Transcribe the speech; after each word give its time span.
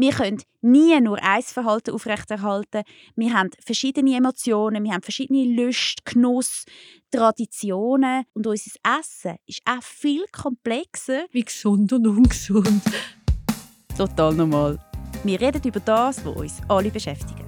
Wir 0.00 0.12
können 0.12 0.40
nie 0.62 0.98
nur 0.98 1.22
ein 1.22 1.42
Verhalten 1.42 1.90
aufrechterhalten. 1.90 2.84
Wir 3.16 3.34
haben 3.34 3.50
verschiedene 3.62 4.16
Emotionen, 4.16 4.82
wir 4.82 4.94
haben 4.94 5.02
verschiedene 5.02 5.44
Lust, 5.44 6.06
Genuss, 6.06 6.64
Traditionen. 7.10 8.24
Und 8.32 8.46
unser 8.46 8.70
Essen 8.98 9.36
ist 9.46 9.60
auch 9.66 9.82
viel 9.82 10.24
komplexer. 10.32 11.26
Wie 11.32 11.42
gesund 11.42 11.92
und 11.92 12.06
ungesund. 12.06 12.82
Total 13.94 14.32
normal. 14.32 14.78
Wir 15.22 15.38
reden 15.38 15.60
über 15.66 15.80
das, 15.80 16.24
was 16.24 16.34
uns 16.34 16.60
alle 16.66 16.90
beschäftigt. 16.90 17.44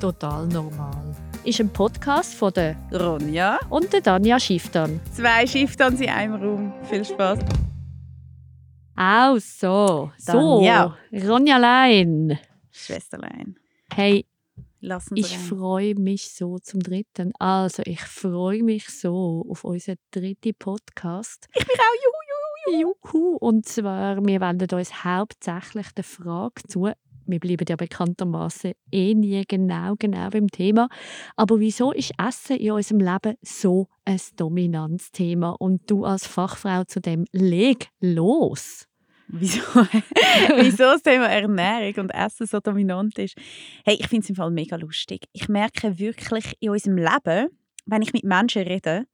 Total 0.00 0.46
normal. 0.46 1.12
Ist 1.42 1.58
ein 1.58 1.72
Podcast 1.72 2.34
von 2.34 2.52
der 2.52 2.76
Ronja 2.92 3.58
und 3.68 3.92
der 3.92 4.00
Danja 4.00 4.38
Schifftan. 4.38 5.00
Zwei 5.12 5.44
Schifftan 5.44 6.00
in 6.00 6.08
einem 6.08 6.34
Raum. 6.36 6.72
Viel 6.88 7.04
Spaß. 7.04 7.40
Auch 8.96 9.38
so. 9.38 10.10
Danja. 10.24 10.96
So, 11.12 11.26
Ronja 11.28 11.58
Lein. 11.58 12.38
Schwesterlein. 12.70 13.56
Hey, 13.92 14.26
Lass 14.80 15.10
uns 15.10 15.20
ich 15.20 15.32
rein. 15.32 15.40
freue 15.40 15.94
mich 15.96 16.30
so 16.30 16.58
zum 16.58 16.80
dritten. 16.80 17.32
Also, 17.38 17.82
ich 17.86 18.02
freue 18.02 18.62
mich 18.62 18.88
so 18.88 19.44
auf 19.48 19.64
unseren 19.64 19.96
dritten 20.10 20.54
Podcast. 20.58 21.48
Ich 21.54 21.66
bin 21.66 21.76
auch 21.76 22.72
juhu, 22.72 22.80
juhu, 22.80 22.94
juhu. 23.12 23.36
Und 23.36 23.66
zwar, 23.66 24.24
wir 24.24 24.40
wenden 24.40 24.78
uns 24.78 25.04
hauptsächlich 25.04 25.90
der 25.92 26.04
Frage 26.04 26.62
zu, 26.68 26.88
wir 27.26 27.40
bleiben 27.40 27.64
ja 27.68 27.76
bekanntermaßen 27.76 28.72
eh 28.92 29.14
nie 29.14 29.42
genau, 29.46 29.94
genau 29.98 30.28
beim 30.30 30.48
Thema. 30.48 30.88
Aber 31.34 31.58
wieso 31.58 31.92
ist 31.92 32.12
Essen 32.18 32.56
in 32.56 32.72
unserem 32.72 33.00
Leben 33.00 33.36
so 33.42 33.88
ein 34.04 34.20
dominantes 34.36 35.10
Thema? 35.10 35.56
Und 35.58 35.90
du 35.90 36.04
als 36.04 36.26
Fachfrau 36.26 36.84
zu 36.84 37.00
dem, 37.00 37.24
leg 37.32 37.88
los! 38.00 38.85
Wieso, 39.28 39.60
wieso 40.60 40.84
das 40.84 41.02
Thema 41.02 41.26
Ernährung 41.26 42.04
und 42.04 42.10
Essen 42.14 42.46
so 42.46 42.60
dominant 42.60 43.18
ist? 43.18 43.36
Hey, 43.84 43.96
ich 43.98 44.08
finde 44.08 44.24
es 44.24 44.30
im 44.30 44.36
Fall 44.36 44.50
mega 44.50 44.76
lustig. 44.76 45.26
Ich 45.32 45.48
merke 45.48 45.98
wirklich 45.98 46.54
in 46.60 46.70
unserem 46.70 46.98
Leben, 46.98 47.48
wenn 47.86 48.02
ich 48.02 48.12
mit 48.12 48.24
Menschen 48.24 48.62
rede 48.62 49.06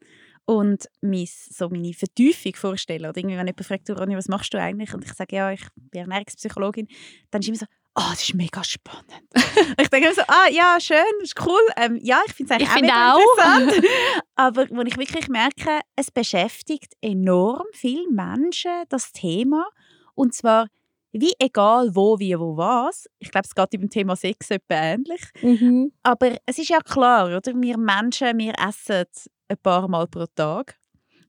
und 0.45 0.87
mein, 1.01 1.27
so 1.29 1.69
meine 1.69 1.95
Vertiefung 1.95 2.55
vorstelle, 2.57 3.09
oder 3.09 3.17
irgendwie, 3.17 3.37
wenn 3.37 3.47
jemand 3.47 3.65
fragt, 3.65 3.89
du 3.89 3.95
Ronny, 3.95 4.17
was 4.17 4.29
machst 4.29 4.53
du 4.53 4.61
eigentlich? 4.61 4.93
Und 4.93 5.05
ich 5.05 5.13
sage, 5.15 5.37
ja, 5.37 5.53
ich 5.53 5.63
bin 5.75 6.03
Ernährungspsychologin, 6.03 6.89
dann 7.31 7.41
ist 7.41 7.49
immer 7.49 7.59
so, 7.59 7.67
ah, 7.95 8.11
das 8.11 8.23
ist 8.23 8.35
mega 8.35 8.63
spannend. 8.65 9.07
Ich 9.81 9.89
denke 9.89 10.09
immer 10.09 10.15
so, 10.15 10.23
ah, 10.27 10.49
ja, 10.51 10.79
schön, 10.81 10.97
das 11.21 11.31
ist 11.31 11.47
cool. 11.47 11.61
Ähm, 11.77 11.99
ja, 12.03 12.21
ich 12.27 12.33
finde 12.35 12.55
es 12.55 12.61
eigentlich 12.61 12.85
Ich 12.85 12.93
auch 12.93 13.15
auch. 13.15 13.59
interessant. 13.61 13.87
Aber 14.35 14.67
wo 14.71 14.83
ich 14.83 14.97
wirklich 14.97 15.29
merke, 15.29 15.81
es 15.97 16.11
beschäftigt 16.11 16.95
enorm 17.01 17.67
viele 17.73 18.09
Menschen, 18.11 18.71
das 18.89 19.13
Thema. 19.13 19.67
Und 20.15 20.35
zwar 20.35 20.67
wie 21.13 21.35
egal 21.39 21.95
wo, 21.95 22.19
wie, 22.19 22.39
wo, 22.39 22.57
was. 22.57 23.07
Ich 23.19 23.31
glaube, 23.31 23.47
es 23.47 23.55
geht 23.55 23.71
beim 23.71 23.91
Thema 23.91 24.17
Sex 24.17 24.51
etwa 24.51 24.75
ähnlich. 24.75 25.21
Mhm. 25.43 25.93
Aber 26.03 26.37
es 26.47 26.59
ist 26.59 26.71
ja 26.71 26.79
klar, 26.81 27.27
oder? 27.27 27.53
Wir 27.55 27.77
Menschen, 27.77 28.39
wir 28.39 28.55
essen 28.59 29.05
ein 29.49 29.59
paar 29.63 29.89
Mal 29.89 30.09
pro 30.09 30.25
Tag 30.35 30.79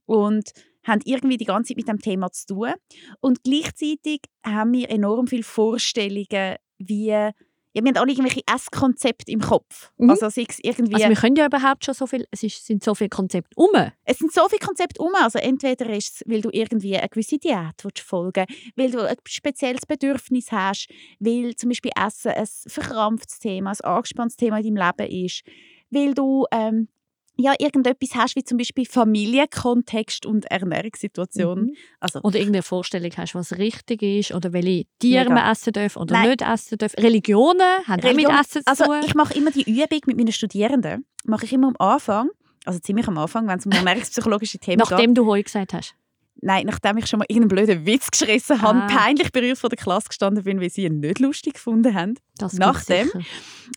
und 0.06 0.50
haben 0.86 1.00
irgendwie 1.04 1.36
die 1.36 1.44
ganze 1.44 1.68
Zeit 1.68 1.76
mit 1.76 1.88
dem 1.88 1.98
Thema 1.98 2.30
zu 2.32 2.46
tun. 2.46 2.72
Und 3.20 3.42
gleichzeitig 3.44 4.22
haben 4.44 4.72
wir 4.72 4.90
enorm 4.90 5.26
viele 5.26 5.42
Vorstellungen, 5.42 6.56
wie 6.78 7.30
ja, 7.74 7.82
wir 7.82 7.88
haben 7.88 7.96
alle 7.96 8.12
irgendwelche 8.12 8.42
Esskonzepte 8.52 9.32
im 9.32 9.40
Kopf. 9.40 9.90
Mhm. 9.98 10.10
Also 10.10 10.28
sei 10.28 10.46
es 10.48 10.60
irgendwie... 10.62 10.94
Also, 10.94 11.08
wir 11.08 11.16
können 11.16 11.36
ja 11.36 11.46
überhaupt 11.46 11.84
schon 11.84 11.94
so 11.94 12.06
viel, 12.06 12.26
es 12.30 12.42
ist, 12.42 12.64
sind 12.64 12.84
so 12.84 12.94
viele 12.94 13.10
Konzepte 13.10 13.50
um. 13.56 13.70
Es 14.04 14.18
sind 14.18 14.32
so 14.32 14.48
viele 14.48 14.60
Konzepte 14.60 15.02
um. 15.02 15.12
Also 15.16 15.40
entweder 15.40 15.90
ist 15.90 16.14
es, 16.14 16.22
weil 16.26 16.40
du 16.40 16.50
irgendwie 16.52 16.96
eine 16.96 17.08
gewisse 17.08 17.38
Diät 17.38 17.82
willst 17.82 18.00
folgen 18.00 18.46
weil 18.76 18.90
du 18.90 19.00
ein 19.00 19.16
spezielles 19.26 19.86
Bedürfnis 19.86 20.52
hast, 20.52 20.88
weil 21.18 21.54
zum 21.56 21.70
Beispiel 21.70 21.90
Essen 21.96 22.32
ein 22.32 22.46
verkrampftes 22.46 23.38
Thema, 23.40 23.72
ein 23.72 23.80
angespanntes 23.80 24.36
Thema 24.36 24.58
in 24.58 24.74
deinem 24.74 24.94
Leben 24.96 25.24
ist, 25.26 25.42
weil 25.90 26.14
du 26.14 26.46
ähm, 26.52 26.88
ja, 27.36 27.52
irgendetwas 27.58 28.14
hast, 28.14 28.36
wie 28.36 28.44
zum 28.44 28.58
Beispiel 28.58 28.86
Familienkontext 28.86 30.26
und 30.26 30.44
Ernährungssituation. 30.46 31.60
Mhm. 31.62 31.74
Also, 32.00 32.20
Oder 32.22 32.38
irgendeine 32.38 32.62
Vorstellung 32.62 33.10
hast, 33.16 33.34
was 33.34 33.58
richtig 33.58 34.02
ist 34.02 34.32
oder 34.32 34.52
welche 34.52 34.84
Tiere 34.98 35.24
Mega. 35.24 35.34
man 35.34 35.52
essen 35.52 35.72
darf 35.72 35.96
oder 35.96 36.14
Nein. 36.14 36.30
nicht 36.30 36.42
essen 36.42 36.78
darf. 36.78 36.94
Religionen 36.96 37.60
haben 37.86 38.00
Religion- 38.00 38.32
auch 38.32 38.38
mit 38.38 38.46
Essen 38.46 38.62
zu 38.62 38.66
also 38.66 38.84
tun. 38.84 39.00
ich 39.04 39.14
mache 39.14 39.34
immer 39.34 39.50
die 39.50 39.62
Übung 39.62 40.00
mit 40.06 40.16
meinen 40.16 40.32
Studierenden, 40.32 41.04
mache 41.24 41.44
ich 41.44 41.52
immer 41.52 41.68
am 41.68 41.76
Anfang, 41.78 42.30
also 42.64 42.78
ziemlich 42.78 43.08
am 43.08 43.18
Anfang, 43.18 43.46
wenn 43.48 43.58
es 43.58 43.66
um 43.66 43.72
ernährungspsychologische 43.88 44.58
Themen 44.58 44.78
geht. 44.82 44.90
Nachdem 44.90 45.14
du 45.14 45.26
heute 45.26 45.44
gesagt 45.44 45.72
hast. 45.72 45.94
Nein, 46.40 46.66
nachdem 46.66 46.98
ich 46.98 47.06
schon 47.06 47.20
mal 47.20 47.26
irgendeinen 47.28 47.66
blöden 47.66 47.86
Witz 47.86 48.10
geschrissen 48.10 48.60
habe, 48.60 48.80
Ah. 48.80 48.86
peinlich 48.86 49.30
berührt 49.32 49.56
vor 49.56 49.70
der 49.70 49.78
Klasse 49.78 50.08
gestanden 50.08 50.44
bin, 50.44 50.60
weil 50.60 50.68
sie 50.68 50.84
ihn 50.84 50.98
nicht 51.00 51.20
lustig 51.20 51.54
gefunden 51.54 51.94
haben, 51.94 52.14
Das 52.38 52.54
Nachdem? 52.54 53.10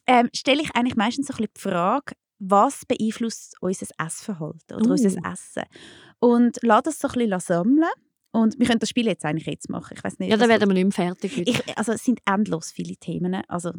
ähm, 0.07 0.29
stelle 0.35 0.61
ich 0.63 0.75
eigentlich 0.75 0.95
meistens 0.95 1.27
so 1.27 1.33
ein 1.33 1.37
bisschen 1.37 1.51
die 1.55 1.61
Frage, 1.61 2.13
was 2.39 2.85
beeinflusst 2.85 3.55
unser 3.61 3.87
Essverhalten 3.97 4.75
oder 4.77 4.87
Uh. 4.87 4.91
unser 4.91 5.09
Essen? 5.31 5.63
Und 6.19 6.57
lass 6.61 6.83
das 6.83 6.99
so 6.99 7.07
ein 7.07 7.13
bisschen 7.13 7.39
sammeln. 7.39 7.89
Und 8.31 8.59
wir 8.59 8.67
können 8.67 8.79
das 8.79 8.89
Spiel 8.89 9.07
jetzt 9.07 9.25
eigentlich 9.25 9.47
jetzt 9.47 9.69
machen. 9.69 9.95
Ich 9.97 10.03
weiß 10.03 10.19
nicht. 10.19 10.29
Ja, 10.29 10.37
dann 10.37 10.49
werden 10.49 10.69
wir 10.69 10.73
nicht 10.73 10.97
mehr 10.97 11.13
fertig. 11.15 11.47
ich, 11.47 11.77
also 11.77 11.93
es 11.93 12.03
sind 12.03 12.19
endlos 12.25 12.71
viele 12.71 12.95
Themen. 12.97 13.41
Also, 13.47 13.71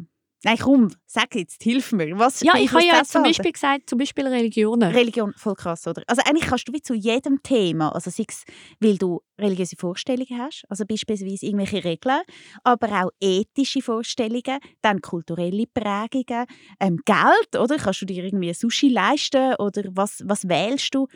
nein, 0.43 0.57
komm, 0.57 0.89
sag 1.05 1.35
jetzt, 1.35 1.63
hilf 1.63 1.91
mir. 1.91 2.17
Was 2.17 2.41
ja, 2.41 2.53
ich 2.57 2.71
habe 2.71 2.83
ja 2.85 3.03
zum? 3.03 3.23
Beispiel 3.23 3.51
gesagt, 3.51 3.89
zum 3.89 3.99
Beispiel 3.99 4.27
Religionen. 4.27 4.91
Religion, 4.91 5.33
voll 5.35 5.55
krass, 5.55 5.85
oder? 5.87 6.03
Also 6.07 6.21
eigentlich 6.25 6.47
kannst 6.47 6.67
du 6.67 6.73
wie 6.73 6.81
zu 6.81 6.93
jedem 6.93 7.41
Thema, 7.43 7.89
also 7.93 8.09
sei 8.09 8.25
es, 8.27 8.43
weil 8.79 8.97
du 8.97 9.21
religiöse 9.39 9.75
Vorstellungen 9.77 10.37
hast, 10.39 10.63
also 10.69 10.85
beispielsweise 10.85 11.45
irgendwelche 11.45 11.83
Regeln, 11.83 12.21
aber 12.63 12.87
auch 13.03 13.11
ethische 13.19 13.81
Vorstellungen, 13.81 14.59
dann 14.81 15.01
kulturelle 15.01 15.65
Prägungen, 15.73 16.45
ähm, 16.79 16.99
Geld, 17.05 17.55
oder? 17.59 17.77
Kannst 17.77 18.01
du 18.01 18.05
dir 18.05 18.23
irgendwie 18.23 18.53
Sushi 18.53 18.89
leisten 18.89 19.55
oder 19.55 19.83
was, 19.93 20.23
was 20.25 20.47
wählst 20.47 20.93
du? 20.95 21.07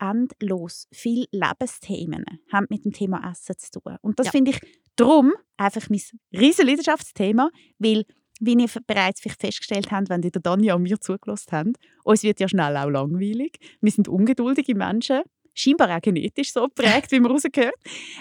Endlos 0.00 0.86
viele 0.92 1.26
Lebensthemen 1.32 2.24
haben 2.52 2.66
mit 2.70 2.84
dem 2.84 2.92
Thema 2.92 3.28
Essen 3.28 3.56
zu 3.58 3.80
tun. 3.80 3.96
Und 4.00 4.18
das 4.20 4.26
Ja. 4.26 4.30
finde 4.30 4.52
ich 4.52 4.60
darum 5.00 5.32
einfach 5.56 5.88
mein 5.90 6.00
riesen 6.32 6.66
Leidenschaftsthema, 6.66 7.50
weil 7.78 8.04
wie 8.40 8.54
ihr 8.54 8.68
bereits 8.86 9.20
vielleicht 9.20 9.40
festgestellt 9.40 9.90
habt, 9.90 10.10
wenn 10.10 10.22
ihr 10.22 10.30
Danja 10.30 10.74
und 10.74 10.82
mir 10.82 11.00
zugelassen 11.00 11.50
habt, 11.52 11.76
uns 12.04 12.22
wird 12.22 12.40
ja 12.40 12.48
schnell 12.48 12.76
auch 12.76 12.88
langweilig. 12.88 13.58
Wir 13.80 13.90
sind 13.90 14.08
ungeduldige 14.08 14.74
Menschen, 14.74 15.22
scheinbar 15.58 15.96
auch 15.96 16.00
genetisch 16.00 16.52
so 16.52 16.62
geprägt, 16.68 17.10
wie 17.10 17.20
man 17.20 17.32
rausgehört. 17.32 17.74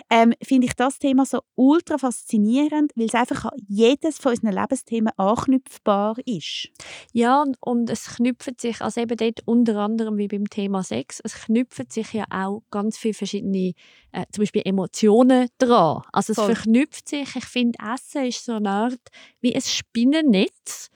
Ähm, 0.10 0.34
Finde 0.42 0.68
ich 0.68 0.74
das 0.76 1.00
Thema 1.00 1.26
so 1.26 1.42
ultra 1.56 1.98
faszinierend, 1.98 2.92
weil 2.96 3.06
es 3.06 3.16
einfach 3.16 3.46
an 3.46 3.60
jedes 3.68 4.18
von 4.18 4.32
unseren 4.32 4.54
Lebensthemen 4.54 5.14
anknüpfbar 5.18 6.18
ist. 6.26 6.70
Ja, 7.14 7.44
und, 7.60 7.90
es 7.90 8.16
knüpft 8.16 8.60
sich, 8.60 8.82
also 8.82 9.02
eben 9.02 9.16
dort 9.18 9.42
unter 9.46 9.78
anderem 9.78 10.18
wie 10.18 10.28
beim 10.28 10.50
Thema 10.50 10.84
Sex, 10.84 11.22
es 11.24 11.36
knüpfen 11.36 11.90
sich 11.90 12.14
ja 12.14 12.26
auch 12.30 12.64
ganz 12.72 12.98
viele 12.98 13.14
verschiedene, 13.14 13.74
äh, 14.12 14.26
zum 14.32 14.42
Beispiel 14.44 14.64
Emotionen 14.66 15.48
dran. 15.58 16.02
Also 16.12 16.32
es 16.32 16.38
Voll. 16.38 16.56
verknüpft 16.56 17.08
sich, 17.08 17.36
ich 17.36 17.46
finde, 17.46 17.78
Essen 17.94 18.26
ist 18.26 18.46
so 18.46 18.54
eine 18.54 18.70
Art 18.70 19.02
wie 19.42 19.56
ein 19.56 19.62
Spinnennetz. 19.62 20.90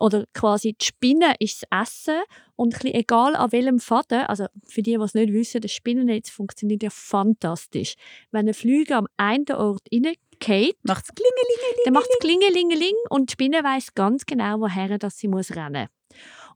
Oder 0.00 0.24
quasi 0.32 0.74
die 0.74 0.84
Spinne 0.84 1.34
ist 1.38 1.66
das 1.70 1.82
Essen 1.82 2.22
und 2.56 2.74
ein 2.74 2.78
bisschen 2.78 2.94
egal 2.94 3.36
an 3.36 3.52
welchem 3.52 3.80
Faden, 3.80 4.22
also 4.22 4.46
für 4.64 4.82
die, 4.82 4.96
die 4.96 5.02
es 5.02 5.14
nicht 5.14 5.32
wissen, 5.32 5.60
das 5.60 5.72
Spinnennetz 5.72 6.30
funktioniert 6.30 6.82
ja 6.82 6.90
fantastisch. 6.90 7.94
Wenn 8.30 8.40
eine 8.40 8.54
Flüge 8.54 8.96
am 8.96 9.06
einen 9.16 9.50
Ort 9.52 9.82
reingeht, 9.92 10.76
Macht 10.82 11.04
es 11.04 11.14
klingelingeling. 11.14 11.84
dann 11.84 11.94
macht 11.94 12.08
es 12.10 12.18
Klingelingeling 12.20 12.94
und 13.10 13.30
die 13.30 13.32
Spinne 13.32 13.64
weiß 13.64 13.94
ganz 13.94 14.24
genau, 14.24 14.60
woher 14.60 14.98
dass 14.98 15.18
sie 15.18 15.28
muss 15.28 15.54
rennen 15.56 15.88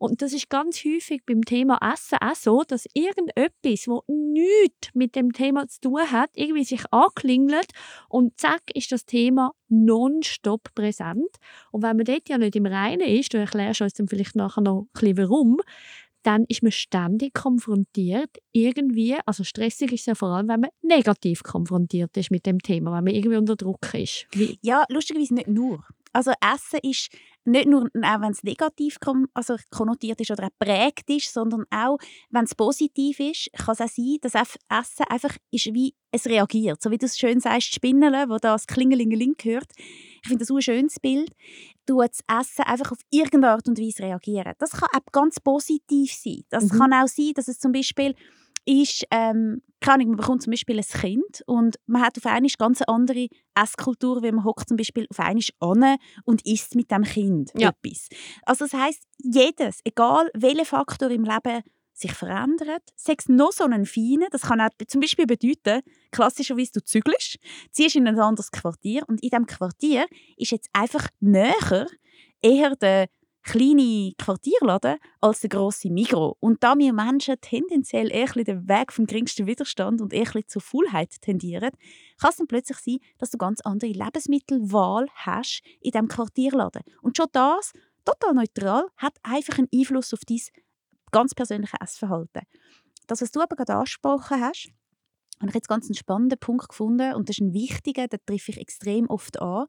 Und 0.02 0.20
das 0.20 0.32
ist 0.32 0.50
ganz 0.50 0.84
häufig 0.84 1.22
beim 1.24 1.44
Thema 1.44 1.78
Essen 1.80 2.18
auch 2.20 2.34
so, 2.34 2.64
dass 2.66 2.86
irgendetwas, 2.92 3.86
wo 3.86 4.02
nichts 4.08 4.88
mit 4.94 5.14
dem 5.14 5.32
Thema 5.32 5.68
zu 5.68 5.80
tun 5.80 6.10
hat, 6.10 6.30
irgendwie 6.34 6.64
sich 6.64 6.82
anklingelt 6.90 7.68
und 8.08 8.36
zack 8.36 8.62
ist 8.74 8.90
das 8.90 9.06
Thema 9.06 9.52
nonstop 9.68 10.74
präsent. 10.74 11.30
Und 11.70 11.82
wenn 11.82 11.96
man 11.96 12.04
dort 12.04 12.28
ja 12.28 12.36
nicht 12.36 12.56
im 12.56 12.66
Reinen 12.66 13.06
ist, 13.06 13.32
du 13.32 13.38
erklärst 13.38 13.80
uns 13.80 13.92
dann 13.94 14.08
vielleicht 14.08 14.34
nachher 14.34 14.62
noch 14.62 14.80
ein 14.80 14.88
bisschen 14.92 15.18
warum, 15.18 15.60
dann 16.24 16.46
ist 16.48 16.64
man 16.64 16.72
ständig 16.72 17.34
konfrontiert, 17.34 18.30
irgendwie, 18.50 19.16
also 19.24 19.44
stressig 19.44 19.92
ist 19.92 20.00
es 20.00 20.06
ja 20.06 20.14
vor 20.16 20.30
allem, 20.30 20.48
wenn 20.48 20.60
man 20.60 20.70
negativ 20.82 21.44
konfrontiert 21.44 22.16
ist 22.16 22.32
mit 22.32 22.44
dem 22.46 22.58
Thema, 22.58 22.96
wenn 22.96 23.04
man 23.04 23.14
irgendwie 23.14 23.36
unter 23.36 23.54
Druck 23.54 23.94
ist. 23.94 24.26
Wie, 24.32 24.58
Ja, 24.62 24.84
lustigerweise 24.88 25.34
nicht 25.34 25.48
nur. 25.48 25.84
Also 26.12 26.32
Essen 26.40 26.80
ist 26.82 27.08
nicht 27.44 27.66
nur, 27.66 27.84
auch 27.86 28.20
wenn 28.20 28.32
es 28.32 28.42
negativ 28.42 28.98
also 29.34 29.56
konnotiert 29.70 30.20
ist 30.20 30.30
oder 30.30 30.44
auch 30.46 30.58
prägt 30.58 31.10
ist, 31.10 31.32
sondern 31.32 31.64
auch, 31.70 31.98
wenn 32.30 32.44
es 32.44 32.54
positiv 32.54 33.18
ist, 33.20 33.50
kann 33.52 33.74
es 33.74 33.80
auch 33.80 33.88
sein, 33.88 34.16
dass 34.20 34.34
Essen 34.34 35.04
einfach 35.08 35.36
ist 35.50 35.66
wie 35.74 35.94
es 36.12 36.26
reagiert. 36.26 36.82
So 36.82 36.90
wie 36.90 36.98
du 36.98 37.06
es 37.06 37.18
schön 37.18 37.40
sagst, 37.40 37.70
die 37.70 37.74
Spinnele, 37.74 38.28
wo 38.28 38.36
das 38.36 38.66
Klingelingeling 38.66 39.34
hört. 39.42 39.70
Ich 39.76 40.28
finde 40.28 40.40
das 40.44 40.50
auch 40.50 40.56
ein 40.56 40.62
schönes 40.62 41.00
Bild. 41.00 41.30
Tut 41.86 42.02
das 42.10 42.20
Essen 42.40 42.62
einfach 42.64 42.92
auf 42.92 42.98
irgendeine 43.10 43.50
Art 43.54 43.66
und 43.68 43.78
Weise 43.78 44.02
reagieren. 44.04 44.52
Das 44.58 44.72
kann 44.72 44.88
auch 44.94 45.12
ganz 45.12 45.40
positiv 45.40 46.12
sein. 46.12 46.42
Das 46.50 46.64
Mhm. 46.70 46.78
kann 46.78 46.92
auch 46.92 47.08
sein, 47.08 47.32
dass 47.34 47.48
es 47.48 47.58
zum 47.58 47.72
Beispiel 47.72 48.14
ist, 48.64 49.04
ähm, 49.10 49.62
keine 49.80 50.06
man 50.06 50.16
bekommt 50.16 50.42
zum 50.42 50.52
Beispiel 50.52 50.78
ein 50.78 50.84
Kind 50.84 51.42
und 51.46 51.76
man 51.86 52.02
hat 52.02 52.16
auf 52.16 52.26
einmal 52.26 52.50
ganz 52.58 52.80
eine 52.82 52.94
andere 52.94 53.28
Esskultur, 53.54 54.22
wie 54.22 54.30
man 54.32 54.44
hockt 54.44 54.68
zum 54.68 54.76
Beispiel 54.76 55.06
auf 55.10 55.18
einmal 55.18 55.42
an 55.60 55.96
und 56.24 56.46
isst 56.46 56.74
mit 56.76 56.90
dem 56.90 57.02
Kind 57.02 57.50
Ja. 57.56 57.70
etwas. 57.70 58.08
Also 58.46 58.66
das 58.66 58.74
heißt 58.74 59.02
jedes, 59.18 59.80
egal 59.84 60.30
welcher 60.34 60.64
Faktor 60.64 61.10
im 61.10 61.24
Leben 61.24 61.62
sich 61.94 62.12
verändert, 62.12 62.82
sei 62.96 63.14
es 63.18 63.28
noch 63.28 63.52
so 63.52 63.64
einen 63.64 63.84
feinen, 63.84 64.28
das 64.30 64.42
kann 64.42 64.60
auch 64.60 64.70
zum 64.88 65.00
Beispiel 65.00 65.26
bedeuten, 65.26 65.82
klassischerweise 66.10 66.72
du 66.72 66.84
zügelst, 66.84 67.36
ziehst 67.70 67.96
in 67.96 68.08
ein 68.08 68.18
anderes 68.18 68.50
Quartier 68.50 69.02
und 69.08 69.22
in 69.22 69.28
diesem 69.30 69.46
Quartier 69.46 70.06
ist 70.36 70.52
jetzt 70.52 70.70
einfach 70.72 71.06
näher 71.20 71.86
eher 72.40 72.74
der 72.76 73.06
kleine 73.42 74.12
Quartierladen 74.18 74.98
als 75.20 75.40
der 75.40 75.50
grosse 75.50 75.90
Migro. 75.90 76.36
Und 76.40 76.62
da 76.62 76.76
wir 76.76 76.92
Menschen 76.92 77.36
tendenziell 77.40 78.10
eher 78.10 78.32
den 78.32 78.68
Weg 78.68 78.92
vom 78.92 79.06
geringsten 79.06 79.46
Widerstand 79.46 80.00
und 80.00 80.12
eher 80.12 80.30
zur 80.46 80.62
Faulheit 80.62 81.20
tendieren, 81.20 81.70
kann 82.20 82.30
es 82.30 82.36
dann 82.36 82.46
plötzlich 82.46 82.78
sein, 82.78 82.98
dass 83.18 83.30
du 83.30 83.38
ganz 83.38 83.60
andere 83.62 83.90
Lebensmittelwahl 83.90 85.06
hast 85.14 85.62
in 85.80 85.90
diesem 85.90 86.08
Quartierladen. 86.08 86.82
Und 87.02 87.16
schon 87.16 87.26
das, 87.32 87.72
total 88.04 88.34
neutral, 88.34 88.86
hat 88.96 89.16
einfach 89.22 89.58
einen 89.58 89.68
Einfluss 89.74 90.14
auf 90.14 90.20
dein 90.26 90.40
ganz 91.10 91.34
persönliches 91.34 91.78
Essverhalten. 91.80 92.42
Das, 93.06 93.20
was 93.20 93.32
du 93.32 93.40
aber 93.40 93.56
gerade 93.56 93.74
angesprochen 93.74 94.40
hast, 94.40 94.70
habe 95.40 95.50
ich 95.50 95.54
jetzt 95.54 95.68
ganz 95.68 95.86
einen 95.86 95.96
spannenden 95.96 96.38
Punkt 96.38 96.68
gefunden 96.68 97.14
und 97.14 97.28
das 97.28 97.38
ist 97.38 97.42
ein 97.42 97.52
wichtiger, 97.52 98.06
den 98.06 98.20
treffe 98.24 98.52
ich 98.52 98.60
extrem 98.60 99.10
oft 99.10 99.40
an, 99.40 99.66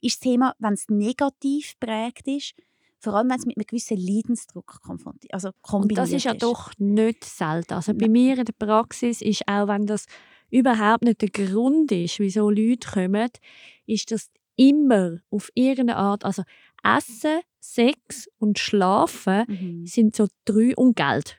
ist 0.00 0.16
das 0.16 0.20
Thema, 0.20 0.54
wenn 0.58 0.74
es 0.74 0.86
negativ 0.88 1.74
prägt 1.80 2.28
ist, 2.28 2.54
vor 3.00 3.14
allem 3.14 3.30
wenn 3.30 3.38
es 3.38 3.46
mit 3.46 3.56
einem 3.56 3.66
gewissen 3.66 3.96
Leidensdruck 3.96 4.80
konfrontiert, 4.82 5.32
also 5.34 5.48
Und 5.48 5.62
kombiniert 5.62 5.98
das 5.98 6.12
ist 6.12 6.24
ja 6.24 6.34
doch 6.34 6.72
nicht 6.78 7.24
selten. 7.24 7.74
Also 7.74 7.94
bei 7.94 8.08
mir 8.08 8.38
in 8.38 8.44
der 8.44 8.52
Praxis 8.52 9.22
ist 9.22 9.42
auch, 9.46 9.68
wenn 9.68 9.86
das 9.86 10.06
überhaupt 10.50 11.04
nicht 11.04 11.20
der 11.22 11.30
Grund 11.30 11.92
ist, 11.92 12.18
wieso 12.18 12.50
Leute 12.50 12.88
kommen, 12.88 13.28
ist 13.86 14.10
das 14.10 14.30
immer 14.56 15.18
auf 15.30 15.50
irgendeine 15.54 15.96
Art, 15.96 16.24
also 16.24 16.42
Essen, 16.82 17.40
Sex 17.60 18.28
und 18.38 18.58
Schlafen 18.58 19.44
Mhm. 19.48 19.86
sind 19.86 20.16
so 20.16 20.26
drei 20.44 20.74
und 20.76 20.96
Geld. 20.96 21.38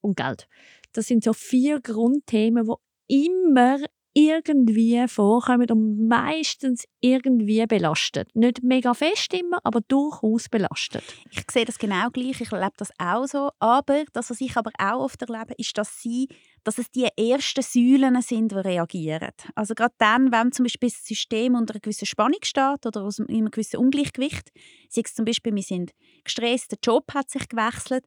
Und 0.00 0.16
Geld. 0.16 0.48
Das 0.92 1.06
sind 1.06 1.24
so 1.24 1.32
vier 1.32 1.80
Grundthemen, 1.80 2.68
die 3.10 3.26
immer 3.26 3.78
irgendwie 4.14 5.06
vorkommen 5.08 5.70
und 5.70 6.06
meistens 6.06 6.84
irgendwie 7.00 7.64
belastet. 7.66 8.28
Nicht 8.34 8.62
mega 8.62 8.92
fest 8.94 9.32
immer, 9.32 9.58
aber 9.64 9.80
durchaus 9.80 10.48
belastet. 10.48 11.02
Ich 11.30 11.44
sehe 11.50 11.64
das 11.64 11.78
genau 11.78 12.10
gleich, 12.10 12.40
ich 12.40 12.52
erlebe 12.52 12.74
das 12.76 12.90
auch 12.98 13.26
so. 13.26 13.50
Aber 13.58 14.04
das, 14.12 14.30
was 14.30 14.40
ich 14.40 14.56
aber 14.56 14.70
auch 14.78 15.04
oft 15.04 15.22
erlebe, 15.22 15.54
ist, 15.56 15.78
dass, 15.78 16.00
sie, 16.02 16.28
dass 16.62 16.78
es 16.78 16.90
die 16.90 17.08
ersten 17.16 17.62
Säulen 17.62 18.20
sind, 18.20 18.52
die 18.52 18.56
reagieren. 18.56 19.32
Also 19.54 19.74
gerade 19.74 19.94
dann, 19.98 20.30
wenn 20.30 20.52
zum 20.52 20.64
Beispiel 20.64 20.90
das 20.90 21.04
System 21.04 21.54
unter 21.54 21.74
einer 21.74 21.80
gewissen 21.80 22.06
Spannung 22.06 22.40
steht 22.42 22.84
oder 22.84 23.02
aus 23.02 23.18
einem 23.18 23.50
gewissen 23.50 23.78
Ungleichgewicht, 23.78 24.50
sei 24.90 25.02
es 25.04 25.14
zum 25.14 25.24
Beispiel, 25.24 25.54
wir 25.54 25.62
sind 25.62 25.92
gestresst, 26.24 26.72
der 26.72 26.78
Job 26.82 27.14
hat 27.14 27.30
sich 27.30 27.48
gewechselt, 27.48 28.04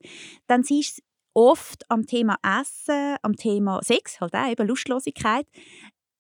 dann 0.48 0.63
siehst 0.63 1.00
du 1.00 1.04
oft 1.36 1.84
am 1.90 2.08
Thema 2.08 2.38
Essen, 2.42 3.18
am 3.22 3.36
Thema 3.36 3.81
Sex, 3.84 4.19
halt 4.22 4.34
auch 4.34 4.50
eben 4.50 4.68
Lustlosigkeit, 4.68 5.46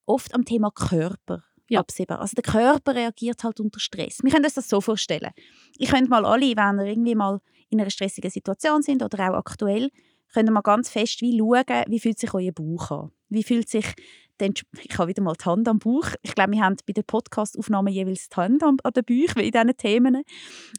oft 0.05 0.33
am 0.33 0.45
Thema 0.45 0.71
Körper 0.71 1.43
Ja. 1.69 1.79
absehbar. 1.79 2.21
Also 2.21 2.35
der 2.35 2.43
Körper 2.43 2.95
reagiert 2.95 3.43
halt 3.43 3.59
unter 3.59 3.79
Stress. 3.79 4.19
Wir 4.23 4.31
können 4.31 4.45
uns 4.45 4.53
das 4.55 4.69
so 4.69 4.81
vorstellen. 4.81 5.31
Ich 5.77 5.89
könnte 5.89 6.09
mal 6.09 6.25
alle, 6.25 6.55
wenn 6.55 6.79
ihr 6.79 6.85
irgendwie 6.85 7.15
mal 7.15 7.39
in 7.69 7.81
einer 7.81 7.89
stressigen 7.89 8.29
Situation 8.29 8.81
sind 8.81 9.01
oder 9.03 9.29
auch 9.31 9.37
aktuell, 9.37 9.89
könnt 10.33 10.49
ihr 10.49 10.53
mal 10.53 10.61
ganz 10.61 10.89
fest 10.89 11.21
wie 11.21 11.37
schauen, 11.37 11.83
wie 11.87 11.99
fühlt 11.99 12.19
sich 12.19 12.33
euer 12.33 12.51
Bauch 12.51 12.91
an. 12.91 13.11
Wie 13.29 13.43
fühlt 13.43 13.67
sich 13.69 13.85
denn, 14.39 14.53
ich 14.83 14.97
habe 14.97 15.09
wieder 15.09 15.23
mal 15.23 15.33
die 15.39 15.45
Hand 15.45 15.67
am 15.67 15.79
Bauch. 15.79 16.07
Ich 16.21 16.35
glaube, 16.35 16.51
wir 16.51 16.61
haben 16.61 16.75
bei 16.85 16.93
den 16.93 17.05
Podcast-Aufnahmen 17.05 17.93
jeweils 17.93 18.27
die 18.29 18.35
Hand 18.35 18.63
an 18.63 18.77
den 18.77 18.93
Bauch, 19.05 19.35
wie 19.35 19.45
in 19.47 19.51
diesen 19.51 19.77
Themen. 19.77 20.23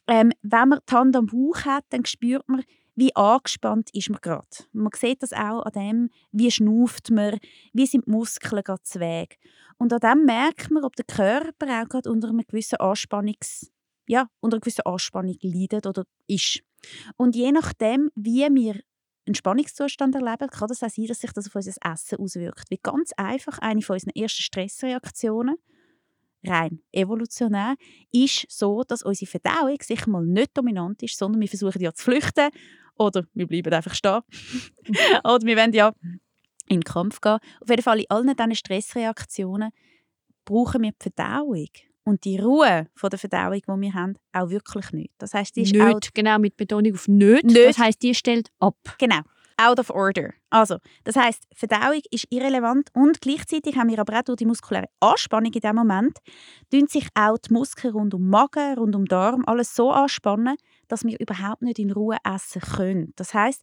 Ähm, 0.06 0.32
wenn 0.42 0.68
man 0.68 0.80
die 0.88 0.94
Hand 0.94 1.16
am 1.16 1.26
Bauch 1.26 1.64
hat, 1.64 1.84
dann 1.90 2.04
spürt 2.04 2.46
man, 2.48 2.62
wie 2.96 3.14
angespannt 3.14 3.90
ist 3.92 4.10
man 4.10 4.20
gerade. 4.20 4.46
Man 4.72 4.90
sieht 4.96 5.22
das 5.22 5.32
auch 5.32 5.62
an 5.62 5.72
dem, 5.72 6.10
wie 6.32 6.50
schnauft 6.50 7.10
man, 7.10 7.38
wie 7.72 7.86
sind 7.86 8.06
die 8.06 8.10
Muskeln 8.10 8.64
gerade 8.64 8.82
zu 8.82 9.00
Weg. 9.00 9.38
Und 9.78 9.92
an 9.92 10.00
dem 10.00 10.24
merkt 10.24 10.70
man, 10.70 10.84
ob 10.84 10.96
der 10.96 11.04
Körper 11.04 11.82
auch 11.82 11.88
gerade 11.88 12.10
unter 12.10 12.30
einer 12.30 12.44
gewissen 12.44 12.76
Anspannungs 12.76 13.70
ja, 14.08 14.28
unter 14.40 14.56
einer 14.56 14.60
gewissen 14.60 14.86
Anspannung 14.86 15.36
leidet 15.42 15.86
oder 15.86 16.04
ist. 16.26 16.60
Und 17.16 17.36
je 17.36 17.52
nachdem, 17.52 18.10
wie 18.14 18.46
wir 18.50 18.80
einen 19.26 19.34
Spannungszustand 19.34 20.14
erleben, 20.14 20.48
kann 20.48 20.70
es 20.70 20.82
auch 20.82 20.88
sein, 20.88 21.06
dass 21.06 21.20
sich 21.20 21.32
das 21.32 21.48
auf 21.48 21.54
unser 21.56 21.72
Essen 21.82 22.18
auswirkt. 22.18 22.70
Wie 22.70 22.78
ganz 22.80 23.10
einfach 23.16 23.58
eine 23.58 23.82
von 23.82 23.94
unseren 23.94 24.10
ersten 24.10 24.42
Stressreaktionen, 24.42 25.56
rein 26.46 26.80
evolutionär, 26.92 27.76
ist 28.12 28.46
so, 28.48 28.82
dass 28.82 29.02
unsere 29.02 29.30
Verdauung 29.30 29.78
sicher 29.82 30.10
mal 30.10 30.24
nicht 30.24 30.56
dominant 30.56 31.02
ist, 31.02 31.18
sondern 31.18 31.40
wir 31.40 31.48
versuchen 31.48 31.80
ja 31.80 31.92
zu 31.92 32.04
flüchten 32.04 32.50
oder 32.96 33.24
wir 33.34 33.46
bleiben 33.46 33.72
einfach 33.72 33.94
stehen 33.94 34.20
oder 35.24 35.42
wir 35.42 35.56
wollen 35.56 35.72
ja 35.72 35.92
in 36.68 36.80
den 36.80 36.84
Kampf 36.84 37.20
gehen. 37.20 37.38
Auf 37.60 37.68
jeden 37.68 37.82
Fall 37.82 38.00
in 38.00 38.10
allen 38.10 38.34
diesen 38.36 38.54
Stressreaktionen 38.54 39.70
brauchen 40.44 40.82
wir 40.82 40.92
die 40.92 41.10
Verdauung 41.10 41.68
und 42.04 42.24
die 42.24 42.38
Ruhe 42.38 42.86
von 42.94 43.10
der 43.10 43.18
Verdauung, 43.18 43.60
die 43.60 43.80
wir 43.82 43.94
haben, 43.94 44.14
auch 44.32 44.48
wirklich 44.48 44.92
nicht. 44.92 45.12
Das 45.18 45.34
heißt, 45.34 45.56
die 45.56 45.62
ist 45.62 45.74
Nicht, 45.74 46.14
genau, 46.14 46.38
mit 46.38 46.56
Betonung 46.56 46.94
auf 46.94 47.08
nicht. 47.08 47.44
Nicht. 47.44 47.56
Das 47.56 47.78
heisst, 47.78 48.02
die 48.02 48.14
stellt 48.14 48.50
ab. 48.60 48.76
Genau. 48.98 49.20
Out 49.58 49.78
of 49.78 49.90
order. 49.90 50.34
Also, 50.50 50.76
das 51.04 51.16
heißt, 51.16 51.44
Verdauung 51.54 52.02
ist 52.10 52.26
irrelevant 52.30 52.90
und 52.92 53.20
gleichzeitig 53.22 53.76
haben 53.76 53.88
wir 53.88 53.98
aber 53.98 54.18
auch 54.18 54.22
durch 54.22 54.36
die 54.36 54.46
muskuläre 54.46 54.88
Anspannung 55.00 55.52
in 55.52 55.60
dem 55.60 55.76
Moment, 55.76 56.18
tun 56.70 56.86
sich 56.88 57.08
auch 57.14 57.38
die 57.38 57.54
Muskeln 57.54 57.94
rund 57.94 58.12
um 58.12 58.28
Magen, 58.28 58.78
rund 58.78 58.94
um 58.94 59.06
Darm, 59.06 59.44
alles 59.46 59.74
so 59.74 59.90
anspannen, 59.90 60.56
dass 60.88 61.04
wir 61.04 61.18
überhaupt 61.18 61.62
nicht 61.62 61.78
in 61.78 61.90
Ruhe 61.90 62.18
essen 62.22 62.60
können. 62.60 63.12
Das 63.16 63.32
heißt, 63.32 63.62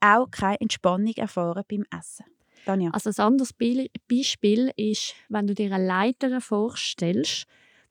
auch 0.00 0.30
keine 0.30 0.60
Entspannung 0.60 1.14
erfahren 1.16 1.64
beim 1.68 1.84
Essen. 1.98 2.26
Tanja. 2.64 2.90
Also 2.90 3.10
ein 3.10 3.26
anderes 3.26 3.52
Beispiel 3.52 4.70
ist, 4.76 5.14
wenn 5.28 5.46
du 5.46 5.54
dir 5.54 5.72
eine 5.72 5.84
Leiter 5.84 6.40
vorstellst, 6.40 7.46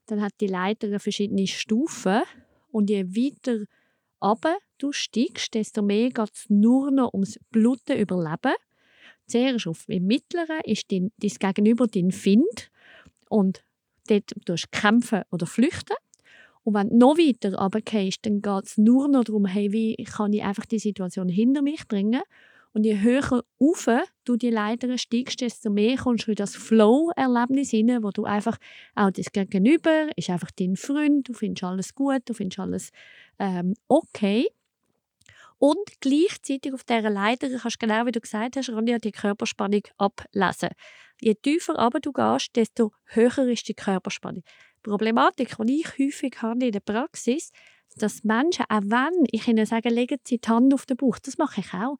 dann 0.07 0.22
hat 0.22 0.34
die 0.42 0.48
Leiter 0.48 1.00
verschiedene 1.00 1.48
Stufen 1.48 2.24
und 2.72 2.89
je 2.89 3.06
weiter 3.06 3.66
runter 4.24 4.58
du 4.78 4.92
steigst, 4.92 5.54
desto 5.54 5.81
mehr 5.81 6.10
geht 6.10 6.31
es 6.34 6.50
nur 6.50 6.92
noch 6.92 7.14
ums 7.14 7.40
Bluten 7.52 7.98
überleben. 7.98 8.54
Zuerst 9.28 9.68
auf 9.68 9.88
im 9.88 10.06
Mittleren 10.06 10.60
ist 10.66 10.92
dein, 10.92 11.12
dein 11.18 11.54
Gegenüber 11.54 11.88
dein 11.88 12.12
Find 12.12 12.70
und 13.30 13.64
dort 14.08 14.34
tust 14.46 14.66
du 14.66 14.80
kämpfen 14.80 15.24
oder 15.31 15.46
flüchten. 15.46 15.96
Und 16.64 16.75
wenn 16.75 16.90
du 16.90 16.98
noch 16.98 17.18
weiter 17.18 17.56
runtergehst, 17.58 18.25
dann 18.25 18.42
geht 18.42 18.65
es 18.65 18.77
nur 18.77 19.08
noch 19.08 19.24
darum, 19.24 19.46
hey, 19.46 19.72
wie 19.72 19.96
kann 20.03 20.34
ich 20.34 20.44
einfach 20.44 20.65
die 20.65 20.80
Situation 20.80 21.30
hinter 21.30 21.62
mich 21.62 21.88
bringen. 21.88 22.22
Und 22.74 22.86
je 22.86 23.01
höher 23.01 23.44
rauf 23.62 23.88
du 24.25 24.36
die 24.36 24.50
Leiter 24.50 24.98
steigst, 24.98 25.42
desto 25.42 25.70
mehr 25.70 25.96
kommst 25.96 26.25
du 26.25 26.32
in 26.32 26.36
das 26.36 26.56
Flow-Erlebnis 26.56 27.70
hinein, 27.70 28.01
wo 28.03 28.10
du 28.10 28.24
einfach 28.24 28.58
auch 28.96 29.12
das 29.12 29.32
Gegenüber 29.32 30.10
ist 30.15 30.30
einfach 30.32 30.50
dein 30.51 30.75
Freund, 30.75 31.30
du 31.30 31.34
findest 31.34 31.63
alles 31.63 31.94
gut, 31.94 32.22
du 32.25 32.34
findest 32.34 32.60
alles 32.60 32.89
ähm, 33.40 33.74
okay. 33.88 34.48
Und 35.60 35.78
gleichzeitig 36.02 36.74
auf 36.74 36.84
dieser 36.84 37.10
Leiter 37.10 37.50
kannst 37.50 37.82
du 37.82 37.88
genau 37.88 38.06
wie 38.06 38.12
du 38.12 38.20
gesagt 38.20 38.58
hast, 38.58 38.70
Ronja, 38.70 38.98
die 38.98 39.12
Körperspannung 39.13 39.84
ablesen. 39.98 40.70
Je 41.22 41.36
tiefer 41.36 41.80
aber 41.80 42.00
du 42.02 42.12
gehst, 42.12 42.56
desto 42.56 42.92
höher 43.06 43.48
ist 43.48 43.68
die 43.70 43.74
Körperspannung. 43.74 44.44
Die 44.78 44.90
Problematik, 44.90 45.56
die 45.66 45.80
ich 45.82 45.98
häufig 45.98 46.42
habe 46.42 46.66
in 46.66 46.72
der 46.74 46.82
Praxis, 46.82 47.52
dass 47.96 48.24
Menschen, 48.24 48.66
auch 48.70 48.82
wenn 48.84 49.24
ich 49.32 49.48
ihnen 49.48 49.66
sage, 49.66 49.88
legen 49.90 50.18
sie 50.28 50.40
die 50.40 50.50
Hand 50.50 50.74
auf 50.74 50.86
den 50.86 50.98
Bauch, 50.98 51.18
das 51.20 51.38
mache 51.38 51.62
ich 51.62 51.74
auch, 51.74 51.98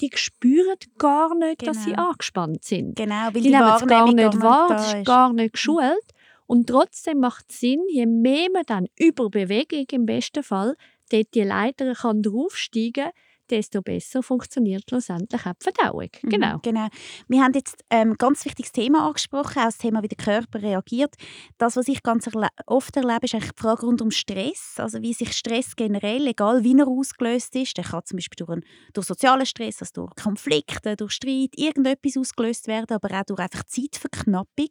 die 0.00 0.10
spüren 0.14 0.74
gar 0.98 1.34
nicht, 1.36 1.64
dass 1.66 1.84
sie 1.84 1.90
Genau. 1.90 2.08
angespannt 2.10 2.64
sind. 2.64 2.96
Genau, 2.96 3.26
weil 3.26 3.42
Die, 3.42 3.50
nehmen 3.50 3.62
es 3.74 3.86
gar 3.86 4.12
nicht 4.12 4.42
wahr, 4.42 4.68
da 4.68 4.74
das 4.74 4.94
ist. 4.94 5.06
gar 5.06 5.32
nicht 5.32 5.52
geschult. 5.52 6.02
Und 6.46 6.68
trotzdem 6.68 7.20
macht 7.20 7.46
es 7.50 7.60
Sinn, 7.60 7.82
je 7.88 8.06
mehr 8.06 8.48
man 8.52 8.64
dann 8.66 8.86
über 8.98 9.30
Bewegung 9.30 9.86
im 9.90 10.06
besten 10.06 10.42
Fall 10.42 10.76
dort 11.10 11.34
die 11.34 11.42
Leiter 11.42 11.94
kann 11.94 12.22
draufsteigen 12.22 13.10
desto 13.50 13.82
besser 13.82 14.22
funktioniert 14.22 14.84
schlussendlich 14.88 15.46
auch 15.46 15.52
die 15.54 15.64
Verdauung. 15.72 16.08
Mhm, 16.22 16.28
Genau. 16.30 16.58
genau. 16.62 16.88
Wir 17.28 17.42
haben 17.42 17.52
jetzt 17.54 17.84
ein 17.88 18.08
ähm, 18.08 18.14
ganz 18.18 18.44
wichtiges 18.44 18.72
Thema 18.72 19.06
angesprochen, 19.06 19.58
auch 19.60 19.64
das 19.66 19.78
Thema, 19.78 20.02
wie 20.02 20.08
der 20.08 20.16
Körper 20.16 20.62
reagiert. 20.62 21.14
Das, 21.58 21.76
was 21.76 21.88
ich 21.88 22.02
ganz 22.02 22.26
erle 22.26 22.48
oft 22.66 22.96
erlebe, 22.96 23.24
ist 23.24 23.34
eigentlich 23.34 23.52
die 23.52 23.60
Frage 23.62 23.86
rund 23.86 24.02
um 24.02 24.10
Stress. 24.10 24.74
Also 24.78 25.02
wie 25.02 25.12
sich 25.12 25.32
Stress 25.32 25.76
generell, 25.76 26.26
egal 26.26 26.64
wie 26.64 26.76
er 26.78 26.88
ausgelöst 26.88 27.54
ist, 27.56 27.76
der 27.76 27.84
kann 27.84 28.04
zum 28.04 28.16
Beispiel 28.16 28.44
durch, 28.44 28.50
einen, 28.50 28.64
durch 28.92 29.06
sozialen 29.06 29.46
Stress, 29.46 29.80
also 29.80 29.92
durch 29.94 30.14
Konflikte, 30.16 30.96
durch 30.96 31.12
Streit, 31.12 31.50
irgendetwas 31.56 32.16
ausgelöst 32.16 32.66
werden, 32.66 32.94
aber 32.96 33.10
auch 33.18 33.24
durch 33.24 33.40
einfach 33.40 33.64
Zeitverknappung, 33.64 34.68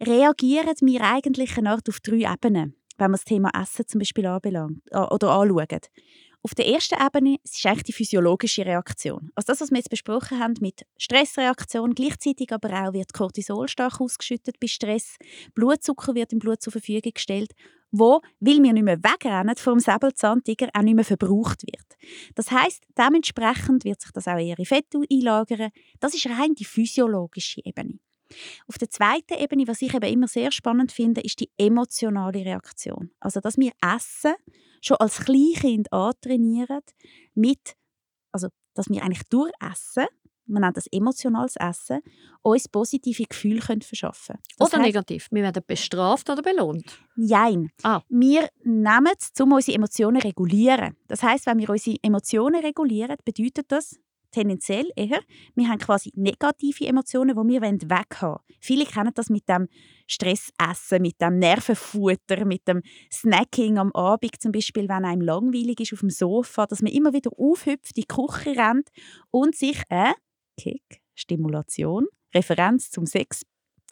reagieren 0.00 0.74
wir 0.80 1.00
eigentlich 1.02 1.56
eine 1.58 1.70
Art 1.70 1.88
auf 1.88 2.00
drei 2.00 2.30
Ebenen, 2.32 2.74
wenn 2.98 3.10
wir 3.10 3.16
das 3.16 3.24
Thema 3.24 3.50
Essen 3.60 3.86
zum 3.86 3.98
Beispiel 4.00 4.26
anbelangt, 4.26 4.80
äh, 4.90 4.98
oder 4.98 5.30
anschauen. 5.30 5.80
Auf 6.42 6.54
der 6.54 6.68
ersten 6.68 6.96
Ebene 7.04 7.36
ist 7.42 7.66
eigentlich 7.66 7.82
die 7.82 7.92
physiologische 7.92 8.64
Reaktion. 8.64 9.30
Also 9.34 9.52
das, 9.52 9.60
was 9.60 9.70
wir 9.70 9.78
jetzt 9.78 9.90
besprochen 9.90 10.38
haben 10.38 10.54
mit 10.60 10.82
Stressreaktion, 10.96 11.94
gleichzeitig 11.94 12.52
aber 12.52 12.70
auch 12.70 12.92
wird 12.92 13.12
Cortisol 13.12 13.68
stark 13.68 14.00
ausgeschüttet 14.00 14.60
bei 14.60 14.68
Stress, 14.68 15.16
Blutzucker 15.54 16.14
wird 16.14 16.32
im 16.32 16.38
Blut 16.38 16.62
zur 16.62 16.72
Verfügung 16.72 17.12
gestellt, 17.12 17.52
wo, 17.90 18.20
weil 18.40 18.62
wir 18.62 18.72
nicht 18.72 18.84
mehr 18.84 19.02
wegrennen 19.02 19.56
vom 19.56 19.80
Säbelzahntiger, 19.80 20.68
auch 20.74 20.82
nicht 20.82 20.94
mehr 20.94 21.04
verbraucht 21.04 21.62
wird. 21.66 21.96
Das 22.34 22.50
heißt, 22.50 22.84
dementsprechend 22.96 23.84
wird 23.84 24.00
sich 24.00 24.12
das 24.12 24.28
auch 24.28 24.38
eher 24.38 24.58
in 24.58 24.66
Fett 24.66 24.86
einlagern. 25.10 25.70
Das 25.98 26.14
ist 26.14 26.26
rein 26.26 26.54
die 26.54 26.64
physiologische 26.64 27.62
Ebene. 27.64 27.98
Auf 28.66 28.78
der 28.78 28.90
zweiten 28.90 29.34
Ebene, 29.34 29.66
was 29.66 29.82
ich 29.82 29.94
eben 29.94 30.12
immer 30.12 30.28
sehr 30.28 30.52
spannend 30.52 30.92
finde, 30.92 31.20
ist 31.20 31.40
die 31.40 31.50
emotionale 31.56 32.44
Reaktion. 32.44 33.10
Also, 33.20 33.40
dass 33.40 33.56
wir 33.56 33.72
Essen 33.82 34.34
schon 34.80 34.96
als 34.98 35.18
Kleinkind 35.20 35.92
antrainieren, 35.92 36.80
mit, 37.34 37.74
also, 38.32 38.48
dass 38.74 38.88
wir 38.88 39.02
eigentlich 39.02 39.26
durch 39.28 39.52
Essen, 39.60 40.06
man 40.48 40.62
nennt 40.62 40.76
das 40.76 40.86
emotionales 40.90 41.56
Essen, 41.56 42.00
uns 42.42 42.68
positive 42.68 43.24
Gefühle 43.24 43.60
können 43.60 43.82
verschaffen 43.82 44.36
können. 44.36 44.68
Oder 44.68 44.78
heisst, 44.78 44.86
negativ. 44.86 45.28
Wir 45.30 45.42
werden 45.42 45.62
bestraft 45.66 46.30
oder 46.30 46.42
belohnt? 46.42 46.98
Nein. 47.16 47.70
Ah. 47.82 48.00
Wir 48.08 48.48
nehmen 48.64 49.12
es, 49.18 49.38
um 49.40 49.52
unsere 49.52 49.76
Emotionen 49.76 50.20
zu 50.20 50.26
regulieren. 50.26 50.96
Das 51.06 51.22
heißt, 51.22 51.46
wenn 51.46 51.58
wir 51.58 51.68
unsere 51.68 51.98
Emotionen 52.02 52.64
regulieren, 52.64 53.16
bedeutet 53.24 53.66
das, 53.70 53.98
tendenziell 54.30 54.90
eher, 54.96 55.20
wir 55.54 55.68
haben 55.68 55.78
quasi 55.78 56.12
negative 56.14 56.86
Emotionen, 56.86 57.36
die 57.36 57.54
wir 57.54 57.62
weghaben 57.62 58.06
wollen. 58.20 58.38
Viele 58.60 58.84
kennen 58.84 59.12
das 59.14 59.30
mit 59.30 59.48
dem 59.48 59.68
Stressessen, 60.06 61.02
mit 61.02 61.20
dem 61.20 61.38
Nervenfutter, 61.38 62.44
mit 62.44 62.66
dem 62.66 62.82
Snacking 63.12 63.78
am 63.78 63.92
Abend 63.92 64.40
zum 64.40 64.52
Beispiel, 64.52 64.88
wenn 64.88 65.04
einem 65.04 65.22
langweilig 65.22 65.80
ist 65.80 65.92
auf 65.92 66.00
dem 66.00 66.10
Sofa, 66.10 66.66
dass 66.66 66.82
man 66.82 66.92
immer 66.92 67.12
wieder 67.12 67.30
aufhüpft, 67.36 67.96
in 67.96 68.02
die 68.02 68.06
Küche 68.06 68.56
rennt 68.56 68.88
und 69.30 69.54
sich 69.54 69.82
eine 69.88 70.14
Kick, 70.56 71.00
Stimulation, 71.14 72.06
Referenz 72.34 72.90
zum 72.90 73.06
Sex, 73.06 73.44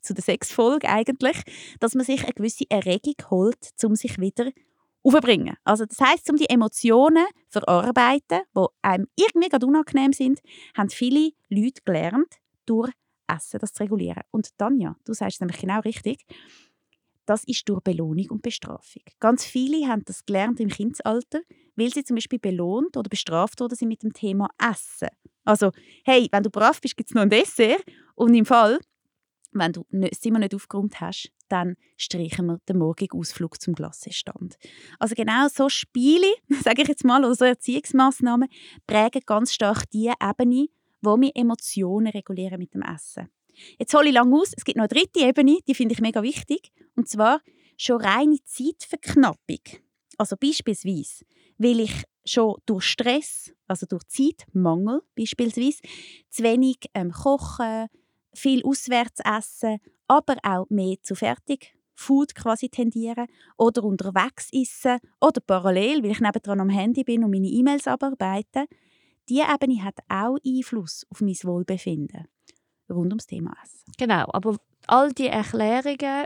zu 0.03 0.15
der 0.15 0.23
Sexfolge 0.23 0.89
eigentlich, 0.89 1.43
dass 1.81 1.95
man 1.95 2.05
sich 2.05 2.23
eine 2.25 2.33
gewisse 2.33 2.65
Erregung 2.69 3.15
holt, 3.31 3.71
um 3.83 3.95
sich 3.95 4.19
wieder 4.19 4.51
aufbringen. 5.07 5.57
Also 5.65 5.85
das 5.87 6.01
heißt, 6.01 6.31
um 6.31 6.37
die 6.37 6.49
Emotionen 6.49 7.25
zu 7.49 7.61
verarbeiten, 7.61 8.41
die 8.57 8.67
einem 8.83 9.07
irgendwie 9.17 9.49
gerade 9.49 9.67
unangenehm 9.67 10.13
sind, 10.13 10.41
haben 10.77 10.91
viele 10.91 11.31
Leute 11.49 11.83
gelernt, 11.85 12.35
durch 12.67 12.91
Essen 13.29 13.59
das 13.61 13.73
zu 13.73 13.83
regulieren. 13.83 14.23
Und 14.31 14.57
Tanja, 14.59 14.97
du 15.05 15.13
sagst 15.13 15.37
es 15.37 15.41
nämlich 15.41 15.61
genau 15.61 15.81
richtig, 15.81 16.25
das 17.27 17.45
ist 17.45 17.69
durch 17.69 17.81
Belohnung 17.81 18.27
und 18.31 18.43
Bestrafung. 18.43 19.03
Ganz 19.19 19.45
viele 19.45 19.89
haben 19.89 20.03
das 20.05 20.25
gelernt 20.25 20.61
im 20.61 20.69
Kindesalter, 20.69 21.41
weil 21.75 21.93
sie 21.93 22.05
zum 22.05 22.17
Beispiel 22.17 22.39
belohnt 22.39 22.97
oder 22.97 23.09
bestraft 23.09 23.61
worden 23.61 23.75
sind 23.75 23.89
mit 23.89 24.03
dem 24.03 24.13
Thema 24.13 24.49
Essen. 24.59 25.09
Also, 25.45 25.73
hey, 26.05 26.29
wenn 26.31 26.43
du 26.43 26.51
brav 26.51 26.81
bist, 26.81 26.97
gibt 26.97 27.11
es 27.11 27.15
noch 27.15 27.23
ein 27.23 27.31
Dessert. 27.31 27.85
Und 28.15 28.35
im 28.35 28.47
Fall, 28.47 28.79
wenn 29.59 29.73
du 29.73 29.87
das 29.91 30.21
Zimmer 30.21 30.39
nicht 30.39 30.55
aufgeräumt 30.55 31.01
hast, 31.01 31.31
dann 31.49 31.77
streichen 31.97 32.47
wir 32.47 32.61
den 32.69 32.79
morgigen 32.79 33.19
Ausflug 33.19 33.61
zum 33.61 33.75
Klassenstand. 33.75 34.57
Also 34.99 35.15
genau 35.15 35.49
so 35.49 35.69
Spiele, 35.69 36.27
sage 36.63 36.83
ich 36.83 36.89
jetzt 36.89 37.05
mal, 37.05 37.25
oder 37.25 37.35
so 37.35 37.45
Erziehungsmaßnahmen, 37.45 38.49
prägen 38.87 39.23
ganz 39.27 39.53
stark 39.53 39.89
die 39.91 40.13
Ebene, 40.23 40.67
wo 41.01 41.17
wir 41.21 41.31
Emotionen 41.35 42.09
regulieren 42.09 42.59
mit 42.59 42.75
dem 42.75 42.83
Essen. 42.83 43.29
Jetzt 43.79 43.95
hole 43.95 44.09
ich 44.09 44.15
lang 44.15 44.33
aus, 44.35 44.53
es 44.57 44.65
gibt 44.65 44.77
noch 44.77 44.85
eine 44.85 44.89
dritte 44.89 45.21
Ebene, 45.21 45.59
die 45.67 45.75
finde 45.75 45.95
ich 45.95 46.01
mega 46.01 46.23
wichtig, 46.23 46.73
und 46.95 47.09
zwar 47.09 47.41
schon 47.77 48.01
reine 48.01 48.39
Zeitverknappung. 48.45 49.61
Also 50.19 50.37
beispielsweise, 50.37 51.25
weil 51.59 51.81
ich 51.81 52.05
schon 52.25 52.57
durch 52.67 52.85
Stress, 52.85 53.53
also 53.67 53.87
durch 53.87 54.05
Zeitmangel 54.09 55.03
beispielsweise, 55.15 55.79
zu 56.29 56.43
wenig 56.43 56.79
ähm, 56.95 57.13
kochen, 57.13 57.89
viel 58.37 58.65
auswärts 58.65 59.21
essen, 59.25 59.79
aber 60.09 60.37
auch 60.43 60.67
mehr 60.69 60.97
zu 61.03 61.15
Fertigfood 61.15 62.35
quasi 62.35 62.69
tendieren 62.69 63.27
oder 63.57 63.85
unterwegs 63.85 64.49
essen 64.53 64.99
oder 65.21 65.41
parallel, 65.41 66.03
weil 66.03 66.13
ich 66.13 66.21
nebendran 66.21 66.61
am 66.61 66.69
Handy 66.69 67.05
bin 67.05 67.25
und 67.25 67.31
meine 67.31 67.49
E-Mails 67.49 67.87
abarbeite. 67.87 68.67
Diese 69.29 69.45
Ebene 69.53 69.83
hat 69.83 69.99
auch 70.09 70.39
Einfluss 70.47 71.05
auf 71.11 71.21
mein 71.21 71.37
Wohlbefinden 71.43 72.27
rund 72.89 73.13
ums 73.13 73.27
Thema 73.27 73.53
Essen. 73.63 73.93
Genau, 73.99 74.27
aber 74.33 74.57
all 74.87 75.13
die 75.13 75.27
Erklärungen, 75.27 76.25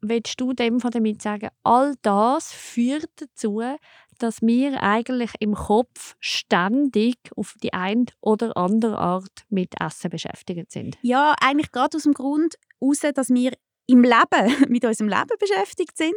willst 0.00 0.40
du 0.40 0.52
dem 0.52 0.80
von 0.80 0.90
damit 0.90 1.22
sagen, 1.22 1.50
all 1.62 1.94
das 2.02 2.52
führt 2.52 3.10
dazu, 3.16 3.62
dass 4.18 4.42
wir 4.42 4.82
eigentlich 4.82 5.32
im 5.40 5.54
Kopf 5.54 6.16
ständig 6.20 7.16
auf 7.36 7.54
die 7.62 7.72
eine 7.72 8.06
oder 8.20 8.56
andere 8.56 8.98
Art 8.98 9.44
mit 9.48 9.80
Essen 9.80 10.10
beschäftigt 10.10 10.70
sind. 10.70 10.96
Ja, 11.02 11.34
eigentlich 11.40 11.72
gerade 11.72 11.96
aus 11.96 12.04
dem 12.04 12.14
Grund 12.14 12.54
dass 13.14 13.30
wir 13.30 13.52
im 13.86 14.02
Leben 14.02 14.68
mit 14.68 14.84
unserem 14.84 15.08
Leben 15.08 15.38
beschäftigt 15.38 15.96
sind. 15.96 16.14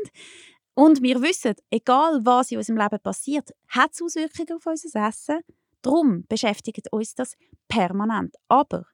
Und 0.74 1.02
wir 1.02 1.22
wissen, 1.22 1.54
egal 1.70 2.20
was 2.24 2.52
in 2.52 2.58
unserem 2.58 2.78
Leben 2.78 3.00
passiert, 3.02 3.50
hat 3.70 3.92
es 3.94 4.02
Auswirkungen 4.02 4.58
auf 4.58 4.66
unser 4.66 5.08
Essen. 5.08 5.40
Darum 5.82 6.26
beschäftigt 6.28 6.92
uns 6.92 7.16
das 7.16 7.36
permanent. 7.68 8.36
Aber 8.50 8.86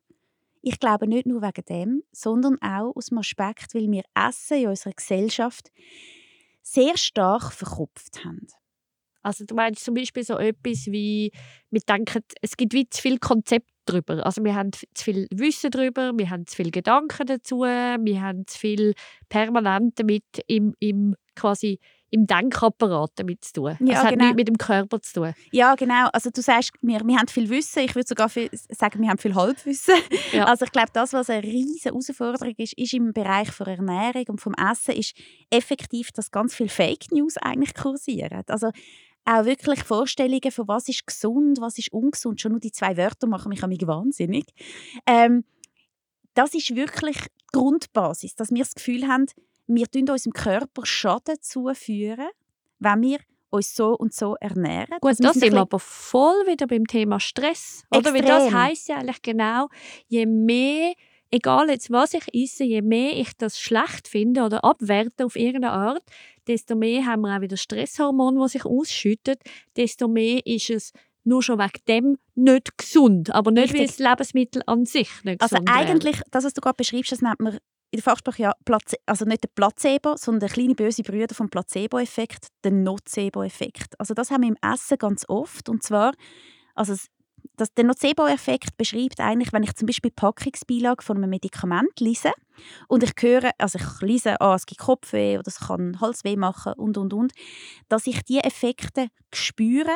ich 0.61 0.79
glaube 0.79 1.07
nicht 1.07 1.25
nur 1.25 1.41
wegen 1.41 1.65
dem, 1.65 2.03
sondern 2.11 2.61
auch 2.61 2.95
aus 2.95 3.07
dem 3.07 3.17
Aspekt, 3.17 3.73
weil 3.73 3.89
wir 3.89 4.03
Essen 4.13 4.57
in 4.57 4.67
unserer 4.67 4.93
Gesellschaft 4.93 5.71
sehr 6.61 6.97
stark 6.97 7.51
verkopft 7.51 8.23
haben. 8.23 8.45
Also 9.23 9.45
du 9.45 9.55
meinst 9.55 9.83
zum 9.83 9.93
Beispiel 9.93 10.23
so 10.23 10.37
etwas 10.37 10.87
wie, 10.87 11.31
wir 11.69 11.81
denken, 11.81 12.23
es 12.41 12.57
gibt 12.57 12.73
wie 12.73 12.89
zu 12.89 13.01
viel 13.01 13.19
Konzept 13.19 13.69
darüber. 13.85 14.25
Also 14.25 14.43
wir 14.43 14.55
haben 14.55 14.71
zu 14.73 15.03
viel 15.03 15.27
Wissen 15.31 15.71
darüber, 15.71 16.11
wir 16.15 16.29
haben 16.29 16.47
zu 16.47 16.55
viel 16.55 16.71
Gedanken 16.71 17.27
dazu, 17.27 17.61
wir 17.61 18.21
haben 18.21 18.47
zu 18.47 18.57
viel 18.57 18.93
permanent 19.29 19.99
damit 19.99 20.23
im, 20.47 20.75
im 20.79 21.15
quasi 21.35 21.79
im 22.11 22.27
Denkapparat 22.27 23.11
damit 23.15 23.43
zu 23.45 23.53
tun. 23.53 23.77
Ja, 23.79 23.93
es 23.93 24.03
hat 24.03 24.09
genau. 24.09 24.25
nichts 24.25 24.35
mit 24.35 24.47
dem 24.49 24.57
Körper 24.57 25.01
zu 25.01 25.13
tun. 25.13 25.33
Ja, 25.51 25.75
genau. 25.75 26.09
Also 26.11 26.29
du 26.29 26.41
sagst, 26.41 26.73
wir, 26.81 26.99
wir 26.99 27.17
haben 27.17 27.27
viel 27.29 27.49
Wissen. 27.49 27.83
Ich 27.83 27.95
würde 27.95 28.07
sogar 28.07 28.27
viel, 28.27 28.49
sagen, 28.51 29.01
wir 29.01 29.09
haben 29.09 29.17
viel 29.17 29.33
Halbwissen. 29.33 29.95
Ja. 30.33 30.45
Also 30.45 30.65
ich 30.65 30.71
glaube, 30.71 30.89
das, 30.93 31.13
was 31.13 31.29
eine 31.29 31.43
riesige 31.43 31.89
Herausforderung 31.89 32.53
ist, 32.57 32.77
ist 32.77 32.93
im 32.93 33.11
Bereich 33.11 33.49
der 33.57 33.67
Ernährung 33.67 34.23
und 34.29 34.41
vom 34.41 34.53
Essen, 34.53 34.95
ist 34.95 35.13
effektiv, 35.49 36.11
dass 36.11 36.31
ganz 36.31 36.55
viel 36.55 36.69
Fake 36.69 37.11
News 37.11 37.37
eigentlich 37.37 37.73
kursieren. 37.73 38.43
Also 38.47 38.71
auch 39.25 39.45
wirklich 39.45 39.83
Vorstellungen 39.83 40.51
von 40.51 40.67
was 40.67 40.89
ist 40.89 41.05
gesund, 41.05 41.59
was 41.61 41.77
ist 41.77 41.93
ungesund. 41.93 42.41
Schon 42.41 42.53
nur 42.53 42.59
die 42.59 42.71
zwei 42.71 42.97
Wörter 42.97 43.27
machen 43.27 43.49
mich 43.49 43.61
wahnsinnig. 43.61 44.45
Ähm, 45.05 45.43
das 46.33 46.53
ist 46.53 46.75
wirklich 46.75 47.17
die 47.17 47.57
Grundbasis, 47.57 48.35
dass 48.35 48.51
wir 48.51 48.63
das 48.63 48.73
Gefühl 48.73 49.07
haben, 49.07 49.25
wir 49.67 49.87
tun 49.87 50.09
unserem 50.09 50.33
Körper 50.33 50.85
Schaden 50.85 51.35
zuführen, 51.41 52.29
wenn 52.79 53.01
wir 53.01 53.19
uns 53.49 53.75
so 53.75 53.93
und 53.95 54.13
so 54.13 54.35
ernähren. 54.39 54.97
Gut, 55.01 55.15
das 55.19 55.35
sind 55.35 55.53
wir 55.53 55.61
aber 55.61 55.79
voll 55.79 56.47
wieder 56.47 56.67
beim 56.67 56.87
Thema 56.87 57.19
Stress. 57.19 57.83
Oder? 57.93 58.13
Weil 58.13 58.21
das 58.21 58.51
heisst 58.53 58.87
ja 58.87 58.97
eigentlich 58.97 59.21
genau, 59.21 59.67
je 60.07 60.25
mehr 60.25 60.93
egal 61.31 61.69
jetzt 61.69 61.89
was 61.89 62.13
ich 62.13 62.27
esse, 62.33 62.63
je 62.63 62.81
mehr 62.81 63.17
ich 63.17 63.35
das 63.37 63.59
schlecht 63.59 64.07
finde 64.07 64.43
oder 64.43 64.63
abwerte 64.63 65.25
auf 65.25 65.35
irgendeine 65.35 65.73
Art, 65.73 66.03
desto 66.47 66.75
mehr 66.75 67.05
haben 67.05 67.21
wir 67.21 67.35
auch 67.35 67.41
wieder 67.41 67.57
Stresshormone, 67.57 68.41
die 68.43 68.49
sich 68.49 68.65
ausschüttet, 68.65 69.41
desto 69.77 70.07
mehr 70.07 70.45
ist 70.45 70.69
es 70.69 70.91
nur 71.23 71.43
schon 71.43 71.59
wegen 71.59 71.81
dem 71.87 72.17
nicht 72.35 72.77
gesund, 72.77 73.33
aber 73.33 73.51
nicht 73.51 73.73
wie 73.73 73.85
das 73.85 73.99
Lebensmittel 73.99 74.63
an 74.65 74.85
sich 74.85 75.09
nicht 75.23 75.41
also 75.41 75.55
gesund 75.55 75.69
Also 75.69 75.79
eigentlich, 75.79 76.15
wäre. 76.15 76.25
das, 76.31 76.45
was 76.45 76.53
du 76.53 76.61
gerade 76.61 76.77
beschreibst, 76.77 77.11
das 77.11 77.21
nennt 77.21 77.39
man 77.39 77.57
in 77.91 77.97
der 77.97 78.03
Fachsprache 78.03 78.41
ja 78.41 78.53
Place 78.65 78.95
also 79.05 79.25
nicht 79.25 79.43
der 79.43 79.49
Placebo, 79.53 80.15
sondern 80.15 80.39
der 80.39 80.49
kleine 80.49 80.75
böse 80.75 81.03
Brüder 81.03 81.35
vom 81.35 81.49
Placebo-Effekt, 81.49 82.47
der 82.63 82.71
Nocebo-Effekt. 82.71 83.99
Also 83.99 84.13
das 84.13 84.31
haben 84.31 84.41
wir 84.41 84.49
im 84.49 84.57
Essen 84.61 84.97
ganz 84.97 85.25
oft 85.27 85.67
und 85.67 85.83
zwar, 85.83 86.13
also 86.73 86.95
das, 87.61 87.73
der 87.75 87.85
Nocebo-Effekt 87.85 88.75
beschreibt 88.75 89.19
eigentlich, 89.19 89.53
wenn 89.53 89.61
ich 89.61 89.75
zum 89.75 89.85
Beispiel 89.85 90.09
die 90.09 90.15
Packungsbeilage 90.15 91.03
von 91.03 91.17
einem 91.17 91.29
Medikament 91.29 91.99
lese 91.99 92.31
und 92.87 93.03
ich 93.03 93.13
höre, 93.19 93.51
also 93.59 93.77
ich 93.77 94.01
lese, 94.01 94.41
ah, 94.41 94.55
es 94.55 94.65
gibt 94.65 94.81
Kopfweh 94.81 95.37
oder 95.37 95.47
es 95.47 95.59
kann 95.59 96.01
Halsweh 96.01 96.35
machen 96.35 96.73
und, 96.73 96.97
und, 96.97 97.13
und, 97.13 97.33
dass 97.87 98.07
ich 98.07 98.23
diese 98.23 98.43
Effekte 98.43 99.09
spüre, 99.31 99.95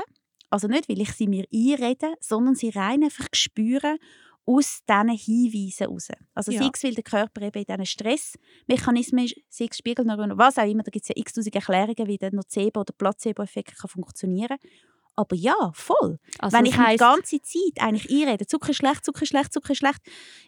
also 0.51 0.67
nicht, 0.67 0.87
weil 0.87 1.01
ich 1.01 1.11
sie 1.13 1.27
mir 1.27 1.45
einrede, 1.51 2.13
sondern 2.19 2.53
sie 2.53 2.69
rein 2.69 3.03
einfach 3.03 3.27
spüre 3.33 3.97
aus 4.45 4.81
diesen 4.87 5.09
Hinweisen 5.09 5.87
heraus. 5.87 6.09
Also 6.35 6.51
ja. 6.51 6.61
sei 6.61 6.69
es, 6.71 6.83
weil 6.83 6.93
der 6.93 7.03
Körper 7.03 7.41
eben 7.41 7.57
in 7.57 7.65
diesen 7.65 7.85
Stressmechanismen 7.87 9.25
ist, 9.25 9.37
sei 9.49 9.67
es 9.71 9.77
Spiegelneuronen, 9.77 10.37
was 10.37 10.59
auch 10.59 10.69
immer, 10.69 10.83
da 10.83 10.91
gibt 10.91 11.05
es 11.05 11.09
ja 11.09 11.15
x-tausend 11.17 11.55
Erklärungen, 11.55 12.07
wie 12.07 12.17
der 12.19 12.31
Nocebo- 12.31 12.81
oder 12.81 12.93
Placebo-Effekt 12.95 13.73
funktionieren 13.89 14.59
kann. 14.59 14.69
Aber 15.15 15.35
ja, 15.35 15.71
voll. 15.73 16.19
Also 16.39 16.57
Wenn 16.57 16.65
ich 16.65 16.75
die 16.75 16.97
ganze 16.97 17.41
Zeit 17.41 17.79
eigentlich 17.79 18.09
einrede, 18.11 18.45
Zucker 18.47 18.69
ist 18.71 18.77
schlecht, 18.77 19.05
Zucker 19.05 19.23
ist 19.23 19.29
schlecht, 19.29 19.53
Zucker 19.53 19.71
ist 19.71 19.77
schlecht, 19.79 19.99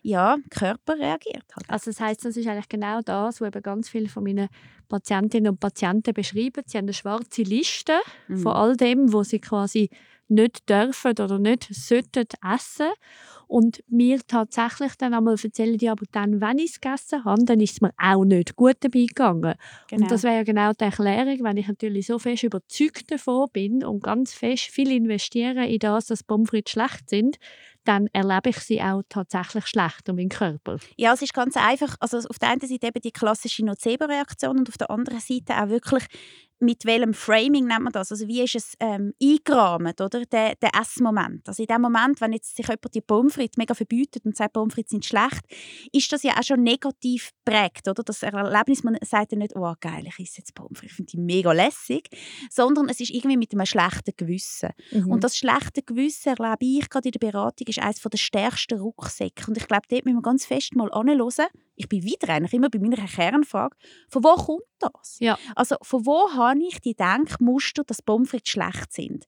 ja, 0.02 0.36
der 0.38 0.50
Körper 0.50 0.98
reagiert 0.98 1.46
halt. 1.56 1.70
Also 1.70 1.92
das 1.92 2.00
heißt, 2.00 2.26
das 2.26 2.36
ist 2.38 2.48
eigentlich 2.48 2.70
genau 2.70 3.02
das, 3.02 3.40
was 3.42 3.48
eben 3.48 3.62
ganz 3.62 3.90
viele 3.90 4.10
von 4.10 4.24
meinen 4.24 4.50
Patientinnen 4.90 5.52
und 5.52 5.60
Patienten 5.60 6.14
beschreiben. 6.14 6.64
Sie 6.66 6.78
haben 6.78 6.86
eine 6.86 6.94
schwarze 6.94 7.44
Liste 7.44 7.94
Mhm. 8.28 8.38
von 8.40 8.54
all 8.54 8.76
dem, 8.78 9.12
was 9.14 9.30
sie 9.30 9.40
quasi 9.40 9.90
nicht 10.28 10.70
dürfen 10.70 11.12
oder 11.12 11.40
nicht 11.40 11.68
sollten 11.74 12.26
essen. 12.44 12.92
Und 13.48 13.82
mir 13.88 14.20
tatsächlich 14.28 14.96
dann 14.98 15.14
einmal 15.14 15.38
erzählen 15.42 15.78
die 15.78 15.90
aber 15.90 16.06
dann, 16.12 16.42
wenn 16.42 16.60
ich 16.60 16.72
es 16.72 16.82
gegessen 16.82 17.24
habe, 17.24 17.46
dann 17.46 17.62
ist 17.62 17.74
es 17.74 17.82
mir 17.82 17.94
auch 17.98 18.26
nicht 18.26 18.58
gut 18.58 18.76
dabei 18.82 19.06
gegangen. 19.06 19.56
Genau. 19.88 20.04
Und 20.04 20.12
das 20.12 20.24
wäre 20.24 20.36
ja 20.36 20.44
genau 20.44 20.74
die 20.74 20.84
Erklärung, 20.84 21.44
wenn 21.44 21.56
ich 21.56 21.68
natürlich 21.70 22.08
so 22.08 22.20
fest 22.20 22.44
überzeugt 22.44 23.10
davon 23.10 23.48
bin 23.54 23.86
und 23.86 24.04
ganz 24.04 24.34
fest 24.34 24.64
viel 24.64 24.92
investiere 24.92 25.66
in 25.66 25.80
das, 25.80 26.08
dass 26.08 26.24
Pommes 26.24 26.50
frites 26.50 26.74
schlecht 26.74 27.10
sind, 27.10 27.38
dann 27.88 28.08
erlebe 28.12 28.50
ich 28.50 28.58
sie 28.60 28.82
auch 28.82 29.02
tatsächlich 29.08 29.66
schlechter, 29.68 30.12
mein 30.12 30.28
Körper. 30.28 30.78
Ja, 30.98 31.14
es 31.14 31.22
ist 31.22 31.34
ganz 31.34 31.56
einfach. 31.56 31.96
Also 32.02 32.18
auf 32.18 32.38
der 32.40 32.50
einen 32.50 32.60
Seite 32.60 32.88
eben 32.88 33.02
die 33.02 33.12
klassische 33.12 33.64
Nocebo-Reaktion 33.64 34.60
und 34.60 34.68
auf 34.68 34.78
der 34.78 34.90
anderen 34.90 35.22
Seite 35.22 35.56
auch 35.56 35.70
wirklich 35.70 36.04
mit 36.60 36.86
welchem 36.86 37.14
Framing 37.14 37.66
nennt 37.66 37.84
man 37.84 37.94
das? 37.94 38.12
Also 38.12 38.28
wie 38.28 38.42
ist 38.42 38.56
es 38.56 38.74
ähm, 38.80 39.14
eingerahmt, 39.22 40.02
oder? 40.02 40.26
Der, 40.26 40.56
der 40.56 40.72
Essmoment. 40.80 41.48
Also 41.48 41.64
in 41.64 41.68
dem 41.68 41.82
Moment, 41.82 42.20
wenn 42.22 42.34
jetzt 42.34 42.56
sich 42.56 42.68
jemand 42.68 42.94
die 42.94 43.02
Pommes 43.02 43.34
frites 43.34 43.58
mega 43.58 43.74
verbietet 43.74 44.26
und 44.26 44.36
sagt, 44.36 44.54
Pommes 44.54 44.74
frites 44.74 44.92
sind 44.92 45.06
schlecht, 45.06 45.42
ist 45.92 46.12
das 46.12 46.24
ja 46.24 46.34
auch 46.38 46.44
schon 46.44 46.64
negativ 46.64 47.32
prägt, 47.46 47.88
oder? 47.88 48.04
Das 48.04 48.24
Erlebnis, 48.24 48.84
man 48.84 48.98
sagt 49.04 49.34
ja 49.34 49.38
nicht, 49.38 49.56
oh 49.56 49.74
geil, 49.80 50.06
ich 50.08 50.20
esse 50.20 50.40
jetzt 50.40 50.56
Pommes 50.56 50.80
frites, 50.80 50.92
ich 50.92 50.96
finde 50.96 51.12
die 51.12 51.18
mega 51.18 51.52
lässig, 51.52 52.10
sondern 52.50 52.90
es 52.90 53.00
ist 53.00 53.12
irgendwie 53.12 53.38
mit 53.38 53.54
einem 53.54 53.66
schlechten 53.66 54.14
Gewissen. 54.18 54.70
Mhm. 54.92 55.12
Und 55.12 55.24
das 55.24 55.38
schlechte 55.38 55.84
Gewissen, 55.84 56.36
erlebe 56.36 56.66
ich 56.66 56.90
gerade 56.90 57.10
in 57.10 57.12
der 57.12 57.20
Beratung, 57.20 57.68
ist 57.68 57.80
eines 57.80 58.02
der 58.02 58.18
stärksten 58.18 58.80
Rucksäcke. 58.80 59.46
Und 59.48 59.58
ich 59.58 59.68
glaube, 59.68 59.84
dort 59.90 60.06
müssen 60.06 60.18
wir 60.18 60.22
ganz 60.22 60.46
fest 60.46 60.76
mal 60.76 60.92
anhören. 60.92 61.48
Ich 61.76 61.88
bin 61.88 62.04
wieder 62.04 62.30
eigentlich 62.30 62.54
immer 62.54 62.70
bei 62.70 62.80
meiner 62.80 63.06
Kernfrage. 63.06 63.76
Von 64.10 64.24
wo 64.24 64.34
kommt 64.36 64.64
das? 64.80 65.18
Ja. 65.20 65.38
Also 65.56 65.76
von 65.82 66.06
wo 66.06 66.32
habe 66.34 66.60
ich 66.68 66.80
die 66.82 66.96
Denkmuster, 66.96 67.84
dass 67.84 68.02
Pommes 68.02 68.30
frites 68.30 68.52
schlecht 68.52 68.94
sind? 68.94 69.26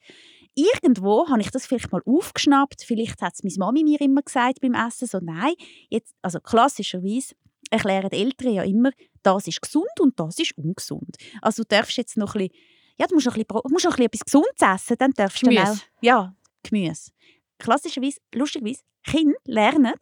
Irgendwo 0.56 1.28
habe 1.30 1.42
ich 1.42 1.52
das 1.52 1.66
vielleicht 1.66 1.92
mal 1.92 2.02
aufgeschnappt. 2.06 2.84
Vielleicht 2.84 3.22
hat 3.22 3.34
es 3.34 3.44
meine 3.44 3.56
Mami 3.58 3.84
mir 3.84 4.02
immer 4.02 4.22
gesagt 4.22 4.60
beim 4.62 4.74
Essen, 4.74 5.08
so 5.08 5.20
nein. 5.22 5.54
Jetzt, 5.90 6.16
also 6.22 6.40
klassischerweise 6.40 7.36
erklären 7.70 8.10
die 8.10 8.18
Eltern 8.18 8.54
ja 8.54 8.64
immer, 8.64 8.92
das 9.24 9.48
ist 9.48 9.62
gesund 9.62 10.00
und 10.00 10.20
das 10.20 10.40
ist 10.40 10.58
ungesund. 10.58 11.18
Also 11.42 11.64
du 11.64 11.68
darfst 11.68 11.98
jetzt 11.98 12.18
noch 12.18 12.36
ein 12.36 12.48
bisschen, 12.48 12.64
ja, 12.98 13.08
du 13.08 13.16
musst 13.16 13.28
noch 13.28 13.36
ein 13.36 13.44
bisschen, 13.44 13.62
du 13.64 13.70
musst 13.70 13.86
noch 13.86 13.92
ein 13.92 13.96
bisschen 13.96 14.06
etwas 14.06 14.26
Gesundes 14.26 14.84
essen, 14.84 14.98
dann 14.98 15.12
darfst 15.12 15.42
du 15.42 15.50
Gemüse. 15.50 15.72
auch, 15.72 15.78
ja, 16.02 16.36
Gemüse. 16.64 17.12
Klassischerweise, 17.58 18.20
lustigerweise, 18.34 18.82
Kinder 19.04 19.38
lernen, 19.46 19.94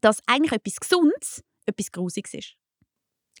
dass 0.00 0.20
eigentlich 0.26 0.52
etwas 0.52 0.80
Gesundes 0.80 1.44
etwas 1.66 1.90
Grusiges 1.90 2.34
ist. 2.34 2.56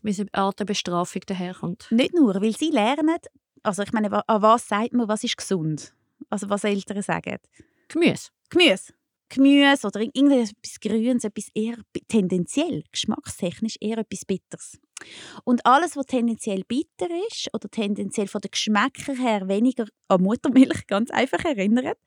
Wie 0.04 0.20
eine 0.20 0.34
Art 0.34 0.60
der 0.60 0.64
Bestrafung 0.64 1.22
daherkommt. 1.26 1.88
Nicht 1.90 2.14
nur, 2.14 2.34
weil 2.40 2.56
sie 2.56 2.70
lernen, 2.70 3.18
also 3.62 3.82
ich 3.82 3.92
meine, 3.92 4.28
an 4.28 4.42
was 4.42 4.68
sagt 4.68 4.92
man, 4.92 5.08
was 5.08 5.24
ist 5.24 5.36
gesund? 5.36 5.94
Also 6.30 6.48
was 6.48 6.64
Eltern 6.64 7.02
sagen. 7.02 7.38
Gemüse. 7.88 8.28
Gemüse. 8.50 8.92
Gemüse 9.30 9.86
oder 9.86 10.00
irgendetwas 10.00 10.78
Grünes, 10.80 11.24
etwas 11.24 11.48
eher 11.54 11.76
tendenziell, 12.08 12.84
geschmackstechnisch 12.92 13.76
eher 13.80 13.98
etwas 13.98 14.24
Bitters. 14.24 14.78
Und 15.44 15.66
alles, 15.66 15.96
was 15.96 16.06
tendenziell 16.06 16.62
bitter 16.68 17.08
ist 17.28 17.48
oder 17.52 17.68
tendenziell 17.68 18.28
von 18.28 18.40
den 18.40 18.50
Geschmäckern 18.50 19.16
her 19.16 19.48
weniger 19.48 19.86
an 20.08 20.22
Muttermilch 20.22 20.86
ganz 20.86 21.10
einfach 21.10 21.44
erinnert, 21.44 21.98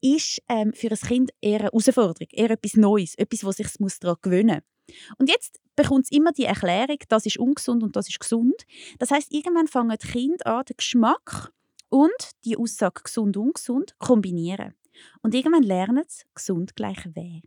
ist 0.00 0.42
ähm, 0.48 0.72
für 0.72 0.90
ein 0.90 0.96
Kind 0.96 1.30
eher 1.40 1.60
eine 1.60 1.64
Herausforderung, 1.64 2.28
eher 2.30 2.50
etwas 2.50 2.74
Neues, 2.74 3.14
etwas, 3.14 3.44
was 3.44 3.56
sich 3.56 3.68
muss 3.78 3.98
daran 3.98 4.16
gewöhnen 4.20 4.60
Und 5.18 5.30
jetzt 5.30 5.60
bekommt 5.76 6.04
es 6.04 6.12
immer 6.12 6.32
die 6.32 6.44
Erklärung, 6.44 6.98
das 7.08 7.26
ist 7.26 7.38
ungesund 7.38 7.82
und 7.82 7.96
das 7.96 8.08
ist 8.08 8.20
gesund. 8.20 8.64
Das 8.98 9.10
heißt, 9.10 9.32
irgendwann 9.32 9.66
fangen 9.68 9.96
die 10.00 10.06
Kinder 10.06 10.46
an, 10.46 10.64
den 10.64 10.76
Geschmack 10.76 11.52
und 11.88 12.12
die 12.44 12.56
Aussage 12.56 13.02
gesund 13.04 13.36
und 13.36 13.46
ungesund 13.48 13.90
zu 13.90 13.96
kombinieren. 13.98 14.74
Und 15.22 15.34
irgendwann 15.34 15.62
lernen 15.64 16.04
sie, 16.06 16.24
gesund 16.34 16.76
gleich 16.76 17.04
weh. 17.14 17.40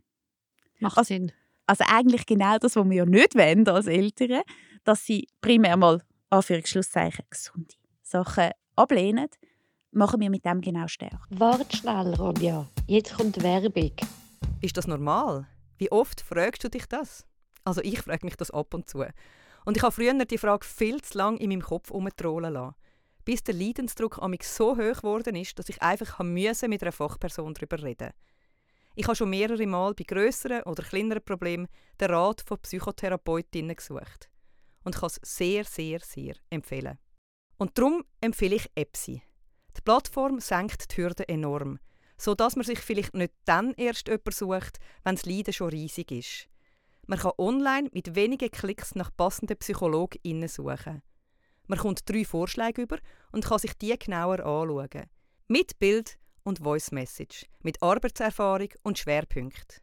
Macht 0.80 0.98
Also- 0.98 1.08
Sinn. 1.14 1.32
Also 1.66 1.84
eigentlich 1.86 2.24
genau 2.24 2.56
das, 2.56 2.76
was 2.76 2.88
wir 2.88 2.96
ja 2.96 3.04
nicht 3.04 3.34
wollen 3.34 3.68
als 3.68 3.86
Eltern, 3.86 4.40
dass 4.84 5.04
sie 5.04 5.26
primär 5.42 5.76
mal, 5.76 6.00
Anführungsschlusszeichen, 6.30 7.26
gesunde 7.28 7.74
Sachen 8.02 8.50
ablehnen, 8.74 9.28
machen 9.90 10.20
wir 10.20 10.30
mit 10.30 10.46
dem 10.46 10.62
genau 10.62 10.86
stärker. 10.88 11.20
Wart 11.30 11.74
schnell, 11.76 12.14
Ronja. 12.14 12.66
Jetzt 12.86 13.14
kommt 13.14 13.42
Werbung. 13.42 13.92
Ist 14.62 14.78
das 14.78 14.86
normal? 14.86 15.46
Wie 15.76 15.92
oft 15.92 16.22
fragst 16.22 16.64
du 16.64 16.70
dich 16.70 16.86
das? 16.86 17.26
Also 17.68 17.82
ich 17.82 18.00
frage 18.00 18.24
mich 18.24 18.36
das 18.36 18.50
ab 18.50 18.72
und 18.72 18.88
zu. 18.88 19.04
Und 19.66 19.76
ich 19.76 19.82
habe 19.82 19.92
früher 19.92 20.14
die 20.24 20.38
Frage 20.38 20.64
viel 20.64 21.02
zu 21.02 21.18
lange 21.18 21.38
in 21.38 21.50
meinem 21.50 21.60
Kopf 21.60 21.90
umtrollen 21.90 22.54
lassen, 22.54 22.74
bis 23.26 23.42
der 23.42 23.54
Leidensdruck 23.54 24.22
an 24.22 24.30
mich 24.30 24.44
so 24.44 24.70
hoch 24.70 24.96
geworden 24.96 25.36
ist, 25.36 25.58
dass 25.58 25.68
ich 25.68 25.82
einfach 25.82 26.18
mit 26.20 26.82
einer 26.82 26.92
Fachperson 26.92 27.52
darüber 27.52 27.82
reden. 27.82 28.12
Ich 28.94 29.06
habe 29.06 29.16
schon 29.16 29.28
mehrere 29.28 29.66
Mal 29.66 29.92
bei 29.92 30.04
grösseren 30.04 30.62
oder 30.62 30.82
kleineren 30.82 31.22
Problemen 31.22 31.68
den 32.00 32.10
Rat 32.10 32.40
von 32.40 32.58
Psychotherapeutinnen 32.58 33.76
gesucht. 33.76 34.30
Und 34.82 34.96
kann 34.96 35.08
es 35.08 35.20
sehr, 35.22 35.64
sehr, 35.64 36.00
sehr 36.00 36.36
empfehlen. 36.48 36.98
Und 37.58 37.76
darum 37.76 38.02
empfehle 38.22 38.56
ich 38.56 38.70
EPSI. 38.74 39.22
Die 39.76 39.82
Plattform 39.82 40.40
senkt 40.40 40.90
die 40.90 41.02
Hürden 41.02 41.28
enorm, 41.28 41.80
so 42.16 42.34
dass 42.34 42.56
man 42.56 42.64
sich 42.64 42.78
vielleicht 42.78 43.12
nicht 43.12 43.34
dann 43.44 43.74
erst 43.74 44.08
jemanden 44.08 44.32
sucht, 44.32 44.78
wenn 45.04 45.16
das 45.16 45.26
Leiden 45.26 45.52
schon 45.52 45.68
riesig 45.68 46.10
ist. 46.10 46.48
Man 47.10 47.18
kann 47.18 47.32
online 47.38 47.88
mit 47.94 48.14
wenigen 48.14 48.50
Klicks 48.50 48.94
nach 48.94 49.10
passenden 49.16 49.56
PsychologInnen 49.56 50.46
suchen. 50.46 51.00
Man 51.66 51.78
kommt 51.78 52.06
drei 52.06 52.22
Vorschläge 52.22 52.82
über 52.82 52.98
und 53.32 53.46
kann 53.46 53.58
sich 53.58 53.72
die 53.78 53.98
genauer 53.98 54.40
anschauen. 54.40 55.06
Mit 55.46 55.78
Bild 55.78 56.18
und 56.42 56.58
Voice 56.58 56.92
Message, 56.92 57.46
mit 57.62 57.82
Arbeitserfahrung 57.82 58.68
und 58.82 58.98
Schwerpunkt. 58.98 59.82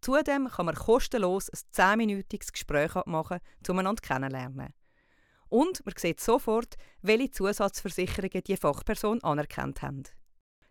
Zudem 0.00 0.48
kann 0.48 0.66
man 0.66 0.74
kostenlos 0.74 1.48
ein 1.48 1.60
10-minütiges 2.00 2.50
Gespräch 2.50 2.96
abmachen, 2.96 3.38
um 3.68 3.78
einander 3.78 4.02
kennenlernen. 4.02 4.74
Und 5.48 5.86
man 5.86 5.94
sieht 5.96 6.18
sofort, 6.18 6.74
welche 7.02 7.30
Zusatzversicherungen 7.30 8.42
die 8.44 8.56
Fachperson 8.56 9.22
anerkannt 9.22 9.80
haben. 9.82 10.02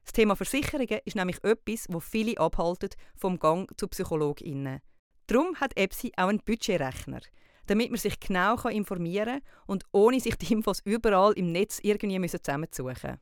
Das 0.04 0.12
Thema 0.12 0.36
Versicherungen 0.36 1.00
ist 1.06 1.15
nämlich 1.15 1.41
etwas, 1.45 1.86
wo 1.88 2.02
viele 2.02 2.38
abhalten 2.38 2.89
vom 3.15 3.39
Gang 3.39 3.71
zu 3.80 3.88
PsychologInnen. 3.88 4.82
Darum 5.28 5.56
hat 5.60 5.78
EPSI 5.78 6.13
auch 6.16 6.28
einen 6.28 6.40
Budgetrechner, 6.40 7.22
damit 7.66 7.92
man 7.92 8.00
sich 8.00 8.20
genau 8.20 8.56
informieren 8.68 9.42
kann 9.42 9.63
und 9.68 9.86
ohne 9.92 10.20
sich 10.20 10.36
die 10.36 10.54
Infos 10.54 10.82
überall 10.86 11.34
im 11.34 11.52
Netz 11.52 11.80
irgendwie 11.84 12.20
müssen 12.20 12.42
zusammensuchen 12.42 12.94
müssen. 12.94 13.20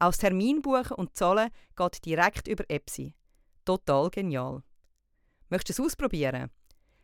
Auch 0.00 0.10
das 0.10 0.18
Terminbuchen 0.18 0.96
und 0.96 1.16
Zahlen 1.16 1.50
geht 1.76 2.04
direkt 2.04 2.48
über 2.48 2.64
EPSI. 2.68 3.14
Total 3.64 4.10
genial. 4.10 4.62
Möchtest 5.48 5.78
du 5.78 5.84
es 5.84 5.88
ausprobieren? 5.88 6.50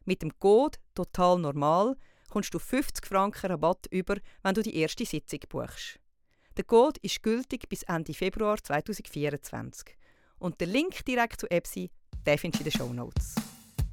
Mit 0.05 0.23
dem 0.23 0.37
Code 0.39 0.79
«Total 0.95 1.39
normal» 1.39 1.97
kommst 2.29 2.53
du 2.53 2.59
50 2.59 3.07
Franken 3.07 3.47
Rabatt 3.47 3.87
über, 3.91 4.17
wenn 4.43 4.55
du 4.55 4.63
die 4.63 4.77
erste 4.77 5.07
Sitzung 5.07 5.41
buchst. 5.49 6.01
Der 6.57 6.65
Code 6.65 7.01
ist 7.03 7.23
gültig 7.23 7.69
bis 7.69 7.85
Ende 7.85 8.13
Februar 8.13 8.59
2024. 8.63 9.97
Und 10.39 10.61
den 10.61 10.71
Link 10.71 11.05
direkt 11.05 11.41
zu 11.41 11.51
EPSI 11.51 11.91
den 12.27 12.39
findest 12.39 12.61
du 12.61 12.65
in 12.65 12.71
den 12.71 12.79
Shownotes. 12.79 13.35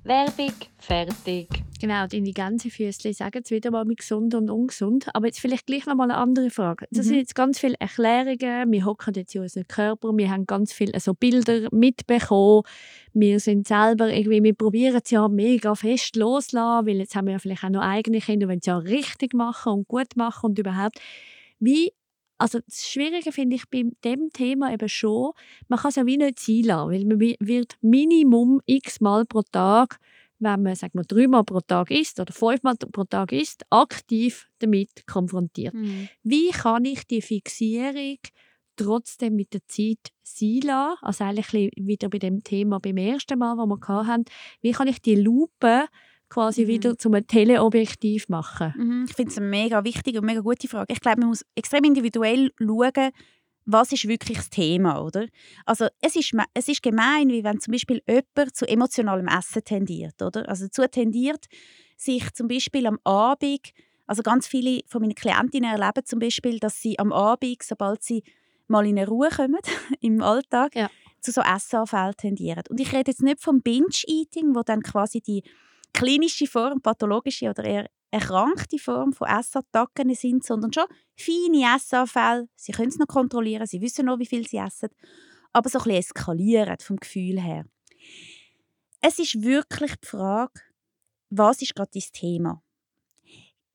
Werbung 0.07 0.53
fertig. 0.79 1.49
Genau, 1.81 2.07
deine 2.07 2.31
Gänsefüßchen 2.31 3.11
sagen 3.13 3.41
es 3.43 3.51
wieder 3.51 3.71
mal 3.71 3.83
mit 3.83 3.97
gesund 3.99 4.33
und 4.35 4.49
ungesund. 4.49 5.09
Aber 5.13 5.27
jetzt 5.27 5.39
vielleicht 5.41 5.67
gleich 5.67 5.85
noch 5.85 5.95
mal 5.95 6.05
eine 6.05 6.15
andere 6.15 6.49
Frage. 6.49 6.87
Das 6.91 7.05
Mhm. 7.05 7.09
sind 7.09 7.17
jetzt 7.17 7.35
ganz 7.35 7.59
viele 7.59 7.75
Erklärungen. 7.79 8.71
Wir 8.71 8.85
hocken 8.85 9.13
jetzt 9.15 9.35
in 9.35 9.41
unserem 9.41 9.67
Körper. 9.67 10.15
Wir 10.15 10.31
haben 10.31 10.45
ganz 10.47 10.71
viele 10.71 10.97
so 11.01 11.13
Bilder 11.13 11.67
mitbekommen. 11.71 12.63
Wir 13.13 13.39
sind 13.41 13.67
selber 13.67 14.11
irgendwie, 14.11 14.41
wir 14.41 14.53
probieren 14.55 14.99
es 15.03 15.11
ja 15.11 15.27
mega 15.27 15.75
fest 15.75 16.15
loszulassen, 16.15 16.87
weil 16.87 16.97
jetzt 16.97 17.13
haben 17.15 17.25
wir 17.27 17.33
ja 17.33 17.39
vielleicht 17.39 17.65
auch 17.65 17.69
noch 17.69 17.81
eigene 17.81 18.19
Kinder, 18.21 18.47
die 18.47 18.57
es 18.59 18.65
ja 18.65 18.77
richtig 18.77 19.33
machen 19.33 19.73
und 19.73 19.87
gut 19.89 20.15
machen 20.15 20.51
und 20.51 20.57
überhaupt. 20.59 20.99
Wie 21.59 21.91
also 22.37 22.59
das 22.65 22.87
Schwierige 22.87 23.31
finde 23.31 23.55
ich 23.55 23.67
bei 23.69 23.83
dem 24.03 24.29
Thema 24.31 24.71
eben 24.73 24.89
schon, 24.89 25.31
man 25.67 25.79
kann 25.79 25.89
es 25.89 25.95
ja 25.95 26.05
wie 26.05 26.17
nicht 26.17 26.39
sein 26.39 26.63
lassen, 26.63 26.91
weil 26.91 27.05
man 27.05 27.19
wi- 27.19 27.37
wird 27.39 27.75
Minimum 27.81 28.61
x 28.65 29.01
Mal 29.01 29.25
pro 29.25 29.41
Tag, 29.41 29.99
wenn 30.39 30.61
man 30.61 30.75
sagen 30.75 30.93
wir, 30.99 31.03
dreimal 31.03 31.43
pro 31.43 31.61
Tag 31.61 31.89
isst 31.89 32.19
oder 32.19 32.31
fünfmal 32.31 32.75
pro 32.75 33.03
Tag 33.05 33.31
isst, 33.31 33.63
aktiv 33.71 34.47
damit 34.59 35.07
konfrontiert. 35.07 35.73
Wie 36.23 36.49
kann 36.51 36.85
ich 36.85 37.07
die 37.07 37.21
Fixierung 37.23 38.19
trotzdem 38.75 39.35
mit 39.35 39.53
der 39.53 39.65
Zeit 39.67 40.11
sein 40.21 40.59
lassen? 40.63 40.97
Also 41.01 41.23
eigentlich 41.23 41.71
wieder 41.75 42.09
bei 42.09 42.19
dem 42.19 42.43
Thema 42.43 42.79
beim 42.79 42.97
ersten 42.97 43.39
Mal, 43.39 43.55
das 43.57 43.65
wir 43.67 44.05
hatten. 44.05 44.25
Wie 44.61 44.71
kann 44.71 44.87
ich 44.87 45.01
die 45.01 45.15
Lupe 45.15 45.85
quasi 46.29 46.63
Mhm. 46.63 46.67
wieder 46.67 46.97
zum 46.97 47.13
Teleobjektiv 47.27 48.29
machen? 48.29 48.73
Mhm, 48.77 49.05
Ich 49.09 49.15
finde 49.15 49.31
es 49.31 49.37
eine 49.37 49.47
mega 49.47 49.83
wichtige 49.83 50.19
und 50.19 50.25
mega 50.25 50.41
gute 50.41 50.67
Frage. 50.67 50.93
Ich 50.93 50.99
glaube, 51.01 51.19
man 51.21 51.29
muss 51.29 51.45
extrem 51.55 51.83
individuell 51.83 52.51
schauen, 52.59 53.11
was 53.69 53.91
ist 53.91 54.07
wirklich 54.07 54.37
das 54.37 54.49
Thema, 54.49 55.01
oder? 55.01 55.27
Also 55.65 55.87
es 55.99 56.15
ist, 56.15 56.31
es 56.53 56.67
ist 56.69 56.81
gemein, 56.81 57.27
wie 57.29 57.43
wenn 57.43 57.59
zum 57.59 57.73
Beispiel 57.73 58.01
jemand 58.07 58.55
zu 58.55 58.65
emotionalem 58.67 59.27
Essen 59.27 59.61
tendiert, 59.63 60.21
oder? 60.21 60.47
Also 60.47 60.65
dazu 60.67 60.83
tendiert, 60.89 61.45
sich 61.97 62.31
zum 62.33 62.47
Beispiel 62.47 62.87
am 62.87 62.97
Abend, 63.03 63.71
also 64.05 64.23
ganz 64.23 64.47
viele 64.47 64.81
von 64.87 65.01
meinen 65.01 65.15
Klientinnen 65.15 65.69
erleben 65.69 66.05
zum 66.05 66.19
Beispiel, 66.19 66.59
dass 66.59 66.81
sie 66.81 66.97
am 66.97 67.11
Abend, 67.11 67.61
sobald 67.61 68.03
sie 68.03 68.23
mal 68.69 68.85
in 68.85 68.97
eine 68.97 69.07
Ruhe 69.07 69.29
kommen 69.35 69.59
im 69.99 70.21
Alltag, 70.21 70.73
Ja. 70.75 70.89
zu 71.19 71.31
so 71.31 71.41
Essanfällen 71.41 72.15
tendieren. 72.15 72.63
Und 72.69 72.79
ich 72.79 72.93
rede 72.93 73.11
jetzt 73.11 73.21
nicht 73.21 73.41
vom 73.41 73.61
Binge-Eating, 73.61 74.55
wo 74.55 74.61
dann 74.63 74.81
quasi 74.81 75.19
die 75.19 75.43
klinische 75.97 76.47
Form, 76.47 76.81
pathologische 76.81 77.49
oder 77.49 77.63
eher 77.63 77.89
erkrankte 78.11 78.77
Form 78.77 79.13
von 79.13 79.27
Essattacken 79.27 80.13
sind, 80.13 80.45
sondern 80.45 80.71
schon 80.71 80.85
feine 81.15 81.75
Essanfälle. 81.75 82.47
Sie 82.55 82.71
können 82.71 82.89
es 82.89 82.97
noch 82.97 83.07
kontrollieren, 83.07 83.67
sie 83.67 83.81
wissen 83.81 84.05
noch, 84.05 84.19
wie 84.19 84.25
viel 84.25 84.47
sie 84.47 84.57
essen, 84.57 84.89
aber 85.53 85.69
so 85.69 85.79
ein 85.79 85.83
bisschen 85.83 85.99
eskalieren 85.99 86.77
vom 86.79 86.97
Gefühl 86.97 87.41
her. 87.41 87.65
Es 89.01 89.19
ist 89.19 89.41
wirklich 89.41 89.95
die 89.95 90.07
Frage, 90.07 90.61
was 91.29 91.61
ist 91.61 91.75
gerade 91.75 91.91
dein 91.93 92.03
Thema? 92.13 92.63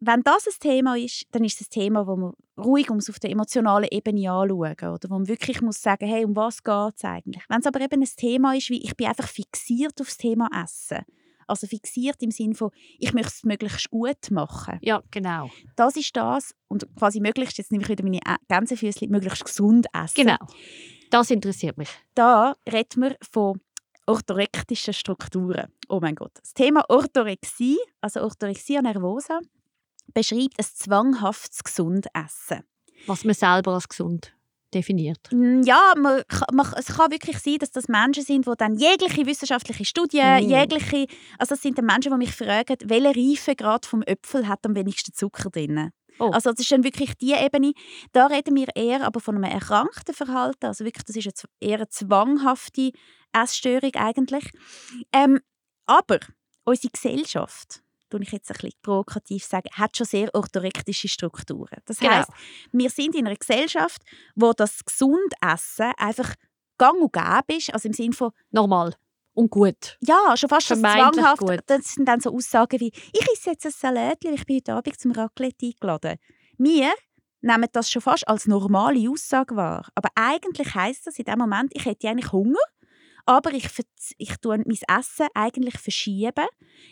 Wenn 0.01 0.23
das 0.23 0.47
ein 0.47 0.59
Thema 0.59 0.97
ist, 0.97 1.27
dann 1.31 1.45
ist 1.45 1.61
es 1.61 1.69
ein 1.69 1.71
Thema, 1.71 2.07
wo 2.07 2.17
man 2.17 2.33
ruhig 2.59 2.91
um 2.91 2.97
es 2.99 3.09
auf 3.09 3.21
der 3.21 3.31
emotionalen 3.31 3.89
Ebene 3.91 4.33
anschauen 4.33 4.95
oder 4.95 5.11
wo 5.11 5.15
man 5.15 5.29
wirklich 5.29 5.61
muss 5.61 5.81
sagen, 5.81 6.07
hey, 6.07 6.25
um 6.25 6.35
was 6.35 6.63
geht 6.63 6.95
es 6.97 7.05
eigentlich? 7.05 7.45
Wenn 7.49 7.61
es 7.61 7.67
aber 7.67 7.81
eben 7.81 8.03
ein 8.03 8.09
Thema 8.17 8.57
ist, 8.57 8.71
wie 8.71 8.83
ich 8.83 8.97
bin 8.97 9.07
einfach 9.07 9.29
fixiert 9.29 10.01
auf 10.01 10.09
das 10.09 10.17
Thema 10.17 10.49
Essen, 10.65 11.05
also 11.47 11.67
fixiert 11.67 12.23
im 12.23 12.31
Sinne 12.31 12.55
von, 12.55 12.71
ich 12.99 13.13
möchte 13.13 13.33
es 13.35 13.45
möglichst 13.45 13.91
gut 13.91 14.31
machen. 14.31 14.79
Ja, 14.83 15.03
genau. 15.11 15.51
Das 15.77 15.97
ist 15.97 16.17
das 16.17 16.55
und 16.69 16.87
quasi 16.97 17.21
möglichst, 17.21 17.59
jetzt 17.59 17.73
nehme 17.73 17.85
ich 17.85 17.89
wieder 17.89 18.05
meine 18.05 18.21
Gänsefüßchen, 18.49 19.11
möglichst 19.11 19.45
gesund 19.45 19.87
essen. 19.93 20.15
Genau. 20.15 20.39
Das 21.11 21.31
interessiert 21.31 21.77
mich. 21.77 21.91
Da 22.15 22.55
reden 22.71 23.03
wir 23.03 23.17
von 23.31 23.61
orthorektischen 24.07 24.95
Strukturen. 24.95 25.71
Oh 25.89 26.01
mein 26.01 26.15
Gott. 26.15 26.33
Das 26.41 26.55
Thema 26.55 26.85
Orthorexie, 26.89 27.79
also 28.01 28.23
Orthorexia 28.23 28.83
nervosa, 28.83 29.41
beschreibt 30.15 30.59
ein 30.59 30.65
zwanghaftes 30.65 31.63
Gesundessen. 31.63 32.63
Was 33.07 33.25
man 33.25 33.35
selber 33.35 33.75
als 33.75 33.89
gesund 33.89 34.35
definiert. 34.75 35.19
Mm, 35.31 35.63
Ja, 35.63 35.93
man, 35.97 36.23
man, 36.53 36.67
es 36.77 36.87
kann 36.87 37.11
wirklich 37.11 37.39
sein, 37.39 37.59
dass 37.59 37.71
das 37.71 37.89
Menschen 37.89 38.25
sind, 38.25 38.47
die 38.47 38.53
dann 38.59 38.75
jegliche 38.77 39.27
wissenschaftliche 39.27 39.85
Studien, 39.85 40.45
Mm. 40.47 40.49
jegliche, 40.51 41.07
also 41.39 41.55
das 41.55 41.63
sind 41.63 41.79
dann 41.79 41.87
Menschen, 41.87 42.13
die 42.13 42.19
mich 42.19 42.33
fragen, 42.35 42.77
welche 42.85 43.09
Reifegrad 43.17 43.87
vom 43.87 44.03
Äpfel 44.03 44.49
hat 44.49 44.65
am 44.67 44.75
wenigsten 44.75 45.13
Zucker 45.13 45.51
drin. 45.51 45.91
Oh. 46.19 46.31
Also 46.31 46.51
das 46.51 46.61
ist 46.61 46.71
dann 46.71 46.85
wirklich 46.85 47.15
die 47.17 47.33
Ebene. 47.33 47.73
Da 48.13 48.27
reden 48.27 48.55
wir 48.55 48.69
eher 48.75 49.05
aber 49.07 49.21
von 49.21 49.35
einem 49.37 49.45
erkrankten 49.51 50.15
Verhalten, 50.15 50.67
also 50.67 50.85
wirklich, 50.85 51.05
das 51.05 51.17
ist 51.17 51.25
eine, 51.27 51.35
z- 51.35 51.51
eher 51.61 51.77
eine 51.79 51.89
zwanghafte 51.89 52.91
Essstörung 53.33 53.95
eigentlich. 53.95 54.45
Ähm, 55.13 55.41
aber 55.87 56.21
unsere 56.65 56.91
Gesellschaft, 56.93 57.82
tue 58.13 58.23
ich 58.23 58.33
jetzt 58.33 58.51
ein 58.51 58.55
bisschen 58.55 58.79
provokativ 58.83 59.45
sagen, 59.45 59.69
hat 59.73 59.97
schon 59.97 60.07
sehr 60.07 60.35
orthorektische 60.35 61.09
Strukturen. 61.09 61.79
Das 61.87 61.99
Genau. 61.99 62.13
heißt, 62.13 62.29
wir 62.73 62.91
sind 62.91 63.15
in 63.15 63.27
einer 63.27 63.37
Gesellschaft, 63.37 64.03
wo 64.35 64.53
das 64.53 64.85
Gesundessen 64.85 65.93
einfach 65.97 66.35
gang 66.79 67.01
und 67.01 67.13
gäbe 67.13 67.59
ist, 67.59 67.73
also 67.73 67.89
im 67.89 67.95
Sinne 67.95 68.13
von, 68.13 68.31
Normal. 68.51 68.95
Und 69.35 69.51
gut. 69.51 69.97
ja, 70.01 70.37
schon 70.37 70.51
fast 70.51 70.67
zwanghaft. 70.67 71.41
gut. 71.41 71.61
Das 71.67 71.95
sind 71.95 72.07
dann 72.07 72.21
so 72.21 72.35
Aussagen 72.35 72.79
wie, 72.81 72.93
ich 73.13 73.27
esse 73.33 73.51
jetzt 73.51 73.65
ein 73.65 73.73
Salätchen, 73.73 74.35
ich 74.35 74.45
bin 74.45 74.57
heute 74.57 74.75
Abend 74.75 75.01
zum 75.01 75.13
Raclette 75.13 75.67
eingeladen. 75.67 76.19
Wir 76.59 76.93
nehmen 77.41 77.67
das 77.73 77.91
schon 77.91 78.03
fast 78.03 78.29
als 78.29 78.47
normale 78.47 79.09
Aussage 79.11 79.57
wahr. 79.57 79.89
Aber 79.95 80.11
eigentlich 80.15 80.75
heisst 80.75 81.07
das 81.07 81.19
in 81.19 81.25
dem 81.25 81.39
Moment, 81.39 81.73
ich 81.75 81.87
hätte 81.87 82.09
eigentlich 82.09 82.31
Hunger, 82.31 82.61
aber 83.27 83.53
ich, 83.53 83.69
ich 84.19 84.37
tue 84.39 84.59
mein 84.59 84.79
Essen 84.89 85.29
eigentlich 85.35 85.79
verschieben. 85.79 86.47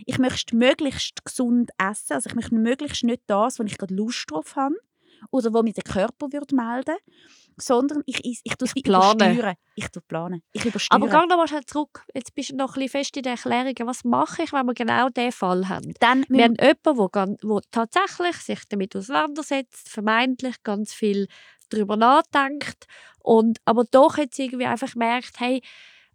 Ich 0.06 0.18
möchte 0.18 0.56
möglichst 0.56 1.24
gesund 1.24 1.70
essen, 1.78 2.14
also 2.14 2.28
ich 2.28 2.34
möchte 2.34 2.54
möglichst 2.54 3.04
nicht 3.04 3.22
das, 3.26 3.58
wo 3.58 3.64
ich 3.64 3.78
gerade 3.78 3.94
Lust 3.94 4.30
drauf 4.30 4.56
habe 4.56 4.76
oder 5.30 5.52
wo 5.52 5.62
mir 5.62 5.72
der 5.72 5.84
Körper 5.84 6.32
würde 6.32 6.54
melden 6.54 6.96
sondern 7.60 8.02
ich, 8.06 8.24
ich 8.24 8.56
tue 8.56 8.66
es 8.66 8.74
wie 8.74 8.82
plane. 8.82 9.14
übersteuern. 9.14 9.54
Ich 9.74 9.88
tue 9.88 10.02
planen. 10.02 10.42
Ich 10.52 10.64
übersteuere. 10.64 11.02
Aber 11.02 11.08
geh 11.08 11.26
noch 11.26 11.36
mal 11.36 11.48
schnell 11.48 11.64
zurück. 11.64 12.04
Jetzt 12.14 12.34
bist 12.34 12.50
du 12.50 12.56
noch 12.56 12.70
ein 12.70 12.74
bisschen 12.74 12.88
fest 12.88 13.16
in 13.16 13.22
der 13.22 13.32
Erklärung. 13.32 13.74
Was 13.86 14.04
mache 14.04 14.42
ich, 14.42 14.52
wenn 14.52 14.66
wir 14.66 14.74
genau 14.74 15.08
diesen 15.08 15.32
Fall 15.32 15.68
haben? 15.68 15.94
dann 16.00 16.24
Wir 16.28 16.44
haben 16.44 16.56
jemanden, 16.60 17.36
der 17.42 17.60
tatsächlich 17.70 18.36
sich 18.36 18.60
damit 18.68 18.96
auseinandersetzt, 18.96 19.88
vermeintlich 19.88 20.62
ganz 20.62 20.92
viel 20.92 21.26
darüber 21.70 21.96
nachdenkt 21.96 22.86
und 23.20 23.58
aber 23.64 23.84
doch 23.84 24.18
jetzt 24.18 24.38
irgendwie 24.38 24.66
einfach 24.66 24.94
merkt, 24.96 25.38
hey, 25.38 25.62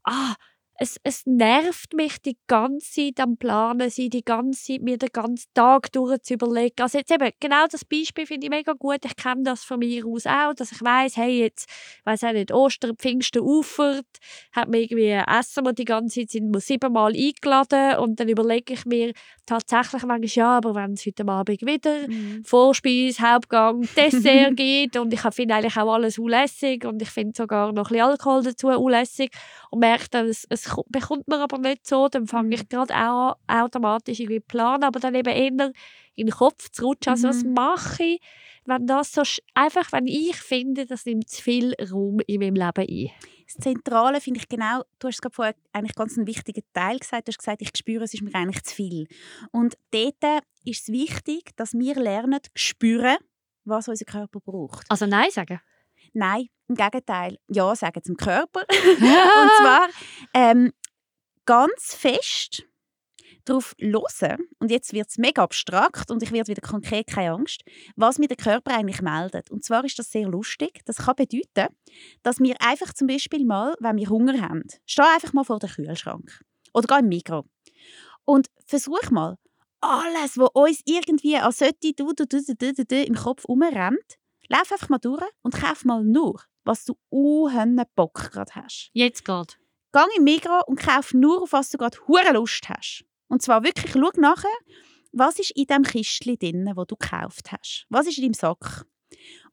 ah, 0.06 0.36
es, 0.78 0.98
es 1.04 1.26
nervt 1.26 1.94
mich 1.94 2.22
die 2.22 2.38
ganze 2.48 2.92
Zeit 2.92 3.20
am 3.20 3.38
Planen 3.38 3.90
sein, 3.90 4.10
die 4.10 4.24
ganze 4.24 4.74
Zeit 4.74 4.82
mir 4.82 4.98
den 4.98 5.10
ganzen 5.14 5.50
Tag 5.54 5.92
durch 5.94 6.22
zu 6.24 6.34
überlegen. 6.34 6.82
Also 6.82 6.98
jetzt 6.98 7.12
eben, 7.12 7.30
genau 7.40 7.66
das 7.72 7.86
Beispiel 7.86 8.26
finde 8.26 8.48
ich 8.48 8.52
mega 8.52 8.74
gut. 8.74 9.06
Ich 9.06 9.16
kenne 9.16 9.44
das 9.44 9.64
von 9.64 9.80
mir 9.80 10.06
aus 10.06 10.26
auch, 10.26 10.54
dass 10.54 10.74
ich 10.74 10.82
weiß, 10.82 11.16
hey, 11.16 11.40
jetzt, 11.44 11.70
weiß 12.04 12.26
auch 12.26 12.34
nicht, 12.34 12.52
Ostern, 12.52 12.98
Pfingsten 12.98 13.42
ufert, 13.42 14.06
hat 14.52 14.68
mir 14.68 14.82
irgendwie 14.82 15.12
essen 15.12 15.66
wir 15.66 15.74
die 15.74 15.86
ganze 15.86 16.20
Zeit, 16.22 16.32
sind 16.32 16.54
wir 16.54 16.60
siebenmal 16.60 17.14
eingeladen 17.14 17.98
und 18.00 18.20
dann 18.20 18.28
überlege 18.28 18.74
ich 18.74 18.86
mir 18.86 19.14
tatsächlich 19.46 20.04
manchmal, 20.04 20.28
ja, 20.28 20.58
aber 20.58 20.76
wenn 20.76 20.94
es 20.94 21.06
heute 21.06 21.28
Abend 21.28 21.62
wieder 21.62 22.08
Mhm. 22.08 22.44
Vorspeise, 22.44 23.22
Hauptgang, 23.22 23.82
Dessert 23.98 24.58
gibt 24.58 24.98
und 24.98 25.14
ich 25.14 25.22
finde 25.22 25.56
eigentlich 25.56 25.78
auch 25.78 25.94
alles 25.94 26.18
unlässig 26.18 26.86
und 26.86 27.02
ich 27.02 27.10
finde 27.10 27.34
sogar 27.36 27.72
noch 27.72 27.86
ein 27.86 27.94
bisschen 27.94 28.02
Alkohol 28.06 28.44
dazu 28.44 28.68
unlässig 28.68 29.32
und 29.72 29.80
merke 29.80 30.06
dann, 30.12 30.28
es, 30.28 30.46
es 30.50 30.65
ko- 30.66 30.86
bekommt 30.90 31.28
mir 31.28 31.40
aber 31.40 31.58
nicht 31.58 31.88
so, 31.88 32.08
dann 32.10 32.28
fange 32.28 32.56
ich 32.56 32.68
gerade 32.70 32.94
auch 32.96 33.36
automatisch 33.48 34.20
irgendwie 34.20 34.40
planen, 34.40 34.84
aber 34.84 35.00
dann 35.00 35.16
eben 35.16 35.30
eher 35.34 35.72
in 36.16 36.28
den 36.28 36.32
Kopf 36.36 36.70
zu 36.72 36.86
rutschen. 36.86 37.12
Also 37.12 37.28
was 37.28 37.44
Mhm. 37.44 37.54
mache 37.54 38.04
ich, 38.04 38.22
wenn 38.66 38.88
das 38.88 39.12
so, 39.12 39.22
einfach 39.54 39.92
wenn 39.92 40.08
ich 40.08 40.36
finde, 40.38 40.86
das 40.86 41.06
nimmt 41.06 41.30
zu 41.30 41.42
viel 41.42 41.74
Raum 41.92 42.20
in 42.26 42.40
meinem 42.40 42.56
Leben 42.56 42.88
ein. 42.90 43.12
Das 43.46 43.56
Zentrale 43.64 44.20
finde 44.22 44.40
ich 44.40 44.48
genau, 44.50 44.82
du 45.00 45.08
hast 45.08 45.16
es 45.16 45.22
gerade 45.22 45.36
vorher 45.36 45.56
eigentlich 45.72 45.96
ganz 45.96 46.18
einen 46.18 46.26
wichtigen 46.26 46.64
Teil 46.74 46.98
gesagt, 46.98 47.28
du 47.28 47.32
hast 47.32 47.38
gesagt, 47.38 47.62
ich 47.62 47.70
spüre, 47.78 48.04
es 48.06 48.14
ist 48.14 48.24
mir 48.24 48.34
eigentlich 48.34 48.64
zu 48.64 48.74
viel. 48.74 49.08
Und 49.52 49.78
dort 49.92 50.44
ist 50.64 50.84
es 50.84 50.88
wichtig, 50.92 51.56
dass 51.56 51.74
wir 51.74 51.96
lernen, 51.96 52.40
zu 52.42 52.50
spüren, 52.56 53.18
was 53.66 53.88
unser 53.88 54.06
Körper 54.06 54.40
braucht. 54.40 54.86
Also 54.90 55.06
Nein 55.06 55.30
sagen. 55.32 55.60
Nein, 56.16 56.48
im 56.68 56.76
Gegenteil, 56.76 57.38
Ja 57.48 57.76
sagen 57.76 58.02
zum 58.04 58.16
Körper. 58.16 58.62
Und 58.70 59.52
zwar 59.60 59.88
ähm, 60.34 60.72
ganz 61.46 61.94
fest 61.94 62.64
darauf 63.44 63.76
hören, 63.80 64.40
und 64.60 64.72
jetzt 64.72 64.92
wird 64.94 65.08
es 65.08 65.20
mega 65.20 65.44
abstrakt 65.44 66.10
und 66.10 66.24
ich 66.24 66.32
werde 66.32 66.48
wieder 66.48 66.68
konkret, 66.68 67.06
keine 67.06 67.34
Angst, 67.34 67.62
was 67.96 68.18
mir 68.18 68.28
der 68.28 68.38
Körper 68.38 68.76
eigentlich 68.76 69.04
meldet. 69.04 69.52
Und 69.52 69.64
zwar 69.64 69.86
ist 69.86 70.00
das 70.00 70.12
sehr 70.12 70.28
lustig. 70.28 70.82
Das 70.86 70.98
kann 70.98 71.16
bedeuten, 71.16 71.68
dass 72.24 72.40
wir 72.40 72.56
einfach 72.60 72.92
zum 72.94 73.06
Beispiel 73.06 73.46
mal, 73.46 73.76
wenn 73.80 73.98
wir 73.98 74.10
Hunger 74.10 74.42
haben, 74.42 74.64
steh 74.88 75.04
einfach 75.04 75.34
mal 75.34 75.44
vor 75.44 75.60
den 75.60 75.70
Kühlschrank 75.70 76.42
oder 76.74 76.88
geh 76.88 77.04
im 77.04 77.10
Mikro 77.10 77.46
und 78.26 78.48
versuch 78.66 79.12
mal, 79.12 79.38
alles, 79.82 80.38
was 80.38 80.50
uns 80.54 80.82
irgendwie 80.86 81.38
als 81.38 81.60
sollte 81.60 81.94
du, 81.94 82.14
du, 82.14 82.26
du, 82.26 82.42
du, 82.42 82.74
du, 82.74 82.86
du, 82.86 83.04
im 83.04 83.14
Kopf 83.14 83.48
rumrennt, 83.48 84.18
lauf 84.50 84.72
einfach 84.72 84.90
mal 84.90 84.98
durch 85.00 85.24
und 85.42 85.54
kauf 85.56 85.86
mal 85.86 86.04
nur, 86.04 86.42
was 86.64 86.86
du 86.86 86.96
unheimlich 87.10 87.88
Bock 87.96 88.32
gerade 88.32 88.52
hast. 88.56 88.90
Jetzt 88.94 89.26
geht. 89.26 89.60
Geh 89.94 90.00
im 90.18 90.24
Migros 90.24 90.64
und 90.68 90.80
kauf 90.80 91.14
nur, 91.14 91.44
auf 91.44 91.54
was 91.54 91.70
du 91.70 91.78
gerade 91.78 91.98
hure 92.08 92.34
Lust 92.34 92.68
hast. 92.70 93.06
Und 93.28 93.42
zwar 93.42 93.64
wirklich, 93.64 93.92
schau 93.94 94.10
nachher, 94.20 94.50
was 95.14 95.40
ist 95.40 95.52
in 95.52 95.66
dem 95.66 95.84
Kistchen 95.84 96.38
drin, 96.38 96.72
wo 96.76 96.84
du 96.86 96.96
gekauft 96.96 97.52
hast. 97.52 97.86
Was 97.90 98.06
ist 98.08 98.18
in 98.18 98.24
deinem 98.26 98.34
Sack? 98.34 98.86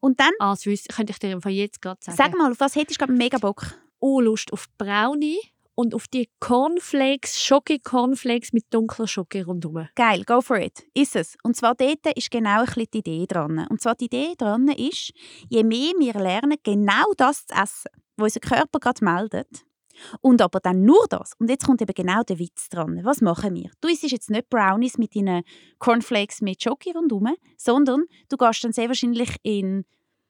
Und 0.01 0.19
dann, 0.19 0.33
Ah, 0.41 0.55
das 0.55 0.65
könnte 0.65 1.13
ich 1.13 1.19
dir 1.21 1.41
von 1.41 1.53
jetzt 1.53 1.81
gerade 1.81 2.01
sagen. 2.03 2.17
sag 2.17 2.37
mal, 2.37 2.51
auf 2.51 2.61
was 2.61 2.75
hättest 2.75 3.01
du 3.01 3.05
gerade 3.07 3.17
mega 3.17 3.39
Bock? 3.39 3.79
oh, 4.01 4.21
Lust 4.21 4.53
auf 4.53 4.67
Brownie 4.79 5.39
und 5.75 5.95
auf 5.95 6.07
die 6.09 6.29
Cornflakes, 6.41 7.43
Schoki-Cornflakes 7.43 8.53
mit 8.53 8.65
dunkler 8.71 9.07
Schoki 9.07 9.43
rundherum. 9.43 9.89
Geil, 9.95 10.25
go 10.25 10.41
for 10.41 10.59
it. 10.59 10.85
Ist 10.95 11.17
es. 11.17 11.37
Und 11.43 11.57
zwar 11.57 11.75
dort 11.75 12.07
ist 12.15 12.31
genau 12.31 12.61
ein 12.61 12.67
bisschen 12.67 12.89
die 12.93 12.99
Idee 12.99 13.27
dran. 13.27 13.67
Und 13.69 13.81
zwar 13.81 13.95
die 13.95 14.07
Idee 14.07 14.35
dran 14.37 14.69
ist, 14.69 15.13
je 15.49 15.65
mehr 15.65 15.93
wir 15.99 16.15
lernen, 16.15 16.57
genau 16.63 17.13
das 17.17 17.47
zu 17.47 17.55
essen, 17.55 17.91
was 18.17 18.37
unser 18.37 18.41
Körper 18.41 18.79
gerade 18.79 19.05
meldet, 19.05 19.65
und 20.21 20.41
aber 20.43 20.61
dann 20.61 20.85
nur 20.85 21.07
das. 21.09 21.33
Und 21.39 21.51
jetzt 21.51 21.67
kommt 21.67 21.83
eben 21.83 21.95
genau 21.95 22.23
der 22.23 22.39
Witz 22.39 22.69
dran. 22.69 23.01
Was 23.05 23.21
machen 23.21 23.55
wir? 23.55 23.71
Du 23.81 23.89
isst 23.89 24.03
jetzt 24.03 24.31
nicht 24.31 24.49
Brownies 24.49 24.99
mit 24.99 25.15
deinen 25.15 25.43
Cornflakes 25.79 26.41
mit 26.41 26.63
Schoki 26.63 26.93
rundherum, 26.93 27.35
sondern 27.57 28.05
du 28.29 28.37
gehst 28.37 28.65
dann 28.65 28.73
sehr 28.73 28.89
wahrscheinlich 28.89 29.37
in 29.43 29.85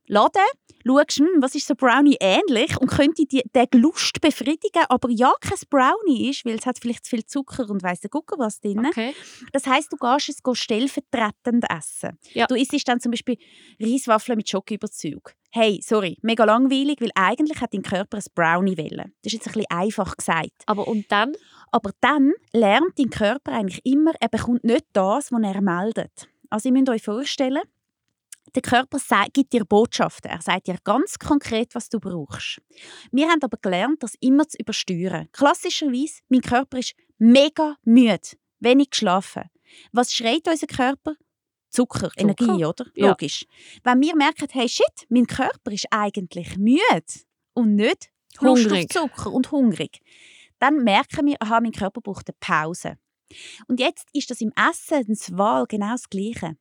Laden, 0.06 0.42
schaust, 0.86 1.18
hm, 1.18 1.28
was 1.40 1.54
ist 1.54 1.66
so 1.66 1.74
Brownie 1.74 2.16
ähnlich 2.20 2.76
und 2.80 2.88
könnte 2.88 3.24
die, 3.24 3.42
den 3.54 3.80
Lust 3.80 4.20
befriedigen, 4.20 4.82
aber 4.88 5.08
ja 5.10 5.32
kein 5.40 5.58
Brownie 5.70 6.30
ist, 6.30 6.44
weil 6.44 6.56
es 6.56 6.66
hat 6.66 6.78
vielleicht 6.78 7.04
zu 7.04 7.10
viel 7.10 7.24
Zucker 7.24 7.68
und 7.70 7.82
weiss 7.82 8.00
der 8.00 8.10
Gucker 8.10 8.36
was 8.38 8.60
drin. 8.60 8.86
Okay. 8.86 9.14
Das 9.52 9.66
heißt, 9.66 9.92
du 9.92 9.96
gehst 9.96 10.28
es 10.28 10.58
stellvertretend 10.58 11.64
essen. 11.70 12.18
Ja. 12.32 12.46
Du 12.46 12.56
isst 12.56 12.72
dann 12.88 13.00
zum 13.00 13.12
Beispiel 13.12 13.36
Reiswaffeln 13.80 14.36
mit 14.36 14.48
Schokoüberzug. 14.48 15.34
hey, 15.54 15.80
sorry, 15.82 16.16
mega 16.22 16.44
langweilig, 16.44 17.00
weil 17.00 17.10
eigentlich 17.14 17.60
hat 17.60 17.74
dein 17.74 17.82
Körper 17.82 18.16
ein 18.16 18.24
Brownie 18.34 18.76
wollen. 18.78 19.12
Das 19.22 19.32
ist 19.32 19.34
jetzt 19.34 19.48
ein 19.48 19.52
bisschen 19.52 19.70
einfach 19.70 20.16
gesagt. 20.16 20.62
Aber 20.66 20.88
und 20.88 21.12
dann? 21.12 21.32
Aber 21.70 21.90
dann 22.00 22.32
lernt 22.52 22.98
dein 22.98 23.10
Körper 23.10 23.52
eigentlich 23.52 23.84
immer, 23.84 24.12
er 24.18 24.28
bekommt 24.28 24.64
nicht 24.64 24.86
das, 24.94 25.30
was 25.30 25.42
er 25.42 25.60
meldet. 25.60 26.28
Also 26.48 26.68
ihr 26.68 26.72
müsst 26.72 26.88
euch 26.88 27.02
vorstellen, 27.02 27.62
der 28.54 28.62
Körper 28.62 28.98
sagt- 28.98 29.34
gibt 29.34 29.52
dir 29.52 29.64
Botschaften. 29.64 30.30
Er 30.30 30.40
sagt 30.42 30.66
dir 30.66 30.76
ganz 30.84 31.18
konkret, 31.18 31.74
was 31.74 31.88
du 31.88 31.98
brauchst. 32.00 32.60
Wir 33.10 33.28
haben 33.28 33.42
aber 33.42 33.56
gelernt, 33.60 34.02
das 34.02 34.14
immer 34.20 34.46
zu 34.48 34.58
übersteuern. 34.58 35.28
Klassischerweise, 35.32 36.20
mein 36.28 36.40
Körper 36.42 36.78
ist 36.78 36.94
mega 37.18 37.76
müde, 37.84 38.20
wenig 38.60 38.90
geschlafen. 38.90 39.44
Was 39.92 40.12
schreit 40.12 40.46
unser 40.48 40.66
Körper? 40.66 41.14
Zucker, 41.70 42.10
Energie, 42.16 42.64
oder? 42.66 42.86
Ja. 42.94 43.08
Logisch. 43.08 43.46
Wenn 43.82 44.00
wir 44.02 44.14
merken, 44.14 44.46
hey 44.50 44.68
shit, 44.68 45.06
mein 45.08 45.26
Körper 45.26 45.70
ist 45.72 45.86
eigentlich 45.90 46.58
müde 46.58 47.04
und 47.54 47.74
nicht 47.76 48.10
Hungrig. 48.40 48.92
Zucker 48.92 49.30
und 49.32 49.50
hungrig, 49.50 50.00
dann 50.58 50.84
merken 50.84 51.26
wir, 51.26 51.36
aha, 51.40 51.60
mein 51.60 51.72
Körper 51.72 52.00
braucht 52.00 52.28
eine 52.28 52.36
Pause. 52.40 52.98
Und 53.66 53.80
jetzt 53.80 54.08
ist 54.12 54.30
das 54.30 54.40
im 54.40 54.52
Essen, 54.56 55.04
das 55.08 55.36
Wahl 55.36 55.66
genau 55.66 55.92
das 55.92 56.08
Gleiche. 56.08 56.56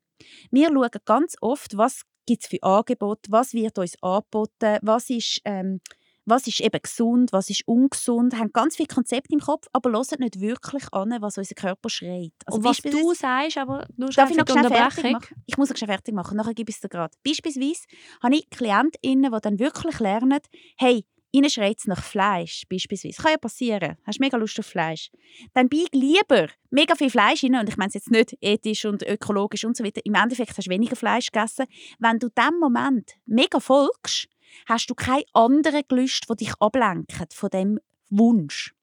Wir 0.51 0.67
schauen 0.67 0.89
ganz 1.05 1.35
oft, 1.41 1.77
was 1.77 2.01
gibt 2.25 2.43
es 2.43 2.49
für 2.49 2.61
Angebote, 2.63 3.31
was 3.31 3.53
wird 3.53 3.77
uns 3.77 4.01
angeboten, 4.01 4.77
was 4.81 5.09
ist, 5.09 5.41
ähm, 5.45 5.81
was 6.25 6.47
ist 6.47 6.61
eben 6.61 6.81
gesund, 6.81 7.33
was 7.33 7.49
ist 7.49 7.67
ungesund, 7.67 8.37
haben 8.37 8.53
ganz 8.53 8.75
viele 8.75 8.87
Konzepte 8.87 9.33
im 9.33 9.39
Kopf, 9.39 9.67
aber 9.73 9.91
hören 9.91 10.19
nicht 10.19 10.39
wirklich 10.39 10.83
an, 10.91 11.15
was 11.19 11.37
unser 11.37 11.55
Körper 11.55 11.89
schreit. 11.89 12.33
Also 12.45 12.59
und 12.59 12.63
was 12.63 12.77
du 12.77 13.13
sagst, 13.13 13.57
aber 13.57 13.87
nur 13.97 14.09
Darf 14.09 14.29
ich 14.29 14.37
noch 14.37 14.45
fertig 14.45 14.71
Unterbrechung. 14.71 15.11
machen? 15.13 15.43
Ich 15.47 15.57
muss 15.57 15.69
noch 15.69 15.77
schnell 15.77 15.89
fertig 15.89 16.13
machen, 16.13 16.37
nachher 16.37 16.53
gebe 16.53 16.69
ich 16.69 16.75
es 16.75 16.81
dir 16.81 16.89
gerade. 16.89 17.15
Beispielsweise 17.25 17.81
habe 18.21 18.35
ich 18.35 18.49
KlientInnen, 18.49 19.31
die 19.31 19.41
dann 19.41 19.59
wirklich 19.59 19.99
lernen, 19.99 20.39
hey, 20.77 21.05
ihnen 21.31 21.49
schreit 21.49 21.79
es 21.79 21.87
nach 21.87 22.03
Fleisch, 22.03 22.63
beispielsweise. 22.69 23.21
Kann 23.21 23.31
ja 23.31 23.37
passieren. 23.37 23.97
Hast 24.05 24.19
mega 24.19 24.37
Lust 24.37 24.59
auf 24.59 24.65
Fleisch. 24.65 25.09
Dann 25.53 25.69
bieg 25.69 25.89
lieber 25.93 26.47
mega 26.69 26.95
viel 26.95 27.09
Fleisch 27.09 27.43
rein, 27.43 27.55
und 27.55 27.69
ich 27.69 27.77
meine 27.77 27.89
es 27.89 27.95
jetzt 27.95 28.11
nicht 28.11 28.37
ethisch 28.41 28.85
und 28.85 29.03
ökologisch 29.03 29.65
und 29.65 29.77
so 29.77 29.83
weiter. 29.83 30.01
Im 30.03 30.15
Endeffekt 30.15 30.57
hast 30.57 30.67
du 30.67 30.71
weniger 30.71 30.95
Fleisch 30.95 31.31
gegessen. 31.31 31.65
Wenn 31.99 32.19
du 32.19 32.29
dem 32.29 32.59
Moment 32.59 33.13
mega 33.25 33.59
folgst, 33.59 34.27
hast 34.67 34.89
du 34.89 34.95
keine 34.95 35.23
anderen 35.33 35.83
Gelüste, 35.87 36.27
die 36.31 36.45
dich 36.45 36.53
ablenken 36.59 37.27
von 37.31 37.49
dem 37.49 37.79
Wunsch. 38.09 38.73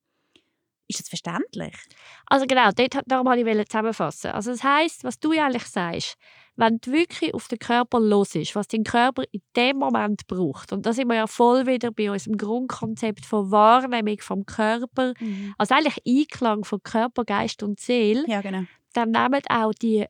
Ist 0.89 1.01
das 1.01 1.09
verständlich? 1.09 1.77
Also 2.27 2.47
genau, 2.47 2.71
dort, 2.75 3.03
darum 3.07 3.27
wollte 3.27 3.49
ich 3.49 3.69
zusammenfassen. 3.69 4.31
Also 4.31 4.53
das 4.53 4.65
heisst, 4.65 5.05
was 5.05 5.21
du 5.21 5.33
eigentlich 5.33 5.65
sagst, 5.65 6.17
wenn 6.59 6.79
du 6.81 6.93
wirklich 6.93 7.33
auf 7.35 7.49
den 7.49 7.59
Körper 7.59 8.01
los 8.01 8.35
ist, 8.35 8.55
was 8.57 8.69
dein 8.69 8.85
Körper 8.85 9.23
in 9.33 9.41
dem 9.57 9.79
Moment 9.79 10.27
braucht, 10.27 10.73
und 10.73 10.85
da 10.85 10.93
sind 10.93 11.09
wir 11.09 11.15
ja 11.15 11.27
voll 11.27 11.67
wieder 11.67 11.91
bei 11.93 12.11
unserem 12.11 12.37
Grundkonzept 12.37 13.25
von 13.25 13.51
Wahrnehmung 13.51 14.19
vom 14.21 14.45
Körper, 14.45 15.15
also 15.57 15.75
eigentlich 15.75 16.03
Einklang 16.07 16.65
von 16.65 16.83
Körper, 16.83 17.25
Geist 17.25 17.63
und 17.63 17.81
Seele, 17.81 18.25
Ja, 18.27 18.41
genau. 18.43 18.65
dann 18.93 19.13
nehmen 19.13 19.41
auch 19.49 19.73
die 19.73 20.05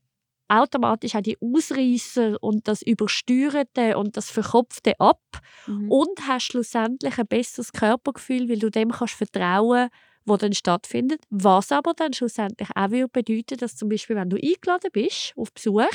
automatisch 0.51 1.15
auch 1.15 1.21
die 1.21 1.37
Ausreißer 1.43 2.39
und 2.43 2.67
das 2.69 2.81
Übersteuerte 2.81 3.99
und 3.99 4.17
das 4.17 4.31
Verkopfte 4.31 4.99
ab 4.99 5.21
Mhm. 5.67 5.91
und 5.91 6.27
hast 6.27 6.45
schlussendlich 6.45 7.19
ein 7.19 7.27
besseres 7.27 7.73
Körpergefühl, 7.73 8.49
weil 8.49 8.59
du 8.59 8.71
dem 8.71 8.91
kannst 8.91 9.15
vertrauen 9.15 9.89
wo 10.25 10.37
dann 10.37 10.53
stattfindet. 10.53 11.23
Was 11.31 11.73
aber 11.73 11.95
dann 11.95 12.13
schlussendlich 12.13 12.69
auch 12.75 12.89
bedeuten, 13.11 13.57
dass 13.57 13.77
zum 13.77 13.89
Beispiel, 13.89 14.15
wenn 14.17 14.29
du 14.29 14.37
eingeladen 14.37 14.91
bist 14.93 15.33
auf 15.37 15.51
Besuch 15.55 15.87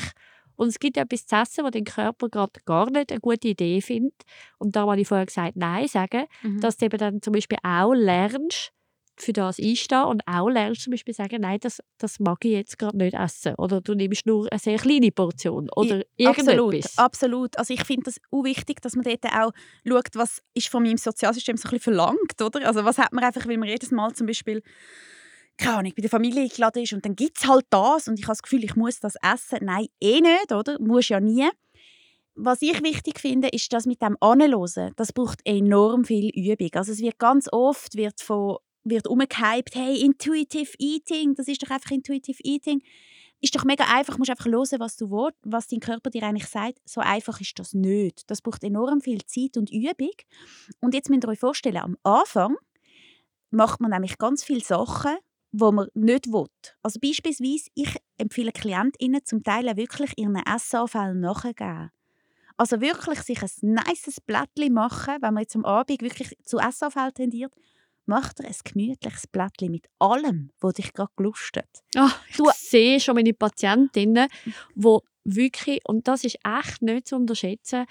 und 0.56 0.68
es 0.68 0.78
gibt 0.78 0.96
etwas 0.96 1.26
zu 1.26 1.36
essen, 1.36 1.64
wo 1.64 1.70
dein 1.70 1.84
Körper 1.84 2.28
gerade 2.28 2.60
gar 2.64 2.90
nicht 2.90 3.10
eine 3.12 3.20
gute 3.20 3.48
Idee 3.48 3.80
findet 3.80 4.14
und 4.58 4.76
da 4.76 4.86
habe 4.86 5.00
ich 5.00 5.08
vorher 5.08 5.26
gesagt, 5.26 5.56
nein 5.56 5.86
sagen, 5.88 6.24
Mhm. 6.42 6.60
dass 6.60 6.76
du 6.76 6.86
eben 6.86 6.98
dann 6.98 7.22
zum 7.22 7.32
Beispiel 7.32 7.58
auch 7.62 7.92
lernst, 7.94 8.70
für 9.16 9.32
das 9.32 9.60
einstehen 9.60 10.02
und 10.06 10.22
auch 10.26 10.48
lernst 10.48 10.82
zum 10.82 10.90
Beispiel 10.90 11.14
sagen, 11.14 11.40
nein, 11.42 11.58
das, 11.60 11.80
das 11.98 12.18
mag 12.18 12.44
ich 12.44 12.50
jetzt 12.50 12.80
gerade 12.80 12.96
nicht 12.96 13.14
essen. 13.14 13.54
Oder 13.58 13.80
du 13.80 13.94
nimmst 13.94 14.26
nur 14.26 14.50
eine 14.50 14.58
sehr 14.58 14.76
kleine 14.76 15.12
Portion 15.12 15.68
oder 15.76 16.02
Absolut, 16.24 16.58
irgendetwas. 16.58 16.98
absolut. 16.98 17.56
Also 17.56 17.74
ich 17.74 17.84
finde 17.84 18.06
das 18.06 18.16
auch 18.32 18.42
wichtig, 18.42 18.80
dass 18.82 18.96
man 18.96 19.04
dort 19.04 19.24
auch 19.26 19.52
schaut, 19.86 20.08
was 20.14 20.42
ist 20.54 20.66
von 20.66 20.82
meinem 20.82 20.96
Sozialsystem 20.96 21.56
so 21.56 21.68
ein 21.68 21.70
bisschen 21.70 21.94
verlangt, 21.94 22.42
oder? 22.42 22.66
Also 22.66 22.84
was 22.84 22.98
hat 22.98 23.12
man 23.12 23.22
einfach, 23.22 23.46
weil 23.46 23.56
man 23.56 23.68
jedes 23.68 23.92
Mal 23.92 24.12
zum 24.14 24.26
Beispiel 24.26 24.62
keine 25.56 25.78
Ahnung, 25.78 25.92
bei 25.96 26.02
der 26.02 26.10
Familie 26.10 26.42
eingeladen 26.42 26.82
ist 26.82 26.92
und 26.92 27.04
dann 27.04 27.16
gibt 27.16 27.38
es 27.38 27.46
halt 27.46 27.66
das 27.70 28.08
und 28.08 28.18
ich 28.18 28.24
habe 28.24 28.32
das 28.32 28.42
Gefühl, 28.42 28.64
ich 28.64 28.76
muss 28.76 29.00
das 29.00 29.14
essen. 29.22 29.58
Nein, 29.62 29.86
eh 30.00 30.20
nicht, 30.20 30.52
oder? 30.52 30.80
Muss 30.80 31.08
ja 31.08 31.20
nie. 31.20 31.48
Was 32.34 32.62
ich 32.62 32.82
wichtig 32.82 33.20
finde, 33.20 33.48
ist, 33.48 33.72
dass 33.72 33.86
mit 33.86 34.02
dem 34.02 34.16
Anhören, 34.20 34.92
das 34.96 35.12
braucht 35.12 35.40
enorm 35.44 36.04
viel 36.04 36.30
Übung. 36.30 36.70
Also 36.74 36.90
es 36.90 37.00
wird 37.00 37.18
ganz 37.18 37.48
oft 37.52 37.94
wird 37.94 38.20
von 38.20 38.58
wird 38.84 39.06
umgehypt, 39.06 39.74
hey, 39.74 40.02
Intuitive 40.02 40.72
Eating, 40.78 41.34
das 41.34 41.48
ist 41.48 41.62
doch 41.62 41.70
einfach 41.70 41.90
Intuitive 41.90 42.42
Eating. 42.42 42.82
Ist 43.40 43.54
doch 43.54 43.64
mega 43.64 43.84
einfach, 43.84 44.18
musst 44.18 44.30
einfach 44.30 44.46
hören, 44.46 44.78
was 44.80 44.96
du 44.96 45.10
willst, 45.10 45.38
was 45.42 45.66
dein 45.66 45.80
Körper 45.80 46.10
dir 46.10 46.22
eigentlich 46.22 46.46
sagt. 46.46 46.78
So 46.84 47.00
einfach 47.00 47.40
ist 47.40 47.58
das 47.58 47.74
nicht. 47.74 48.30
Das 48.30 48.40
braucht 48.40 48.64
enorm 48.64 49.00
viel 49.00 49.24
Zeit 49.26 49.56
und 49.56 49.70
Übung. 49.70 50.14
Und 50.80 50.94
jetzt 50.94 51.10
müsst 51.10 51.24
ihr 51.24 51.28
euch 51.28 51.40
vorstellen, 51.40 51.78
am 51.78 51.96
Anfang 52.02 52.56
macht 53.50 53.80
man 53.80 53.90
nämlich 53.90 54.18
ganz 54.18 54.44
viele 54.44 54.60
Sachen, 54.60 55.16
wo 55.56 55.70
man 55.70 55.86
nicht 55.94 56.26
will. 56.32 56.46
Also 56.82 56.98
beispielsweise, 57.00 57.70
ich 57.74 57.96
empfehle 58.18 58.50
KlientInnen 58.50 59.24
zum 59.24 59.42
Teil 59.44 59.68
auch 59.68 59.76
wirklich 59.76 60.12
ihren 60.16 60.34
Essanfällen 60.36 61.20
nachzugeben. 61.20 61.90
Also 62.56 62.80
wirklich 62.80 63.20
sich 63.22 63.40
ein 63.42 63.74
nices 63.86 64.20
Blättchen 64.20 64.72
machen, 64.72 65.16
wenn 65.20 65.34
man 65.34 65.42
jetzt 65.42 65.56
am 65.56 65.64
Abend 65.64 66.02
wirklich 66.02 66.36
zu 66.44 66.58
Essanfällen 66.58 67.14
tendiert, 67.14 67.52
macht 68.06 68.40
er 68.40 68.46
ein 68.46 68.54
gemütliches 68.64 69.26
Blättchen 69.28 69.70
mit 69.70 69.86
allem, 69.98 70.50
was 70.60 70.74
dich 70.74 70.92
gerade 70.92 71.12
gelustet. 71.16 71.68
Ah, 71.96 72.10
ich 72.28 72.36
Du- 72.36 72.50
sehe 72.54 72.98
schon 73.00 73.14
meine 73.14 73.32
Patientinnen, 73.32 74.28
wo 74.74 75.02
wirklich, 75.24 75.80
und 75.86 76.06
das 76.08 76.24
ist 76.24 76.38
echt 76.44 76.82
nicht 76.82 77.08
zu 77.08 77.16
unterschätzen, 77.16 77.86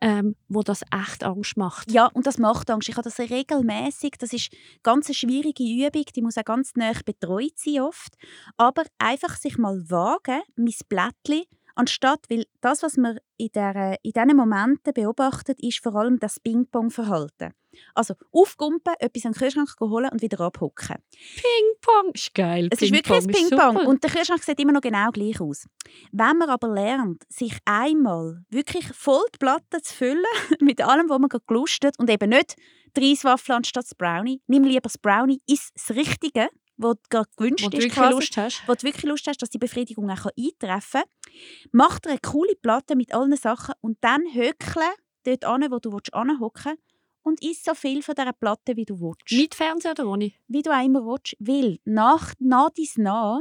ähm, 0.00 0.36
wo 0.48 0.62
das 0.62 0.82
echt 0.92 1.24
Angst 1.24 1.56
macht. 1.56 1.90
Ja, 1.90 2.06
und 2.06 2.26
das 2.26 2.38
macht 2.38 2.70
Angst. 2.70 2.88
Ich 2.88 2.96
habe 2.96 3.08
das 3.08 3.18
regelmäßig. 3.18 4.14
Das 4.18 4.32
ist 4.32 4.50
ganz 4.82 5.06
eine 5.06 5.14
schwierige 5.14 5.64
Übung. 5.64 6.04
Die 6.14 6.22
muss 6.22 6.36
auch 6.36 6.44
ganz 6.44 6.72
nah 6.74 6.92
betreut 7.04 7.56
sein 7.56 7.80
oft. 7.80 8.14
Aber 8.56 8.84
einfach 8.98 9.36
sich 9.36 9.58
mal 9.58 9.82
wagen, 9.88 10.42
mein 10.56 10.74
Blättchen, 10.88 11.44
anstatt, 11.74 12.26
weil 12.28 12.44
das, 12.60 12.82
was 12.82 12.96
man 12.96 13.18
in, 13.36 13.50
der, 13.54 13.98
in 14.02 14.12
diesen 14.12 14.36
Momenten 14.36 14.92
beobachtet, 14.92 15.60
ist 15.60 15.82
vor 15.82 15.94
allem 15.94 16.18
das 16.18 16.40
Ping-Pong-Verhalten. 16.40 17.52
Also 17.94 18.14
aufgumpen, 18.32 18.94
etwas 18.98 19.26
an 19.26 19.32
den 19.32 19.38
Kühlschrank 19.38 19.68
holen 19.80 20.10
und 20.10 20.22
wieder 20.22 20.40
abhocken. 20.40 20.96
Ping-Pong 21.36 22.12
ist 22.12 22.34
geil. 22.34 22.68
Es 22.70 22.82
ist 22.82 22.92
wirklich 22.92 23.18
ein 23.18 23.26
Ping-Pong 23.26 23.86
und 23.86 24.02
der 24.02 24.10
Kühlschrank 24.10 24.42
sieht 24.42 24.60
immer 24.60 24.72
noch 24.72 24.80
genau 24.80 25.10
gleich 25.10 25.40
aus. 25.40 25.66
Wenn 26.12 26.38
man 26.38 26.50
aber 26.50 26.68
lernt, 26.68 27.22
sich 27.28 27.56
einmal 27.64 28.44
wirklich 28.50 28.86
voll 28.88 29.24
die 29.34 29.38
Platte 29.38 29.82
zu 29.82 29.94
füllen 29.94 30.24
mit 30.60 30.80
allem, 30.80 31.08
was 31.08 31.18
man 31.18 31.28
gerade 31.28 31.44
gelustet 31.46 31.98
und 31.98 32.10
eben 32.10 32.30
nicht 32.30 32.56
die 32.96 33.10
Reiswaffel 33.10 33.54
anstatt 33.54 33.84
das 33.84 33.94
Brownie, 33.94 34.40
nimm 34.46 34.64
lieber 34.64 34.80
das 34.80 34.98
Brownie, 34.98 35.40
ist 35.46 35.70
das 35.74 35.96
Richtige, 35.96 36.48
was 36.76 36.96
du 36.96 37.02
gerade 37.10 37.30
gewünscht 37.36 37.64
wo 37.64 37.68
du 37.68 37.76
ist, 37.76 37.84
wirklich 37.84 37.94
quasi, 37.94 38.14
Lust 38.14 38.36
hast. 38.36 38.62
wo 38.66 38.74
du 38.74 38.82
wirklich 38.82 39.04
Lust 39.04 39.26
hast, 39.26 39.42
dass 39.42 39.50
die 39.50 39.58
Befriedigung 39.58 40.10
auch 40.10 40.26
eintreffen 40.36 41.02
kann. 41.02 41.70
Mach 41.72 41.98
dir 41.98 42.10
eine 42.10 42.18
coole 42.20 42.54
Platte 42.56 42.96
mit 42.96 43.14
allen 43.14 43.36
Sachen 43.36 43.74
und 43.80 43.98
dann 44.00 44.22
höckle 44.32 44.82
dort 45.24 45.44
an, 45.44 45.66
wo 45.70 45.78
du 45.78 45.98
anhocken 46.12 46.72
willst 46.72 46.82
und 47.26 47.42
iss 47.42 47.64
so 47.64 47.74
viel 47.74 48.02
von 48.02 48.14
dieser 48.14 48.32
Platte, 48.32 48.76
wie 48.76 48.84
du 48.84 49.00
willst 49.00 49.32
Mit 49.32 49.54
Fernseher 49.54 49.92
oder 49.92 50.06
ohne? 50.06 50.32
wie 50.46 50.62
du 50.62 50.70
auch 50.70 50.84
immer 50.84 51.04
willst, 51.04 51.36
weil 51.40 51.78
nach, 51.84 52.32
nach 52.38 52.70
dies 52.70 52.96
nach 52.96 53.40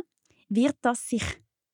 wird 0.49 0.75
das 0.81 1.07
sich 1.07 1.23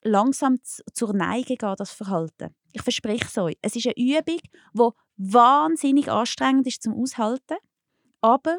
langsam 0.04 0.60
zur 0.93 1.13
Neige 1.13 1.56
gehen, 1.56 1.76
das 1.78 1.91
Verhalten. 1.91 2.54
Ich 2.74 2.82
verspreche 2.82 3.26
es 3.26 3.38
euch. 3.38 3.58
Es 3.62 3.76
ist 3.76 3.86
eine 3.86 3.95
Übung, 3.97 4.39
die 4.74 4.89
wahnsinnig 5.17 6.12
anstrengend 6.12 6.67
ist 6.67 6.84
zum 6.84 6.93
Aushalten, 6.93 7.58
aber 8.19 8.58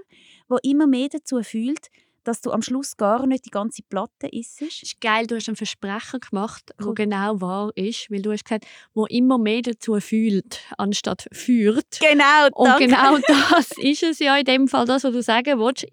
wo 0.49 0.57
immer 0.63 0.87
mehr 0.87 1.09
dazu 1.09 1.43
fühlt, 1.43 1.89
dass 2.25 2.41
du 2.41 2.51
am 2.53 2.63
Schluss 2.63 2.97
gar 2.97 3.27
nicht 3.27 3.45
die 3.47 3.51
ganze 3.51 3.83
Platte 3.83 4.29
isst. 4.31 4.63
Es 4.63 4.83
ist 4.83 5.01
geil, 5.01 5.27
du 5.27 5.37
hast 5.37 5.49
einen 5.49 5.57
Versprecher 5.57 6.19
gemacht, 6.19 6.71
der 6.79 6.87
Cool. 6.87 6.95
genau 6.95 7.41
wahr 7.41 7.71
ist, 7.75 8.11
weil 8.11 8.23
du 8.23 8.33
hast 8.33 8.45
gesagt, 8.45 8.65
wo 8.95 9.07
immer 9.07 9.39
mehr 9.39 9.63
dazu 9.63 9.99
fühlt, 10.01 10.61
anstatt 10.79 11.27
führt. 11.33 12.01
Genau, 12.01 12.47
Und 12.55 12.69
danke. 12.69 12.87
genau 12.87 13.19
das 13.51 13.71
ist 13.79 14.03
es 14.03 14.19
ja 14.19 14.37
in 14.37 14.45
dem 14.45 14.69
Fall, 14.69 14.85
das, 14.87 15.05
was 15.05 15.13
du 15.13 15.23
sagen 15.23 15.59
willst. 15.59 15.87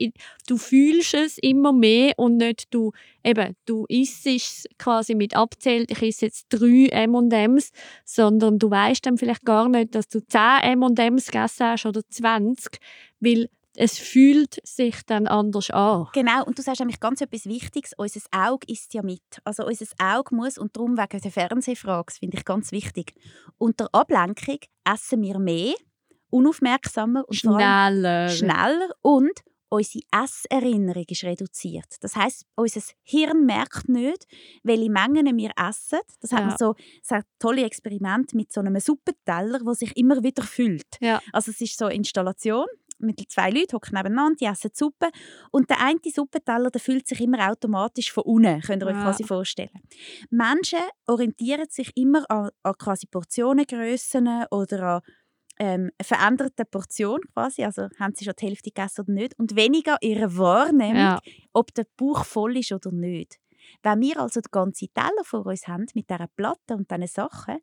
Du 0.48 0.58
fühlst 0.58 1.13
es 1.13 1.38
immer 1.38 1.74
mehr 1.74 2.13
und 2.18 2.38
nicht 2.38 2.74
du, 2.74 2.92
eben, 3.24 3.56
du 3.65 3.86
isst 3.89 4.26
es 4.28 4.65
quasi 4.78 5.15
mit 5.15 5.36
abzählt, 5.36 5.92
ich 5.92 6.02
esse 6.02 6.26
jetzt 6.26 6.48
drei 6.50 6.88
M&M's, 6.92 7.72
sondern 8.06 8.60
du 8.60 8.70
weißt 8.70 9.06
dann 9.06 9.18
vielleicht 9.18 9.44
gar 9.46 9.70
nicht, 9.70 9.96
dass 9.96 10.08
du 10.08 10.20
10 10.26 10.39
M&M's 10.63 11.28
gegessen 11.28 11.65
hast 11.68 11.86
oder 11.86 12.02
20, 12.10 12.80
weil 13.20 13.50
es 13.82 13.98
fühlt 13.98 14.60
sich 14.68 15.04
dann 15.06 15.26
anders 15.26 15.70
an. 15.72 16.08
Genau, 16.13 16.44
und 16.44 16.58
du 16.58 16.62
sagst 16.62 16.82
nämlich 16.82 17.00
ganz 17.00 17.22
etwas 17.22 17.46
Wichtiges. 17.46 17.94
Unser 17.96 18.20
Auge 18.32 18.68
isst 18.68 18.94
ja 18.94 19.02
mit. 19.02 19.22
Also 19.46 19.65
unser 19.65 19.86
Auge 20.00 20.36
muss, 20.36 20.58
und 20.58 20.76
darum 20.76 20.98
wegen 20.98 21.22
der 21.22 21.32
Fernsehfrage, 21.32 22.12
finde 22.13 22.38
ich 22.38 22.44
ganz 22.44 22.74
wichtig, 22.74 23.13
unter 23.58 23.88
Ablenkung 23.94 24.60
essen 24.84 25.22
wir 25.22 25.39
mehr, 25.39 25.76
unaufmerksamer 26.30 27.24
und 27.28 27.36
Schneller. 27.36 28.28
schneller 28.30 28.89
und 29.02 29.32
unsere 29.70 30.04
Esserinnerung 30.12 31.06
ist 31.08 31.24
reduziert. 31.24 31.86
Das 32.02 32.15
heißt, 32.15 32.44
unser 32.56 32.82
Hirn 33.04 33.46
merkt 33.46 33.88
nicht, 33.88 34.26
welche 34.63 34.89
Mengen 34.89 35.38
wir 35.38 35.52
essen. 35.56 36.00
Das 36.20 36.32
hat 36.34 36.39
Ja. 36.42 36.46
man 36.48 36.58
so, 36.58 36.76
es 37.04 37.12
hat 37.12 37.26
tolle 37.39 37.63
Experimente 37.65 38.36
mit 38.36 38.52
so 38.52 38.60
einem 38.60 38.78
Suppenteller, 38.80 39.60
der 39.60 39.74
sich 39.76 39.96
immer 39.96 40.22
wieder 40.24 40.44
füllt. 40.44 40.98
Ja. 41.00 41.22
Also 41.32 41.52
es 41.52 41.62
ist 41.62 41.78
so 41.78 41.86
eine 41.86 41.96
Installation 41.96 42.65
mit 43.00 43.20
zwei 43.30 43.50
Leuten 43.50 43.74
hocken 43.74 43.96
nebeneinander, 43.96 44.36
die 44.40 44.46
essen 44.46 44.72
die 44.74 44.78
Suppe 44.78 45.10
und 45.52 45.70
der 45.70 45.82
eine 45.82 46.00
Suppenteller 46.14 46.70
der 46.70 46.82
füllt 46.82 47.08
sich 47.08 47.22
immer 47.22 47.50
automatisch 47.50 48.12
von 48.12 48.24
unten, 48.24 48.62
könnt 48.62 48.84
ihr 48.84 48.88
euch 48.88 48.96
Ja. 48.98 49.04
quasi 49.04 49.24
vorstellen. 49.24 49.82
Menschen 50.30 50.80
orientieren 51.08 51.68
sich 51.70 51.92
immer 51.96 52.30
an, 52.30 52.50
an 52.64 52.74
quasi 52.78 53.08
Portionengrössen 53.08 54.28
oder 54.52 54.82
an 54.84 55.02
ähm, 55.62 55.92
veränderte 56.02 56.64
Portion 56.66 57.20
quasi, 57.34 57.64
also 57.66 57.88
haben 58.00 58.14
sie 58.16 58.24
schon 58.26 58.34
die 58.40 58.46
Hälfte 58.48 58.72
gegessen 58.72 59.02
oder 59.02 59.12
nicht 59.12 59.38
und 59.38 59.56
weniger 59.58 59.98
ihre 60.02 60.38
Wahrnehmung, 60.38 60.96
Ja. 60.96 61.20
ob 61.54 61.74
der 61.74 61.86
Bauch 61.98 62.24
voll 62.24 62.58
ist 62.58 62.72
oder 62.72 62.92
nicht. 62.92 63.40
Wenn 63.84 64.00
wir 64.02 64.20
also 64.22 64.40
den 64.42 64.52
ganzen 64.52 64.88
Teller 64.94 65.24
vor 65.24 65.46
uns 65.46 65.68
haben 65.68 65.86
mit 65.94 66.10
dieser 66.10 66.28
Platte 66.36 66.76
und 66.76 66.90
diesen 66.90 67.08
Sachen, 67.08 67.58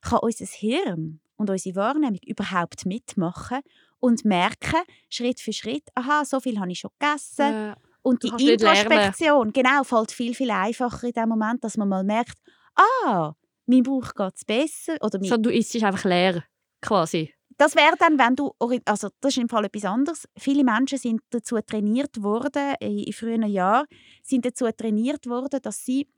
kann 0.00 0.18
unser 0.22 0.46
Hirn 0.46 1.20
und 1.36 1.50
unsere 1.50 1.76
Wahrnehmung 1.76 2.18
überhaupt 2.26 2.86
mitmachen 2.86 3.60
und 4.02 4.24
merken, 4.24 4.82
Schritt 5.08 5.40
für 5.40 5.52
Schritt, 5.52 5.84
aha, 5.94 6.24
so 6.24 6.40
viel 6.40 6.58
habe 6.58 6.72
ich 6.72 6.80
schon 6.80 6.90
gegessen. 6.98 7.52
Ja. 7.52 7.76
Und 8.02 8.24
Du 8.24 8.36
die. 8.36 8.50
Introspektion, 8.50 9.52
genau, 9.52 9.84
fällt 9.84 10.10
viel, 10.10 10.34
viel 10.34 10.50
einfacher 10.50 11.06
in 11.06 11.12
dem 11.12 11.28
Moment, 11.28 11.62
dass 11.62 11.76
man 11.76 11.88
mal 11.88 12.02
merkt, 12.02 12.36
ah, 12.74 13.32
mein 13.66 13.84
Bauch 13.84 14.12
geht 14.12 14.32
es 14.34 14.44
besser. 14.44 14.96
Oder 15.00 15.20
mein 15.20 15.28
So, 15.28 15.36
du 15.36 15.50
isst 15.52 15.80
einfach 15.84 16.04
leer, 16.04 16.42
quasi. 16.80 17.32
das 17.56 17.76
wäre 17.76 17.94
dann, 17.96 18.18
wenn 18.18 18.34
du, 18.34 18.52
also 18.86 19.08
das 19.20 19.36
ist 19.36 19.38
im 19.40 19.48
Fall 19.48 19.66
etwas 19.66 19.84
anderes. 19.84 20.28
Viele 20.36 20.64
Menschen 20.64 20.98
sind 20.98 21.20
dazu 21.30 21.60
trainiert 21.60 22.20
worden, 22.20 22.74
in 22.80 23.12
frühen 23.12 23.44
Jahren, 23.44 23.86
sind 24.24 24.44
dazu 24.44 24.68
trainiert 24.76 25.28
worden, 25.28 25.60
dass 25.62 25.84
sie 25.84 26.08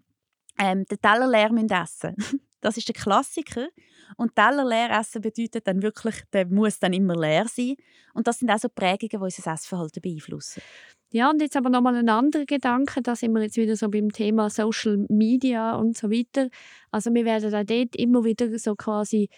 ähm, 0.59 0.87
den 0.87 1.01
Teller 1.03 1.27
leer 1.27 1.53
müssen 1.53 1.71
essen 1.71 2.17
Das 2.65 2.79
ist 2.79 2.89
der 2.89 2.95
Klassiker. 2.95 3.69
Und 4.17 4.35
Teller 4.35 4.65
leer 4.65 4.91
essen 4.99 5.21
bedeutet 5.21 5.67
dann 5.67 5.83
wirklich, 5.83 6.23
der 6.33 6.47
muss 6.47 6.79
dann 6.79 6.93
immer 6.93 7.15
leer 7.15 7.47
sein. 7.47 7.75
Und 8.15 8.27
das 8.27 8.39
sind 8.39 8.51
auch 8.51 8.59
so 8.59 8.69
Prägungen, 8.69 9.11
die 9.11 9.17
unser 9.17 9.53
Essverhalten 9.53 10.01
beeinflussen. 10.01 10.63
Ja, 11.13 11.31
und 11.31 11.41
jetzt 11.43 11.57
aber 11.57 11.69
nochmal 11.69 11.95
ein 11.97 12.09
anderer 12.09 12.45
Gedanke, 12.47 13.03
da 13.03 13.15
sind 13.15 13.33
wir 13.35 13.43
jetzt 13.43 13.57
wieder 13.57 13.77
so 13.77 13.89
beim 13.89 14.11
Thema 14.11 14.51
Social 14.51 15.05
Media 15.09 15.77
und 15.77 15.97
so 15.97 16.11
weiter. 16.11 16.49
Also 16.91 17.13
wir 17.13 17.25
werden 17.25 17.55
auch 17.55 17.65
dort 17.65 17.97
immer 17.97 18.25
wieder 18.25 18.59
so 18.59 18.75
quasi 18.75 19.29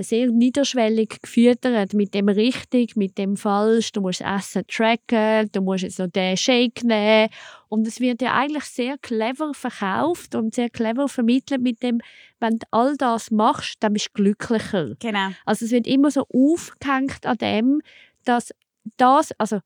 sehr 0.00 0.30
niederschwellig 0.30 1.20
gefüttert 1.20 1.92
mit 1.92 2.14
dem 2.14 2.30
richtig, 2.30 2.96
mit 2.96 3.18
dem 3.18 3.36
falsch. 3.36 3.92
Du 3.92 4.00
musst 4.00 4.22
Essen 4.22 4.66
tracken, 4.66 5.50
du 5.52 5.60
musst 5.60 5.82
jetzt 5.82 5.98
noch 5.98 6.10
den 6.10 6.36
Shake 6.38 6.82
nehmen. 6.84 7.28
Und 7.68 7.86
es 7.86 8.00
wird 8.00 8.22
ja 8.22 8.34
eigentlich 8.34 8.64
sehr 8.64 8.96
clever 8.98 9.52
verkauft 9.52 10.34
und 10.34 10.54
sehr 10.54 10.70
clever 10.70 11.06
vermittelt 11.08 11.60
mit 11.60 11.82
dem, 11.82 12.00
wenn 12.40 12.58
du 12.58 12.66
all 12.70 12.96
das 12.96 13.30
machst, 13.30 13.76
dann 13.80 13.92
bist 13.92 14.08
du 14.14 14.22
glücklicher. 14.22 14.94
Genau. 15.00 15.28
Also 15.44 15.66
es 15.66 15.70
wird 15.70 15.86
immer 15.86 16.10
so 16.10 16.26
aufgehängt 16.32 17.26
an 17.26 17.36
dem, 17.36 17.82
dass 18.24 18.54
das, 18.96 19.32
also 19.38 19.60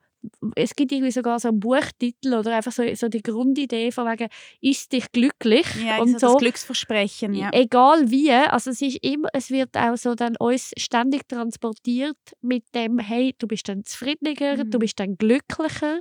es 0.57 0.75
gibt 0.75 0.93
irgendwie 0.93 1.11
sogar 1.13 1.39
so 1.39 1.49
einen 1.49 1.61
Buchtitel 1.61 2.35
oder 2.35 2.57
einfach 2.57 2.73
so, 2.73 2.83
so 2.95 3.09
die 3.09 3.23
Grundidee 3.23 3.93
von 3.93 4.07
wegen, 4.07 4.29
ist 4.61 4.93
dich 4.93 5.11
glücklich 5.13 5.67
Ja, 5.75 5.99
und 6.01 6.19
so 6.19 6.33
das. 6.33 6.37
Glücksversprechen. 6.39 7.35
Ja. 7.35 7.51
Egal 7.53 8.11
wie, 8.11 8.33
also 8.33 8.71
es 8.71 8.83
ist 8.83 8.99
immer, 9.05 9.29
es 9.33 9.51
wird 9.51 9.77
auch 9.77 9.97
so 9.97 10.15
dann 10.15 10.37
uns 10.39 10.73
ständig 10.77 11.29
transportiert 11.29 12.17
mit 12.41 12.65
dem, 12.75 12.99
hey, 12.99 13.35
du 13.39 13.47
bist 13.47 13.69
dann 13.69 13.85
zufriedener, 13.85 14.65
Mhm. 14.65 14.71
du 14.71 14.79
bist 14.79 14.99
dann 14.99 15.17
glücklicher 15.17 16.01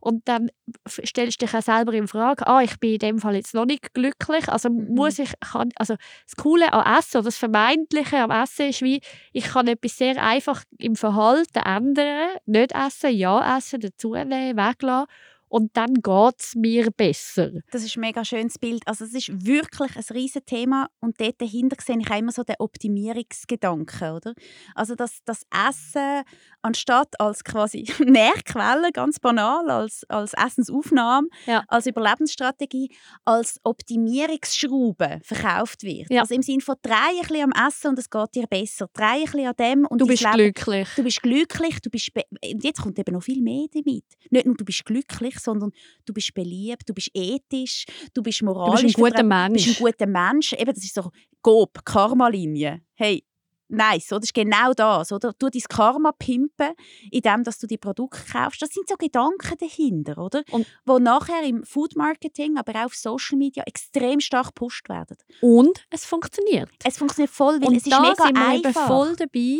und 0.00 0.26
dann 0.28 0.50
stellst 0.88 1.40
du 1.42 1.46
dich 1.46 1.54
auch 1.56 1.62
selber 1.62 1.92
in 1.92 2.08
Frage, 2.08 2.46
ah, 2.46 2.60
ich 2.62 2.78
bin 2.78 2.92
in 2.94 2.98
dem 2.98 3.18
Fall 3.18 3.34
jetzt 3.36 3.54
noch 3.54 3.64
nicht 3.66 3.94
glücklich, 3.94 4.48
also 4.48 4.68
Mhm. 4.70 4.94
muss 4.94 5.18
ich, 5.18 5.32
kann, 5.40 5.70
also 5.76 5.94
das 6.26 6.36
Coole 6.36 6.72
an 6.72 6.98
Essen 6.98 7.18
oder 7.18 7.24
das 7.26 7.36
Vermeintliche 7.38 8.18
am 8.18 8.30
Essen 8.30 8.68
ist 8.68 8.82
wie, 8.82 9.00
ich 9.32 9.44
kann 9.44 9.66
etwas 9.68 9.96
sehr 9.96 10.22
einfach 10.22 10.62
im 10.78 10.96
Verhalten 10.96 11.58
ändern, 11.58 12.30
nicht 12.46 12.72
essen, 12.72 13.10
ja 13.16 13.56
essen, 13.58 13.80
dazunehmen, 13.80 14.56
weglassen 14.56 15.06
und 15.48 15.76
dann 15.76 15.94
geht 15.94 16.34
es 16.40 16.54
mir 16.54 16.90
besser. 16.90 17.50
Das 17.70 17.82
ist 17.82 17.96
ein 17.96 18.00
mega 18.00 18.24
schönes 18.24 18.58
Bild. 18.58 18.82
Also 18.86 19.04
es 19.04 19.14
ist 19.14 19.44
wirklich 19.46 19.96
ein 19.96 20.04
riesen 20.16 20.44
Thema 20.46 20.88
und 21.00 21.20
dort 21.20 21.40
dahinter 21.40 21.76
sehe 21.84 21.98
ich 22.00 22.10
auch 22.10 22.18
immer 22.18 22.32
so 22.32 22.42
den 22.44 22.56
Optimierungsgedanken, 22.58 24.10
oder? 24.12 24.34
Also 24.74 24.94
das, 24.94 25.18
das 25.24 25.42
Essen 25.68 26.22
anstatt 26.62 27.18
als 27.20 27.44
quasi 27.44 27.84
Nährquelle, 28.04 28.90
ganz 28.92 29.18
banal, 29.20 29.70
als, 29.70 30.04
als 30.08 30.32
Essensaufnahme, 30.34 31.28
Ja. 31.46 31.64
als 31.68 31.86
Überlebensstrategie, 31.86 32.90
als 33.24 33.58
Optimierungsschraube 33.64 35.20
verkauft 35.22 35.82
wird. 35.82 36.10
Ja. 36.10 36.22
Also 36.22 36.34
im 36.34 36.42
Sinne 36.42 36.60
von 36.60 36.76
drei 36.82 36.94
ein 36.94 37.20
bisschen 37.28 37.52
am 37.52 37.68
Essen 37.68 37.88
und 37.88 37.98
es 37.98 38.10
geht 38.10 38.34
dir 38.34 38.46
besser. 38.46 38.88
Drei 38.92 39.18
ein 39.18 39.24
bisschen 39.24 39.46
an 39.46 39.54
dem 39.58 39.86
und 39.86 40.00
Du 40.00 40.06
bist 40.06 40.22
Leben 40.22 40.52
glücklich. 40.52 40.88
Du 40.96 41.02
bist 41.02 41.22
glücklich, 41.22 41.80
du 41.80 41.90
bist 41.90 42.10
jetzt 42.42 42.82
kommt 42.82 42.98
eben 42.98 43.12
noch 43.14 43.22
viel 43.22 43.42
mehr 43.42 43.66
damit. 43.72 44.04
Nicht 44.30 44.46
nur 44.46 44.54
du 44.56 44.64
bist 44.64 44.84
glücklich, 44.84 45.37
sondern 45.38 45.70
du 46.04 46.12
bist 46.12 46.34
beliebt, 46.34 46.88
du 46.88 46.94
bist 46.94 47.10
ethisch, 47.14 47.84
du 48.14 48.22
bist 48.22 48.40
Du 48.40 48.46
moralisch. 48.46 48.82
bist 48.82 48.96
ein 48.98 49.02
guter 49.02 49.22
vertra- 49.22 49.46
Du 49.48 49.52
bist 49.54 49.66
Mensch. 49.66 49.78
ein 49.80 49.84
guter 49.84 50.06
Mensch. 50.06 50.52
Eben, 50.52 50.74
das 50.74 50.84
ist 50.84 50.94
so 50.94 51.10
GOB, 51.42 51.84
Karma-Linie. 51.84 52.82
Hey, 52.94 53.24
nice, 53.70 54.10
oder? 54.12 54.20
Das 54.20 54.28
ist 54.30 54.34
genau 54.34 54.72
das, 54.72 55.12
oder? 55.12 55.32
Du 55.38 55.48
dein 55.50 55.62
Karma 55.68 56.12
pimpen, 56.12 56.72
indem 57.10 57.44
dass 57.44 57.58
du 57.58 57.66
die 57.66 57.76
Produkte 57.78 58.20
kaufst. 58.32 58.62
Das 58.62 58.70
sind 58.70 58.88
so 58.88 58.96
Gedanken 58.96 59.56
dahinter, 59.58 60.18
oder? 60.18 60.42
Und- 60.50 60.66
Wo 60.86 60.98
nachher 60.98 61.42
im 61.44 61.62
Food 61.64 61.94
Marketing, 61.96 62.56
aber 62.56 62.80
auch 62.80 62.86
auf 62.86 62.94
Social 62.94 63.36
Media 63.38 63.62
extrem 63.66 64.20
stark 64.20 64.46
gepusht 64.48 64.88
werden. 64.88 65.16
Und 65.42 65.86
es 65.90 66.04
funktioniert. 66.06 66.70
Es 66.84 66.96
funktioniert 66.98 67.30
voll, 67.30 67.60
weil 67.60 67.68
Und 67.68 67.76
es 67.76 67.82
ist 67.84 67.92
da 67.92 68.00
mega 68.00 68.14
sind 68.24 68.36
wir 68.38 68.54
eben 68.54 68.66
einfach. 68.66 68.86
voll 68.86 69.14
dabei, 69.16 69.58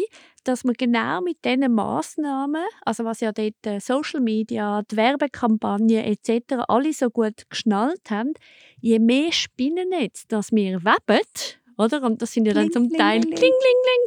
dass 0.48 0.64
wir 0.64 0.72
genau 0.72 1.20
mit 1.20 1.44
diesen 1.44 1.72
Massnahmen, 1.74 2.64
also 2.84 3.04
was 3.04 3.20
ja 3.20 3.32
dort 3.32 3.54
äh, 3.66 3.80
Social 3.80 4.20
Media, 4.20 4.82
die 4.90 4.96
Werbekampagnen 4.96 6.04
etc. 6.04 6.64
alle 6.68 6.92
so 6.92 7.10
gut 7.10 7.48
geschnallt 7.50 8.10
haben, 8.10 8.32
je 8.80 8.98
mehr 8.98 9.30
Spinnennetz, 9.32 10.26
das 10.28 10.50
wir 10.52 10.82
weben, 10.84 11.20
oder? 11.76 12.02
Und 12.02 12.20
das 12.22 12.32
sind 12.32 12.46
ja 12.46 12.54
dann 12.54 12.72
zum 12.72 12.90
Teil 12.90 13.20
kling, 13.20 13.34
kling, 13.34 13.52
kling, 13.52 13.52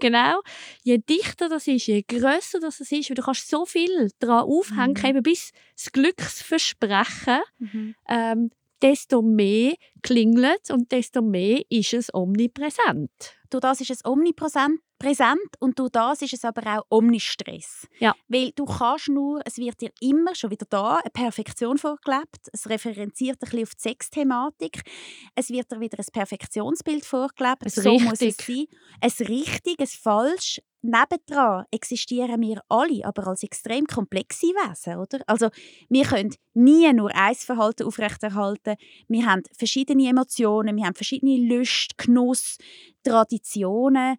kling, 0.01 0.11
genau. 0.11 0.41
Je 0.83 0.97
dichter 0.97 1.47
das 1.47 1.67
ist, 1.67 1.87
je 1.87 2.01
grösser 2.01 2.59
das 2.59 2.81
ist, 2.81 2.91
weil 3.09 3.15
du 3.15 3.21
kannst 3.21 3.49
so 3.49 3.65
viel 3.65 4.09
daran 4.19 4.43
aufhängen, 4.43 4.95
Mhm. 5.01 5.05
eben 5.09 5.23
bis 5.23 5.51
das 5.75 5.91
Glücksversprechen 5.91 7.39
Mhm. 7.59 7.95
ähm, 8.09 8.49
desto 8.81 9.21
mehr 9.21 9.75
klingelt 10.01 10.71
und 10.71 10.91
desto 10.91 11.21
mehr 11.21 11.61
ist 11.69 11.93
es 11.93 12.13
omnipräsent. 12.13 13.11
durch 13.51 13.61
das 13.61 13.81
ist 13.81 13.91
es 13.91 14.05
omnipräsent 14.05 14.79
präsent 15.01 15.39
und 15.59 15.79
durch 15.79 15.89
das 15.91 16.21
ist 16.21 16.33
es 16.33 16.45
aber 16.45 16.77
auch 16.77 16.85
Omnistress. 16.89 17.87
Ja. 17.99 18.15
Weil 18.27 18.51
du 18.55 18.65
kannst 18.65 19.09
nur, 19.09 19.41
es 19.45 19.57
wird 19.57 19.81
dir 19.81 19.89
immer, 19.99 20.35
schon 20.35 20.51
wieder 20.51 20.67
da, 20.69 20.97
eine 20.97 21.09
Perfektion 21.09 21.77
vorgelebt. 21.77 22.49
Es 22.53 22.69
referenziert 22.69 23.37
ein 23.41 23.49
bisschen 23.49 23.63
auf 23.63 23.75
die 23.75 23.81
Sexthematik. 23.81 24.83
Es 25.35 25.49
wird 25.49 25.71
dir 25.71 25.79
wieder 25.79 25.97
ein 25.97 26.05
Perfektionsbild 26.11 27.03
vorgelebt. 27.03 27.63
Ein 27.63 27.69
so 27.69 27.99
muss 27.99 28.21
es 28.21 28.39
Richtig. 28.39 28.45
sein. 28.45 28.65
Ein 29.01 29.27
richtig, 29.27 29.79
ein 29.79 29.87
falsch. 29.87 30.61
Nebendran 30.83 31.65
existieren 31.69 32.41
wir 32.41 32.59
alle, 32.67 33.05
aber 33.05 33.27
als 33.27 33.43
extrem 33.43 33.85
komplexe 33.85 34.47
Wesen, 34.47 34.97
oder? 34.97 35.19
Also 35.27 35.49
wir 35.89 36.05
können 36.05 36.33
nie 36.55 36.91
nur 36.91 37.15
ein 37.15 37.35
Verhalten 37.35 37.83
aufrechterhalten. 37.83 38.75
Wir 39.07 39.25
haben 39.27 39.43
verschiedene 39.55 40.09
Emotionen, 40.09 40.75
wir 40.75 40.85
haben 40.85 40.95
verschiedene 40.95 41.37
Lust, 41.37 41.97
Genuss, 41.99 42.57
Traditionen. 43.03 44.17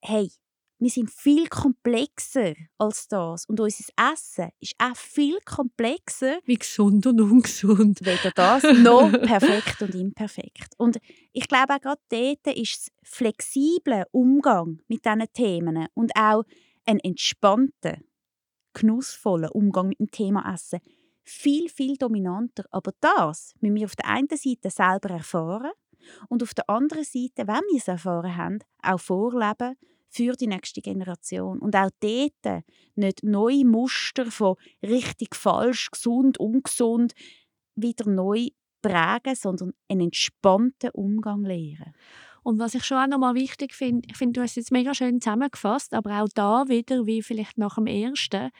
Hey, 0.00 0.30
wir 0.78 0.90
sind 0.90 1.10
viel 1.10 1.48
komplexer 1.48 2.54
als 2.76 3.08
das. 3.08 3.46
Und 3.46 3.60
unser 3.60 3.84
Essen 4.12 4.50
ist 4.60 4.74
auch 4.78 4.96
viel 4.96 5.38
komplexer 5.44 6.38
Wie 6.44 6.56
gesund 6.56 7.06
und 7.06 7.20
ungesund. 7.20 8.04
weder 8.04 8.30
das 8.34 8.62
noch 8.62 9.10
perfekt 9.22 9.80
und 9.80 9.94
imperfekt. 9.94 10.74
Und 10.76 10.98
ich 11.32 11.48
glaube 11.48 11.74
auch 11.74 11.80
gerade 11.80 12.00
dort 12.10 12.56
ist 12.56 12.74
das 12.74 12.92
flexible 13.02 14.04
Umgang 14.12 14.80
mit 14.88 15.04
diesen 15.04 15.24
Themen 15.32 15.86
und 15.94 16.12
auch 16.14 16.44
ein 16.84 17.00
entspannter, 17.00 17.98
genussvoller 18.74 19.54
Umgang 19.54 19.88
mit 19.88 19.98
dem 19.98 20.10
Thema 20.10 20.52
Essen 20.52 20.80
viel, 21.24 21.68
viel 21.68 21.96
dominanter. 21.96 22.64
Aber 22.70 22.92
das 23.00 23.54
müssen 23.60 23.76
wir 23.76 23.86
auf 23.86 23.96
der 23.96 24.08
einen 24.08 24.28
Seite 24.28 24.70
selber 24.70 25.10
erfahren 25.10 25.72
und 26.28 26.42
auf 26.42 26.54
der 26.54 26.68
anderen 26.70 27.04
Seite, 27.04 27.46
wenn 27.48 27.62
wir 27.70 27.78
es 27.78 27.88
erfahren 27.88 28.36
haben, 28.36 28.58
auch 28.82 29.00
vorleben, 29.00 29.76
für 30.16 30.32
die 30.32 30.46
nächste 30.46 30.80
Generation. 30.80 31.58
Und 31.58 31.76
auch 31.76 31.90
dort 32.00 32.64
nicht 32.94 33.22
neue 33.22 33.64
Muster 33.64 34.30
von 34.30 34.56
richtig, 34.82 35.34
falsch, 35.36 35.90
gesund, 35.90 36.38
ungesund 36.38 37.12
wieder 37.74 38.08
neu 38.08 38.48
prägen, 38.80 39.34
sondern 39.34 39.72
einen 39.88 40.02
entspannten 40.02 40.90
Umgang 40.90 41.44
lehren. 41.44 41.94
Und 42.42 42.58
was 42.58 42.74
ich 42.74 42.84
schon 42.84 42.98
auch 42.98 43.08
nochmal 43.08 43.34
wichtig 43.34 43.74
finde, 43.74 44.08
ich 44.08 44.16
finde, 44.16 44.34
du 44.34 44.42
hast 44.42 44.52
es 44.52 44.56
jetzt 44.56 44.72
mega 44.72 44.94
schön 44.94 45.20
zusammengefasst, 45.20 45.92
aber 45.92 46.22
auch 46.22 46.28
da 46.32 46.68
wieder, 46.68 47.04
wie 47.04 47.20
vielleicht 47.20 47.58
nach 47.58 47.74
dem 47.74 47.86
ersten, 47.86 48.50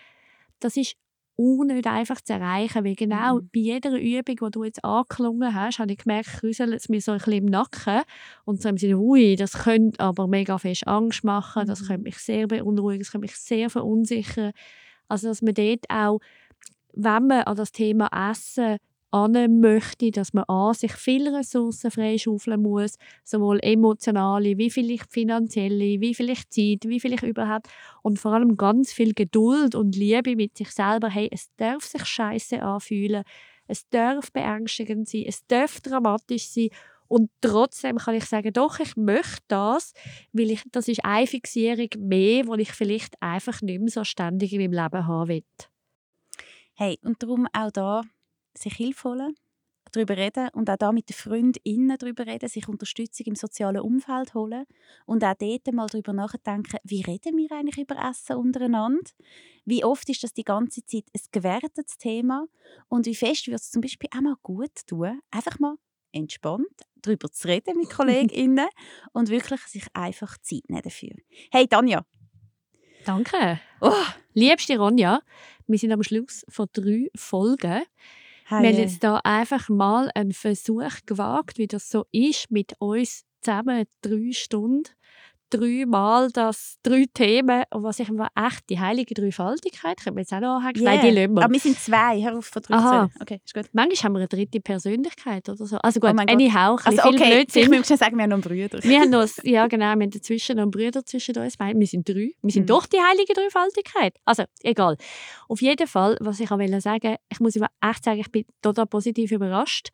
das 0.59 0.77
ist 0.77 0.97
auch 1.39 1.64
nicht 1.64 1.87
einfach 1.87 2.20
zu 2.22 2.32
erreichen, 2.34 2.84
weil 2.84 2.95
genau 2.95 3.37
Mhm. 3.37 3.49
bei 3.55 3.61
jeder 3.61 3.91
Übung, 3.99 4.37
die 4.37 4.51
du 4.53 4.64
jetzt 4.64 4.84
angeklungen 4.84 5.55
hast, 5.55 5.78
habe 5.78 5.93
ich 5.93 5.99
gemerkt, 5.99 6.28
krüselt 6.41 6.72
es 6.74 6.89
mir 6.89 7.01
so 7.01 7.12
ein 7.12 7.18
bisschen 7.18 7.32
im 7.34 7.45
Nacken 7.47 8.03
und 8.45 8.62
so 8.62 8.68
im 8.70 8.78
Sinne, 8.78 8.99
ui, 8.99 9.37
das 9.37 9.53
könnte 9.53 10.01
aber 10.01 10.26
mega 10.28 10.59
fest 10.59 10.87
Angst 10.89 11.24
machen, 11.24 11.66
das 11.66 11.80
Mhm. 11.80 11.87
könnte 11.87 12.03
mich 12.05 12.18
sehr 12.18 12.47
beunruhigen, 12.47 13.01
das 13.03 13.11
könnte 13.12 13.26
mich 13.26 13.37
sehr 13.37 13.70
verunsichern. 13.70 14.53
Also 15.09 15.28
dass 15.28 15.43
man 15.43 15.55
dort 15.55 15.84
auch, 15.91 16.20
wenn 16.95 17.26
man 17.26 17.43
an 17.43 17.57
das 17.57 17.72
Thema 17.72 18.09
Essen 18.30 18.78
an 19.17 19.61
möchte, 19.61 20.11
dass 20.11 20.33
man 20.33 20.45
an 20.45 20.75
sich 20.75 20.93
viele 20.93 21.33
Ressourcen 21.33 21.91
freischaufeln 21.91 22.61
muss, 22.61 22.97
sowohl 23.25 23.59
emotionale, 23.62 24.59
wie 24.59 24.71
vielleicht 24.71 25.12
finanzielle, 25.12 26.01
wie 26.01 26.14
vielleicht 26.14 26.53
Zeit, 26.53 26.85
wie 26.85 27.01
vielleicht 27.01 27.23
überhaupt 27.23 27.69
und 28.03 28.19
vor 28.19 28.33
allem 28.33 28.57
ganz 28.57 28.93
viel 28.93 29.14
Geduld 29.14 29.75
und 29.75 29.97
Liebe 29.97 30.37
mit 30.37 30.57
sich 30.57 30.71
selber. 30.71 31.09
Hey, 31.09 31.29
es 31.33 31.49
darf 31.57 31.85
sich 31.85 32.05
scheiße 32.05 32.62
anfühlen, 32.62 33.25
es 33.67 33.89
darf 33.89 34.31
beängstigend 34.33 35.09
sein, 35.09 35.25
es 35.27 35.47
darf 35.47 35.81
dramatisch 35.81 36.49
sein 36.49 36.69
und 37.09 37.31
trotzdem 37.41 37.99
kann 37.99 38.17
ich 38.17 38.25
sagen, 38.25 38.53
doch, 38.53 38.81
ich 38.81 38.97
möchte 38.97 39.43
das, 39.49 39.93
weil 40.33 40.51
ich, 40.51 40.62
das 40.73 40.89
ist 40.89 41.05
eine 41.05 41.27
Fixierung 41.27 41.89
mehr, 41.99 42.47
wo 42.47 42.55
ich 42.55 42.73
vielleicht 42.73 43.21
einfach 43.23 43.62
nicht 43.62 43.81
mehr 43.81 43.91
so 43.91 44.05
ständig 44.05 44.53
in 44.53 44.61
meinem 44.61 44.73
Leben 44.73 45.07
haben 45.07 45.29
will. 45.29 45.45
Hey, 46.75 46.99
und 47.03 47.23
darum 47.23 47.47
auch 47.53 47.71
da 47.71 48.03
sich 48.59 48.75
Hilfe 48.75 49.11
holen, 49.11 49.35
darüber 49.93 50.17
reden 50.17 50.49
und 50.53 50.69
auch 50.69 50.77
da 50.77 50.93
mit 50.93 51.09
den 51.09 51.15
FreundInnen 51.15 51.97
darüber 51.99 52.27
reden, 52.27 52.49
sich 52.49 52.69
Unterstützung 52.69 53.27
im 53.27 53.35
sozialen 53.35 53.81
Umfeld 53.81 54.35
holen 54.35 54.67
und 55.07 55.25
auch 55.25 55.35
dort 55.39 55.73
mal 55.73 55.87
darüber 55.87 56.13
nachdenken, 56.13 56.79
wie 56.85 57.03
reden 57.03 57.37
wir 57.37 57.53
eigentlich 57.53 57.79
über 57.79 57.97
Essen 57.97 58.37
untereinander? 58.37 59.11
Wie 59.65 59.85
oft 59.85 60.09
ist 60.09 60.23
das 60.23 60.33
die 60.33 60.45
ganze 60.45 60.85
Zeit 60.85 61.05
ein 61.15 61.21
gewertetes 61.33 61.99
Thema? 61.99 62.47
Und 62.89 63.07
wie 63.07 63.15
fest 63.15 63.47
würde 63.47 63.57
es 63.57 63.71
zum 63.71 63.81
Beispiel 63.81 64.09
auch 64.15 64.21
mal 64.21 64.37
gut 64.43 64.87
tun, 64.87 65.21
einfach 65.31 65.59
mal 65.59 65.77
entspannt 66.13 66.67
darüber 67.03 67.31
zu 67.31 67.49
reden 67.49 67.77
mit 67.77 67.91
KollegInnen 67.97 68.69
und 69.13 69.29
wirklich 69.29 69.61
sich 69.63 69.85
einfach 69.93 70.37
Zeit 70.39 70.69
nehmen 70.69 70.83
dafür. 70.83 71.15
Hey 71.51 71.67
Tanja, 71.67 72.05
Danke. 73.05 73.61
oh, 73.81 73.93
Liebste 74.35 74.77
Ronja, 74.79 75.23
wir 75.69 75.79
sind 75.79 75.93
am 75.93 76.03
Schluss 76.03 76.45
von 76.49 76.67
drei 76.73 77.09
Folgen. 77.15 77.85
Hey, 78.49 78.63
Wir 78.63 78.71
haben 78.71 78.79
jetzt 78.79 79.05
da 79.05 79.21
einfach 79.25 79.69
mal 79.69 80.11
einen 80.15 80.33
Versuch 80.33 81.01
gewagt, 81.07 81.59
wie 81.59 81.67
das 81.67 81.91
so 81.91 82.07
ist, 82.13 82.51
mit 82.51 82.75
uns 82.79 83.25
zusammen 83.41 83.87
drei 84.03 84.33
Stunden, 84.33 84.85
dreimal 85.51 86.31
das, 86.33 86.77
drei 86.83 87.05
Themen, 87.13 87.65
und 87.73 87.83
was 87.83 87.99
ich 88.01 88.09
mir 88.11 88.29
echt, 88.37 88.69
die 88.71 88.79
heilige 88.81 89.15
Dreifaltigkeit, 89.15 89.99
können 90.03 90.17
wir 90.17 90.23
jetzt 90.23 90.33
auch 90.33 90.41
noch 90.41 90.57
anhängen? 90.61 90.83
Nein, 90.85 91.01
die 91.01 91.07
yeah. 91.09 91.23
lassen 91.23 91.35
wir. 91.37 91.45
Aber 91.45 91.53
wir 91.53 91.61
sind 91.61 91.79
zwei, 91.79 92.23
hör 92.23 92.39
auf 92.39 92.47
von 92.47 92.63
drei 92.63 92.75
Aha. 92.75 92.83
zu 93.07 93.13
zählen. 93.13 93.23
Okay, 93.23 93.41
ist 93.45 93.55
gut. 93.55 93.65
Manchmal 93.73 93.97
haben 94.05 94.13
wir 94.15 94.19
eine 94.21 94.29
dritte 94.29 94.61
Persönlichkeit 94.61 95.49
oder 95.49 95.67
so. 95.67 95.77
Also 95.79 96.01
gut, 96.01 96.11
Oh 96.11 96.15
Gott. 96.15 96.31
anyhow, 96.31 96.55
ein 96.57 96.87
Also 96.87 96.91
bisschen 96.91 97.03
viel 97.03 97.15
okay, 97.21 97.35
Blödsinn. 97.35 97.73
ich 97.73 97.87
schnell 97.87 97.99
sagen, 97.99 98.17
wir 98.17 98.23
haben 98.25 98.31
noch 98.31 98.41
Brüder. 98.41 98.83
Wir 98.83 99.01
haben 99.01 99.11
noch, 99.11 99.29
ja 99.45 99.67
genau, 99.67 99.85
wir 99.85 99.91
haben 99.91 100.11
dazwischen 100.11 100.57
noch 100.57 100.63
einen 100.63 100.71
Bruder 100.71 101.05
zwischen 101.05 101.37
uns. 101.39 101.59
Wir 101.59 101.87
sind 101.87 102.09
drei. 102.09 102.33
Wir 102.43 102.51
sind 102.51 102.63
Mhm. 102.63 102.67
doch 102.67 102.87
die 102.87 102.99
heilige 102.99 103.33
Dreifaltigkeit. 103.35 104.15
Also, 104.25 104.45
egal. 104.63 104.97
Auf 105.49 105.61
jeden 105.63 105.87
Fall, 105.87 106.17
was 106.21 106.41
ich 106.41 106.51
auch 106.51 106.59
wollte 106.59 106.81
sagen, 106.81 107.17
ich 107.31 107.41
muss 107.41 107.57
aber 107.57 107.69
echt 107.81 108.05
sagen, 108.05 108.21
ich 108.21 108.31
bin 108.31 108.45
total 108.63 108.87
positiv 108.87 109.31
überrascht, 109.31 109.89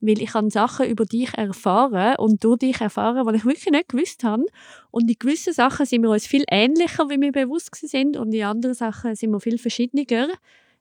weil 0.00 0.20
ich 0.20 0.34
habe 0.34 0.50
Sachen 0.50 0.86
über 0.86 1.04
dich 1.04 1.34
erfahren 1.34 2.16
und 2.18 2.44
durch 2.44 2.58
dich 2.58 2.80
erfahren, 2.80 3.26
die 3.26 3.36
ich 3.36 3.44
wirklich 3.44 3.70
nicht 3.70 3.88
gewusst 3.88 4.24
habe. 4.24 4.44
Und 4.90 5.10
in 5.10 5.16
gewissen 5.18 5.52
Sachen 5.52 5.86
sind 5.86 6.02
wir 6.02 6.10
uns 6.10 6.26
viel 6.26 6.44
ähnlicher, 6.50 7.08
wie 7.08 7.20
wir 7.20 7.32
bewusst 7.32 7.74
sind 7.74 8.16
und 8.16 8.32
in 8.32 8.44
anderen 8.44 8.74
Sachen 8.74 9.14
sind 9.14 9.30
wir 9.30 9.40
viel 9.40 9.58
verschiedener, 9.58 10.28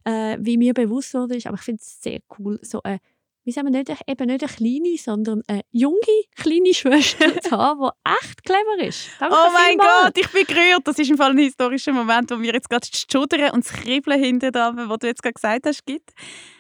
äh, 0.04 0.38
wie 0.40 0.58
mir 0.58 0.74
bewusst 0.74 1.14
wurde. 1.14 1.40
Aber 1.46 1.56
ich 1.56 1.62
finde 1.62 1.82
es 1.82 2.02
sehr 2.02 2.20
cool, 2.38 2.60
so 2.62 2.82
eine 2.84 3.00
wie 3.48 3.54
sagen 3.54 3.72
wir, 3.72 3.80
nicht, 3.80 3.90
eben 3.90 4.28
nicht 4.28 4.44
eine 4.44 4.52
kleine, 4.52 4.98
sondern 4.98 5.42
eine 5.48 5.62
junge, 5.72 5.98
kleine 6.36 6.74
Schwester 6.74 7.42
zu 7.42 7.52
haben, 7.52 7.80
die 7.80 8.12
echt 8.12 8.44
clever 8.44 8.86
ist. 8.86 9.08
Danke 9.22 9.36
Oh 9.38 9.50
mein. 9.54 9.78
Gott, 9.78 10.18
ich 10.18 10.28
bin 10.34 10.44
gerührt. 10.46 10.82
Das 10.84 11.00
ist 11.00 11.10
im 11.10 11.16
Fall 11.16 11.32
ein 11.32 11.38
historischer 11.38 11.94
Moment, 11.94 12.30
wo 12.30 12.36
mir 12.36 12.54
jetzt 12.54 12.70
gerade 12.70 12.86
das 12.92 13.06
Schudern 13.10 13.52
und 13.52 13.66
das 13.66 13.72
Kribbeln 13.72 14.22
hinter 14.22 14.52
da, 14.52 14.74
was 14.76 15.00
du 15.00 15.08
jetzt 15.08 15.24
gerade 15.24 15.34
gesagt 15.34 15.66
hast, 15.66 15.86
gibt. 15.86 16.12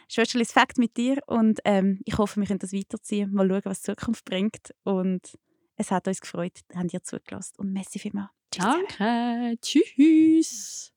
Schwesterli, 0.09 0.43
das 0.45 0.53
Fakt 0.53 0.77
mit 0.77 0.95
dir 0.97 1.17
und 1.27 1.59
ähm, 1.65 1.99
ich 2.05 2.17
hoffe, 2.17 2.39
wir 2.39 2.47
können 2.47 2.59
das 2.59 2.73
weiterziehen. 2.73 3.33
Mal 3.33 3.47
schauen, 3.49 3.61
was 3.65 3.81
die 3.81 3.91
Zukunft 3.91 4.25
bringt. 4.25 4.73
Und 4.83 5.37
es 5.75 5.91
hat 5.91 6.07
uns 6.07 6.21
gefreut, 6.21 6.59
habt 6.73 6.93
ihr 6.93 7.03
zugelassen. 7.03 7.53
Und 7.57 7.73
merci 7.73 7.99
vielmals. 7.99 8.29
Tschüss 8.51 8.63
zusammen. 8.63 8.85
Danke. 8.97 9.57
Tschüss. 9.61 10.93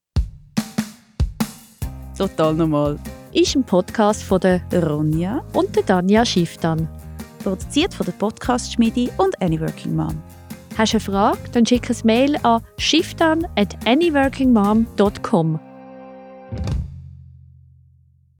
Total 2.16 2.54
normal. 2.54 2.98
Ist 3.32 3.56
ein 3.56 3.64
Podcast 3.64 4.22
von 4.22 4.40
der 4.40 4.62
Ronja, 4.72 5.44
und 5.54 5.74
der 5.74 5.82
Danja 5.82 6.24
Schifftan. 6.24 6.88
produziert 7.42 7.94
von 7.94 8.06
der 8.06 8.12
Podcast 8.12 8.72
Schmiedi 8.72 9.10
und 9.16 9.40
Any 9.40 9.60
Working 9.60 9.96
Mom. 9.96 10.22
Hast 10.76 10.92
du 10.92 10.98
eine 10.98 11.04
Frage? 11.04 11.38
Dann 11.52 11.66
schick 11.66 11.90
ein 11.90 11.96
Mail 12.04 12.36
an 12.44 12.62
schifftan 12.78 13.46
at 13.56 13.74
anyworkingmom.com. 13.86 15.60